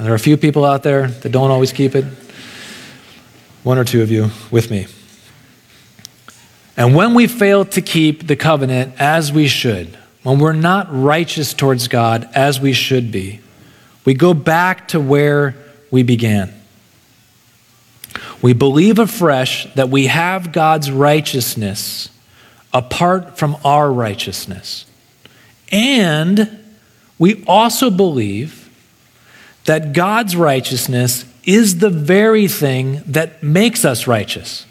There 0.00 0.10
Are 0.10 0.16
a 0.16 0.18
few 0.18 0.36
people 0.36 0.64
out 0.64 0.82
there 0.82 1.06
that 1.06 1.30
don't 1.30 1.52
always 1.52 1.72
keep 1.72 1.94
it? 1.94 2.06
One 3.62 3.78
or 3.78 3.84
two 3.84 4.02
of 4.02 4.10
you 4.10 4.30
with 4.50 4.68
me. 4.68 4.88
And 6.76 6.94
when 6.94 7.14
we 7.14 7.26
fail 7.26 7.64
to 7.66 7.80
keep 7.80 8.26
the 8.26 8.36
covenant 8.36 8.94
as 8.98 9.32
we 9.32 9.46
should, 9.46 9.96
when 10.22 10.38
we're 10.38 10.52
not 10.52 10.88
righteous 10.90 11.54
towards 11.54 11.88
God 11.88 12.28
as 12.34 12.60
we 12.60 12.72
should 12.72 13.12
be, 13.12 13.40
we 14.04 14.14
go 14.14 14.34
back 14.34 14.88
to 14.88 15.00
where 15.00 15.54
we 15.90 16.02
began. 16.02 16.52
We 18.42 18.52
believe 18.52 18.98
afresh 18.98 19.72
that 19.74 19.88
we 19.88 20.06
have 20.06 20.52
God's 20.52 20.90
righteousness 20.90 22.10
apart 22.72 23.38
from 23.38 23.56
our 23.64 23.90
righteousness. 23.92 24.84
And 25.70 26.58
we 27.18 27.44
also 27.46 27.90
believe 27.90 28.68
that 29.64 29.92
God's 29.92 30.36
righteousness 30.36 31.24
is 31.44 31.78
the 31.78 31.90
very 31.90 32.48
thing 32.48 33.02
that 33.06 33.42
makes 33.42 33.84
us 33.84 34.06
righteous. 34.06 34.66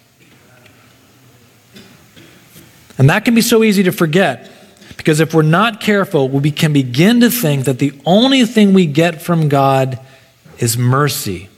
And 2.98 3.10
that 3.10 3.26
can 3.26 3.36
be 3.36 3.42
so 3.42 3.64
easy 3.64 3.84
to 3.84 3.92
forget 3.92 4.50
because 4.98 5.20
if 5.20 5.34
we're 5.34 5.42
not 5.42 5.82
careful, 5.82 6.30
we 6.30 6.52
can 6.52 6.74
begin 6.74 7.22
to 7.22 7.30
think 7.30 7.66
that 7.66 7.80
the 7.80 8.00
only 8.06 8.46
thing 8.46 8.74
we 8.74 8.86
get 8.86 9.22
from 9.22 9.50
God 9.50 10.00
is 10.60 10.78
mercy. 10.78 11.50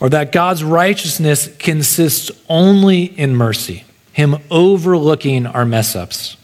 or 0.00 0.08
that 0.10 0.32
God's 0.32 0.62
righteousness 0.62 1.48
consists 1.58 2.30
only 2.48 3.04
in 3.04 3.34
mercy, 3.34 3.84
Him 4.12 4.36
overlooking 4.50 5.46
our 5.46 5.64
mess 5.64 5.96
ups. 5.96 6.36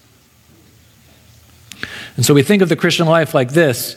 And 2.17 2.25
so 2.25 2.35
we 2.35 2.43
think 2.43 2.63
of 2.63 2.69
the 2.69 2.77
Christian 2.77 3.07
life 3.07 3.35
like 3.35 3.53
this 3.53 3.97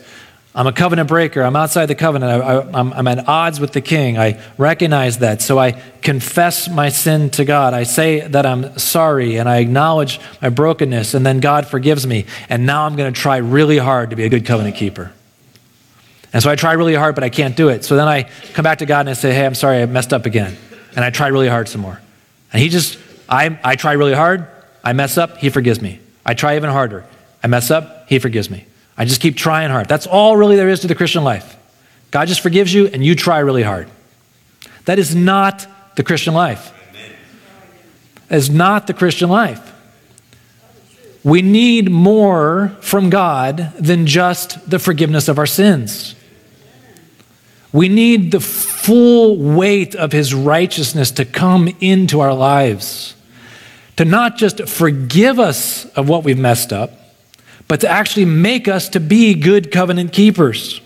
I'm 0.57 0.67
a 0.67 0.71
covenant 0.71 1.09
breaker. 1.09 1.41
I'm 1.41 1.57
outside 1.57 1.87
the 1.87 1.95
covenant. 1.95 2.41
I, 2.41 2.79
am 2.79 3.07
at 3.09 3.27
odds 3.27 3.59
with 3.59 3.73
the 3.73 3.81
king. 3.81 4.17
I 4.17 4.41
recognize 4.57 5.17
that. 5.17 5.41
So 5.41 5.59
I 5.59 5.73
confess 6.01 6.69
my 6.69 6.87
sin 6.87 7.29
to 7.31 7.43
God. 7.43 7.73
I 7.73 7.83
say 7.83 8.25
that 8.25 8.45
I'm 8.45 8.79
sorry 8.79 9.35
and 9.35 9.49
I 9.49 9.57
acknowledge 9.57 10.21
my 10.41 10.47
brokenness, 10.47 11.13
and 11.13 11.25
then 11.25 11.41
God 11.41 11.67
forgives 11.67 12.07
me. 12.07 12.25
And 12.47 12.65
now 12.65 12.85
I'm 12.85 12.95
going 12.95 13.13
to 13.13 13.19
try 13.19 13.37
really 13.37 13.77
hard 13.77 14.11
to 14.11 14.15
be 14.15 14.23
a 14.23 14.29
good 14.29 14.45
covenant 14.45 14.77
keeper. 14.77 15.11
And 16.31 16.41
so 16.41 16.49
I 16.49 16.55
try 16.55 16.71
really 16.71 16.95
hard, 16.95 17.15
but 17.15 17.25
I 17.25 17.29
can't 17.29 17.57
do 17.57 17.67
it. 17.67 17.83
So 17.83 17.97
then 17.97 18.07
I 18.07 18.23
come 18.53 18.63
back 18.63 18.77
to 18.77 18.85
God 18.85 19.01
and 19.01 19.09
I 19.09 19.13
say, 19.13 19.33
Hey, 19.33 19.45
I'm 19.45 19.55
sorry, 19.55 19.81
I 19.81 19.85
messed 19.87 20.13
up 20.13 20.25
again. 20.25 20.55
And 20.95 21.03
I 21.03 21.09
try 21.09 21.27
really 21.27 21.49
hard 21.49 21.67
some 21.67 21.81
more. 21.81 21.99
And 22.53 22.61
He 22.61 22.69
just, 22.69 22.97
I, 23.27 23.59
I 23.61 23.75
try 23.75 23.93
really 23.93 24.13
hard. 24.13 24.47
I 24.85 24.93
mess 24.93 25.17
up. 25.17 25.37
He 25.37 25.49
forgives 25.49 25.81
me. 25.81 25.99
I 26.25 26.33
try 26.33 26.55
even 26.55 26.69
harder. 26.69 27.05
I 27.43 27.47
mess 27.47 27.71
up. 27.71 28.07
He 28.07 28.19
forgives 28.19 28.49
me. 28.49 28.65
I 28.97 29.05
just 29.05 29.21
keep 29.21 29.35
trying 29.35 29.69
hard. 29.69 29.87
That's 29.87 30.07
all 30.07 30.37
really 30.37 30.55
there 30.55 30.69
is 30.69 30.81
to 30.81 30.87
the 30.87 30.95
Christian 30.95 31.23
life. 31.23 31.57
God 32.11 32.27
just 32.27 32.41
forgives 32.41 32.73
you 32.73 32.87
and 32.87 33.03
you 33.03 33.15
try 33.15 33.39
really 33.39 33.63
hard. 33.63 33.89
That 34.85 34.99
is 34.99 35.15
not 35.15 35.67
the 35.95 36.03
Christian 36.03 36.33
life. 36.33 36.71
That 38.29 38.37
is 38.37 38.49
not 38.49 38.87
the 38.87 38.93
Christian 38.93 39.29
life. 39.29 39.73
We 41.23 41.41
need 41.41 41.91
more 41.91 42.69
from 42.81 43.09
God 43.09 43.73
than 43.79 44.05
just 44.05 44.69
the 44.69 44.77
forgiveness 44.77 45.27
of 45.27 45.39
our 45.39 45.47
sins. 45.47 46.15
We 47.73 47.89
need 47.89 48.31
the 48.31 48.39
full 48.39 49.37
weight 49.37 49.95
of 49.95 50.11
His 50.11 50.33
righteousness 50.33 51.11
to 51.11 51.25
come 51.25 51.67
into 51.81 52.21
our 52.21 52.33
lives, 52.33 53.15
to 53.97 54.05
not 54.05 54.37
just 54.37 54.69
forgive 54.69 55.39
us 55.39 55.85
of 55.95 56.07
what 56.07 56.23
we've 56.23 56.37
messed 56.37 56.71
up, 56.71 56.91
but 57.67 57.81
to 57.81 57.89
actually 57.89 58.25
make 58.25 58.67
us 58.67 58.89
to 58.89 58.99
be 58.99 59.33
good 59.33 59.71
covenant 59.71 60.13
keepers. 60.13 60.81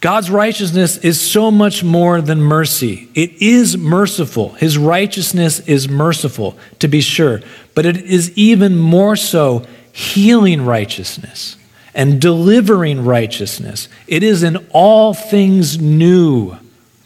God's 0.00 0.30
righteousness 0.30 0.98
is 0.98 1.20
so 1.20 1.52
much 1.52 1.84
more 1.84 2.20
than 2.20 2.42
mercy. 2.42 3.08
It 3.14 3.40
is 3.40 3.76
merciful. 3.76 4.48
His 4.54 4.76
righteousness 4.76 5.60
is 5.60 5.88
merciful, 5.88 6.58
to 6.80 6.88
be 6.88 7.00
sure, 7.00 7.40
but 7.76 7.86
it 7.86 7.98
is 7.98 8.36
even 8.36 8.76
more 8.76 9.14
so 9.14 9.64
healing 9.92 10.64
righteousness 10.64 11.56
and 11.94 12.20
delivering 12.20 13.04
righteousness. 13.04 13.88
It 14.08 14.24
is 14.24 14.42
in 14.42 14.56
all 14.70 15.14
things 15.14 15.80
new 15.80 16.56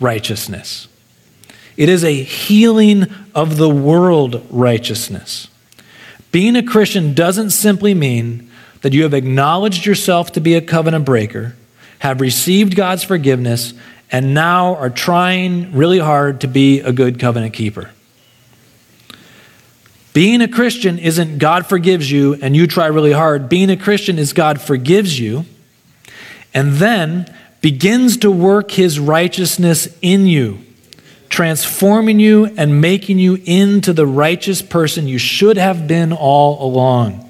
righteousness. 0.01 0.89
It 1.77 1.91
is 1.91 2.03
a 2.03 2.23
healing 2.23 3.07
of 3.35 3.59
the 3.59 3.69
world 3.69 4.47
righteousness. 4.49 5.49
Being 6.37 6.57
a 6.57 6.63
Christian 6.63 7.15
doesn't 7.15 7.49
simply 7.49 7.95
mean 7.95 8.51
that 8.83 8.93
you 8.93 9.05
have 9.05 9.15
acknowledged 9.15 9.87
yourself 9.87 10.33
to 10.33 10.41
be 10.43 10.53
a 10.53 10.61
covenant 10.61 11.07
breaker, 11.07 11.57
have 12.01 12.21
received 12.21 12.77
God's 12.77 13.03
forgiveness, 13.03 13.73
and 14.13 14.35
now 14.35 14.75
are 14.75 14.91
trying 14.91 15.73
really 15.73 15.99
hard 15.99 16.43
to 16.43 16.47
be 16.47 16.81
a 16.81 16.93
good 16.93 17.19
covenant 17.19 17.55
keeper. 17.55 17.91
Being 20.13 20.43
a 20.43 20.49
Christian 20.49 20.99
isn't 20.99 21.39
God 21.39 21.67
forgives 21.67 22.11
you 22.11 22.35
and 22.35 22.55
you 22.55 22.67
try 22.67 22.89
really 22.89 23.13
hard. 23.13 23.49
Being 23.49 23.71
a 23.71 23.77
Christian 23.79 24.19
is 24.19 24.35
God 24.35 24.61
forgives 24.61 25.19
you 25.19 25.47
and 26.53 26.75
then 26.75 27.35
begins 27.63 28.19
to 28.19 28.31
work 28.31 28.73
his 28.73 29.01
righteousness 29.01 29.89
in 30.03 30.27
you 30.27 30.66
transforming 31.29 32.21
you 32.21 32.47
and 32.57 32.81
making 32.81 33.19
you 33.19 33.41
into 33.45 33.93
the 33.93 34.07
righteous 34.07 34.63
person 34.63 35.09
you 35.09 35.19
should 35.19 35.57
have 35.57 35.87
been 35.87 36.13
all 36.13 36.65
along. 36.67 37.23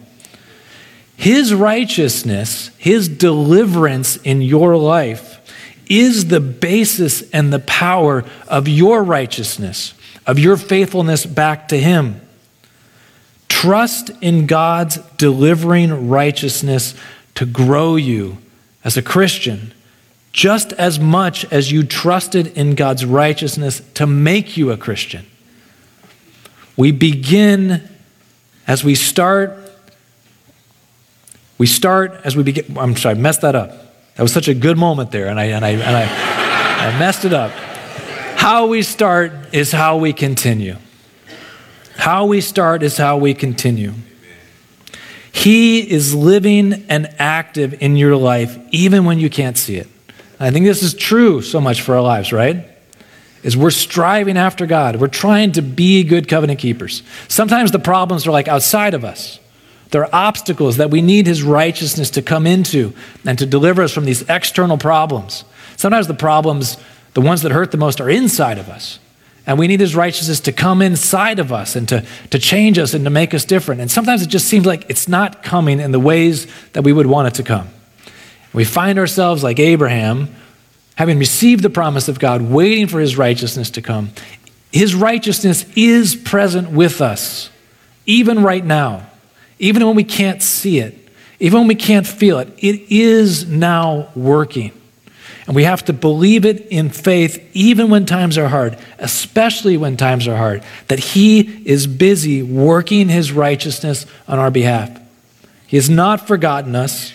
His 1.16 1.54
righteousness, 1.54 2.70
His 2.76 3.08
deliverance 3.08 4.16
in 4.16 4.42
your 4.42 4.76
life, 4.76 5.40
is 5.88 6.26
the 6.26 6.40
basis 6.40 7.28
and 7.30 7.52
the 7.52 7.60
power 7.60 8.24
of 8.48 8.68
your 8.68 9.02
righteousness, 9.02 9.94
of 10.26 10.38
your 10.38 10.56
faithfulness 10.56 11.24
back 11.24 11.68
to 11.68 11.78
Him. 11.78 12.20
Trust 13.48 14.10
in 14.20 14.46
God's 14.46 14.98
delivering 15.16 16.08
righteousness 16.08 16.94
to 17.36 17.46
grow 17.46 17.96
you 17.96 18.38
as 18.84 18.96
a 18.96 19.02
Christian 19.02 19.72
just 20.36 20.74
as 20.74 21.00
much 21.00 21.50
as 21.50 21.72
you 21.72 21.82
trusted 21.82 22.46
in 22.58 22.74
God's 22.74 23.06
righteousness 23.06 23.80
to 23.94 24.06
make 24.06 24.54
you 24.54 24.70
a 24.70 24.76
Christian. 24.76 25.24
We 26.76 26.92
begin 26.92 27.88
as 28.66 28.84
we 28.84 28.94
start, 28.96 29.56
we 31.56 31.66
start 31.66 32.20
as 32.22 32.36
we 32.36 32.42
begin. 32.42 32.76
I'm 32.76 32.94
sorry, 32.96 33.14
I 33.14 33.18
messed 33.18 33.40
that 33.40 33.54
up. 33.54 33.70
That 34.16 34.22
was 34.22 34.32
such 34.34 34.46
a 34.46 34.52
good 34.52 34.76
moment 34.76 35.10
there, 35.10 35.28
and 35.28 35.40
I, 35.40 35.44
and 35.44 35.64
I, 35.64 35.70
and 35.70 35.96
I, 35.96 36.94
I 36.94 36.98
messed 36.98 37.24
it 37.24 37.32
up. 37.32 37.50
How 38.36 38.66
we 38.66 38.82
start 38.82 39.32
is 39.54 39.72
how 39.72 39.96
we 39.96 40.12
continue. 40.12 40.76
How 41.96 42.26
we 42.26 42.42
start 42.42 42.82
is 42.82 42.98
how 42.98 43.16
we 43.16 43.32
continue. 43.32 43.94
He 45.32 45.90
is 45.90 46.14
living 46.14 46.84
and 46.90 47.08
active 47.18 47.80
in 47.80 47.96
your 47.96 48.16
life 48.16 48.58
even 48.70 49.06
when 49.06 49.18
you 49.18 49.30
can't 49.30 49.56
see 49.56 49.76
it. 49.76 49.88
I 50.38 50.50
think 50.50 50.66
this 50.66 50.82
is 50.82 50.94
true 50.94 51.40
so 51.42 51.60
much 51.60 51.80
for 51.80 51.94
our 51.94 52.02
lives, 52.02 52.32
right? 52.32 52.68
Is 53.42 53.56
we're 53.56 53.70
striving 53.70 54.36
after 54.36 54.66
God. 54.66 54.96
We're 54.96 55.08
trying 55.08 55.52
to 55.52 55.62
be 55.62 56.04
good 56.04 56.28
covenant 56.28 56.58
keepers. 56.58 57.02
Sometimes 57.28 57.70
the 57.70 57.78
problems 57.78 58.26
are 58.26 58.32
like 58.32 58.48
outside 58.48 58.92
of 58.94 59.04
us. 59.04 59.38
There 59.90 60.02
are 60.02 60.10
obstacles 60.12 60.78
that 60.78 60.90
we 60.90 61.00
need 61.00 61.26
His 61.26 61.42
righteousness 61.42 62.10
to 62.10 62.22
come 62.22 62.46
into 62.46 62.92
and 63.24 63.38
to 63.38 63.46
deliver 63.46 63.82
us 63.82 63.92
from 63.92 64.04
these 64.04 64.22
external 64.28 64.78
problems. 64.78 65.44
Sometimes 65.76 66.06
the 66.06 66.14
problems, 66.14 66.76
the 67.14 67.20
ones 67.20 67.42
that 67.42 67.52
hurt 67.52 67.70
the 67.70 67.78
most, 67.78 68.00
are 68.00 68.10
inside 68.10 68.58
of 68.58 68.68
us. 68.68 68.98
And 69.46 69.58
we 69.58 69.68
need 69.68 69.78
His 69.78 69.94
righteousness 69.94 70.40
to 70.40 70.52
come 70.52 70.82
inside 70.82 71.38
of 71.38 71.52
us 71.52 71.76
and 71.76 71.88
to, 71.88 72.04
to 72.30 72.38
change 72.38 72.78
us 72.78 72.94
and 72.94 73.04
to 73.04 73.10
make 73.10 73.32
us 73.32 73.44
different. 73.44 73.80
And 73.80 73.90
sometimes 73.90 74.22
it 74.22 74.28
just 74.28 74.48
seems 74.48 74.66
like 74.66 74.84
it's 74.88 75.06
not 75.06 75.44
coming 75.44 75.78
in 75.78 75.92
the 75.92 76.00
ways 76.00 76.48
that 76.72 76.82
we 76.82 76.92
would 76.92 77.06
want 77.06 77.28
it 77.28 77.34
to 77.34 77.44
come. 77.44 77.68
We 78.56 78.64
find 78.64 78.98
ourselves 78.98 79.44
like 79.44 79.58
Abraham, 79.58 80.34
having 80.94 81.18
received 81.18 81.62
the 81.62 81.68
promise 81.68 82.08
of 82.08 82.18
God, 82.18 82.40
waiting 82.40 82.86
for 82.86 82.98
his 82.98 83.14
righteousness 83.14 83.68
to 83.72 83.82
come. 83.82 84.12
His 84.72 84.94
righteousness 84.94 85.66
is 85.76 86.16
present 86.16 86.70
with 86.70 87.02
us, 87.02 87.50
even 88.06 88.42
right 88.42 88.64
now, 88.64 89.06
even 89.58 89.86
when 89.86 89.94
we 89.94 90.04
can't 90.04 90.42
see 90.42 90.78
it, 90.78 90.96
even 91.38 91.60
when 91.60 91.68
we 91.68 91.74
can't 91.74 92.06
feel 92.06 92.38
it. 92.38 92.48
It 92.56 92.90
is 92.90 93.46
now 93.46 94.08
working. 94.16 94.72
And 95.46 95.54
we 95.54 95.64
have 95.64 95.84
to 95.84 95.92
believe 95.92 96.46
it 96.46 96.66
in 96.68 96.88
faith, 96.88 97.46
even 97.52 97.90
when 97.90 98.06
times 98.06 98.38
are 98.38 98.48
hard, 98.48 98.78
especially 98.98 99.76
when 99.76 99.98
times 99.98 100.26
are 100.26 100.36
hard, 100.36 100.64
that 100.88 100.98
He 100.98 101.40
is 101.66 101.86
busy 101.86 102.42
working 102.42 103.10
His 103.10 103.32
righteousness 103.32 104.06
on 104.26 104.38
our 104.38 104.50
behalf. 104.50 104.98
He 105.66 105.76
has 105.76 105.90
not 105.90 106.26
forgotten 106.26 106.74
us 106.74 107.12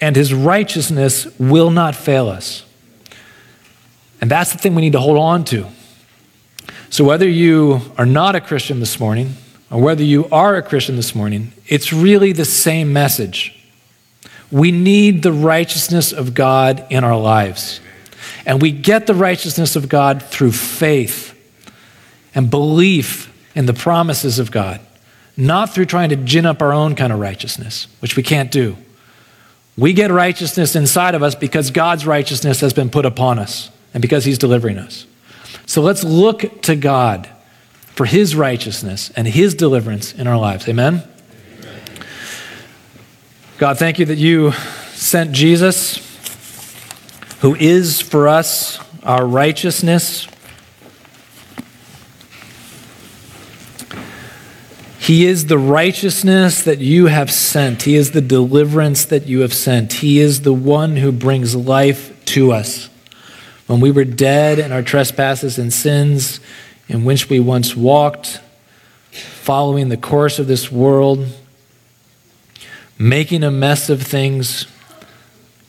and 0.00 0.16
his 0.16 0.32
righteousness 0.32 1.26
will 1.38 1.70
not 1.70 1.94
fail 1.94 2.28
us. 2.28 2.64
And 4.20 4.30
that's 4.30 4.52
the 4.52 4.58
thing 4.58 4.74
we 4.74 4.82
need 4.82 4.92
to 4.92 5.00
hold 5.00 5.18
on 5.18 5.44
to. 5.46 5.66
So, 6.88 7.04
whether 7.04 7.28
you 7.28 7.80
are 7.96 8.06
not 8.06 8.34
a 8.34 8.40
Christian 8.40 8.80
this 8.80 8.98
morning, 8.98 9.34
or 9.70 9.80
whether 9.80 10.02
you 10.02 10.28
are 10.30 10.56
a 10.56 10.62
Christian 10.62 10.96
this 10.96 11.14
morning, 11.14 11.52
it's 11.68 11.92
really 11.92 12.32
the 12.32 12.44
same 12.44 12.92
message. 12.92 13.56
We 14.50 14.72
need 14.72 15.22
the 15.22 15.32
righteousness 15.32 16.12
of 16.12 16.34
God 16.34 16.84
in 16.90 17.04
our 17.04 17.16
lives. 17.16 17.80
And 18.44 18.60
we 18.60 18.72
get 18.72 19.06
the 19.06 19.14
righteousness 19.14 19.76
of 19.76 19.88
God 19.88 20.22
through 20.22 20.52
faith 20.52 21.36
and 22.34 22.50
belief 22.50 23.32
in 23.54 23.66
the 23.66 23.74
promises 23.74 24.38
of 24.38 24.50
God, 24.50 24.80
not 25.36 25.72
through 25.72 25.86
trying 25.86 26.08
to 26.08 26.16
gin 26.16 26.46
up 26.46 26.60
our 26.60 26.72
own 26.72 26.96
kind 26.96 27.12
of 27.12 27.20
righteousness, 27.20 27.86
which 28.00 28.16
we 28.16 28.22
can't 28.22 28.50
do. 28.50 28.76
We 29.80 29.94
get 29.94 30.10
righteousness 30.10 30.76
inside 30.76 31.14
of 31.14 31.22
us 31.22 31.34
because 31.34 31.70
God's 31.70 32.06
righteousness 32.06 32.60
has 32.60 32.74
been 32.74 32.90
put 32.90 33.06
upon 33.06 33.38
us 33.38 33.70
and 33.94 34.02
because 34.02 34.26
He's 34.26 34.36
delivering 34.36 34.76
us. 34.76 35.06
So 35.64 35.80
let's 35.80 36.04
look 36.04 36.60
to 36.62 36.76
God 36.76 37.30
for 37.94 38.04
His 38.04 38.36
righteousness 38.36 39.10
and 39.16 39.26
His 39.26 39.54
deliverance 39.54 40.12
in 40.12 40.26
our 40.26 40.36
lives. 40.36 40.68
Amen? 40.68 41.02
Amen? 41.58 41.82
God, 43.56 43.78
thank 43.78 43.98
you 43.98 44.04
that 44.04 44.18
you 44.18 44.52
sent 44.92 45.32
Jesus, 45.32 45.96
who 47.40 47.54
is 47.54 48.02
for 48.02 48.28
us 48.28 48.78
our 49.02 49.24
righteousness 49.24 50.28
He 55.00 55.24
is 55.24 55.46
the 55.46 55.56
righteousness 55.58 56.62
that 56.64 56.78
you 56.78 57.06
have 57.06 57.32
sent. 57.32 57.84
He 57.84 57.96
is 57.96 58.10
the 58.10 58.20
deliverance 58.20 59.06
that 59.06 59.26
you 59.26 59.40
have 59.40 59.54
sent. 59.54 59.94
He 59.94 60.20
is 60.20 60.42
the 60.42 60.52
one 60.52 60.96
who 60.96 61.10
brings 61.10 61.56
life 61.56 62.22
to 62.26 62.52
us. 62.52 62.90
when 63.66 63.80
we 63.80 63.92
were 63.92 64.04
dead 64.04 64.58
in 64.58 64.72
our 64.72 64.82
trespasses 64.82 65.56
and 65.56 65.72
sins, 65.72 66.40
in 66.88 67.04
which 67.04 67.30
we 67.30 67.38
once 67.38 67.76
walked, 67.76 68.40
following 69.12 69.88
the 69.88 69.96
course 69.96 70.40
of 70.40 70.48
this 70.48 70.72
world, 70.72 71.24
making 72.98 73.44
a 73.44 73.50
mess 73.50 73.88
of 73.88 74.02
things. 74.02 74.66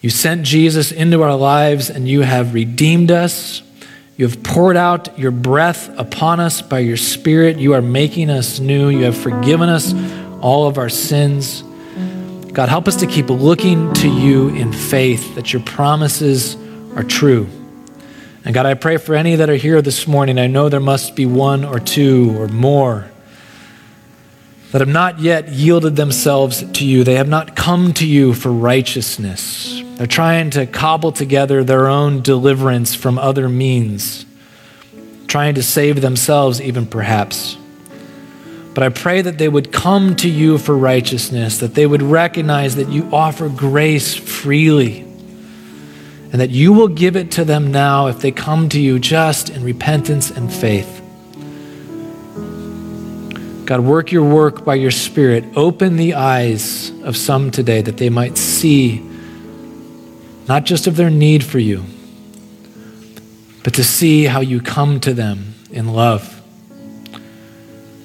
You 0.01 0.09
sent 0.09 0.45
Jesus 0.45 0.91
into 0.91 1.21
our 1.21 1.35
lives 1.35 1.89
and 1.91 2.07
you 2.07 2.21
have 2.21 2.55
redeemed 2.55 3.11
us. 3.11 3.61
You 4.17 4.27
have 4.27 4.43
poured 4.43 4.77
out 4.77 5.17
your 5.17 5.31
breath 5.31 5.89
upon 5.97 6.39
us 6.39 6.61
by 6.61 6.79
your 6.79 6.97
Spirit. 6.97 7.57
You 7.57 7.73
are 7.73 7.81
making 7.81 8.29
us 8.29 8.59
new. 8.59 8.89
You 8.89 9.05
have 9.05 9.17
forgiven 9.17 9.69
us 9.69 9.93
all 10.41 10.67
of 10.67 10.77
our 10.77 10.89
sins. 10.89 11.63
God, 12.51 12.69
help 12.69 12.87
us 12.87 12.97
to 12.97 13.07
keep 13.07 13.29
looking 13.29 13.93
to 13.93 14.09
you 14.09 14.49
in 14.49 14.73
faith 14.73 15.35
that 15.35 15.53
your 15.53 15.61
promises 15.63 16.55
are 16.95 17.03
true. 17.03 17.47
And 18.43 18.53
God, 18.53 18.65
I 18.65 18.73
pray 18.73 18.97
for 18.97 19.15
any 19.15 19.35
that 19.35 19.49
are 19.49 19.55
here 19.55 19.81
this 19.81 20.07
morning. 20.07 20.39
I 20.39 20.47
know 20.47 20.67
there 20.67 20.79
must 20.79 21.15
be 21.15 21.25
one 21.25 21.63
or 21.63 21.79
two 21.79 22.35
or 22.37 22.47
more 22.47 23.09
that 24.71 24.81
have 24.81 24.87
not 24.87 25.19
yet 25.19 25.49
yielded 25.49 25.95
themselves 25.95 26.63
to 26.71 26.85
you. 26.85 27.03
They 27.03 27.15
have 27.15 27.27
not 27.27 27.55
come 27.55 27.93
to 27.95 28.07
you 28.07 28.33
for 28.33 28.51
righteousness. 28.51 29.80
Trying 30.07 30.49
to 30.51 30.65
cobble 30.65 31.11
together 31.11 31.63
their 31.63 31.87
own 31.87 32.21
deliverance 32.21 32.95
from 32.95 33.19
other 33.19 33.47
means, 33.47 34.25
trying 35.27 35.55
to 35.55 35.63
save 35.63 36.01
themselves, 36.01 36.59
even 36.59 36.87
perhaps. 36.87 37.55
But 38.73 38.83
I 38.83 38.89
pray 38.89 39.21
that 39.21 39.37
they 39.37 39.49
would 39.49 39.71
come 39.71 40.15
to 40.17 40.29
you 40.29 40.57
for 40.57 40.75
righteousness, 40.75 41.59
that 41.59 41.75
they 41.75 41.85
would 41.85 42.01
recognize 42.01 42.77
that 42.77 42.89
you 42.89 43.09
offer 43.11 43.47
grace 43.47 44.15
freely, 44.15 45.01
and 45.01 46.41
that 46.41 46.49
you 46.49 46.73
will 46.73 46.87
give 46.87 47.15
it 47.15 47.31
to 47.31 47.43
them 47.43 47.71
now 47.71 48.07
if 48.07 48.21
they 48.21 48.31
come 48.31 48.69
to 48.69 48.79
you 48.79 48.97
just 48.97 49.49
in 49.49 49.63
repentance 49.63 50.31
and 50.31 50.51
faith. 50.51 50.97
God, 53.65 53.81
work 53.81 54.11
your 54.11 54.23
work 54.23 54.65
by 54.65 54.75
your 54.75 54.91
Spirit. 54.91 55.45
Open 55.55 55.95
the 55.95 56.15
eyes 56.15 56.91
of 57.03 57.15
some 57.15 57.51
today 57.51 57.81
that 57.81 57.97
they 57.97 58.09
might 58.09 58.37
see 58.37 59.10
not 60.51 60.65
just 60.65 60.85
of 60.85 60.97
their 60.97 61.09
need 61.09 61.45
for 61.45 61.59
you, 61.59 61.81
but 63.63 63.73
to 63.73 63.85
see 63.85 64.25
how 64.25 64.41
you 64.41 64.59
come 64.59 64.99
to 64.99 65.13
them 65.13 65.55
in 65.71 65.87
love. 65.93 66.41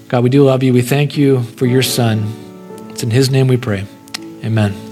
God, 0.07 0.23
we 0.23 0.31
do 0.31 0.45
love 0.45 0.63
you. 0.63 0.73
We 0.73 0.83
thank 0.83 1.17
you 1.17 1.43
for 1.43 1.67
your 1.67 1.83
Son. 1.83 2.33
It's 2.91 3.03
in 3.03 3.11
His 3.11 3.31
name 3.31 3.49
we 3.49 3.57
pray. 3.57 3.85
Amen. 4.45 4.86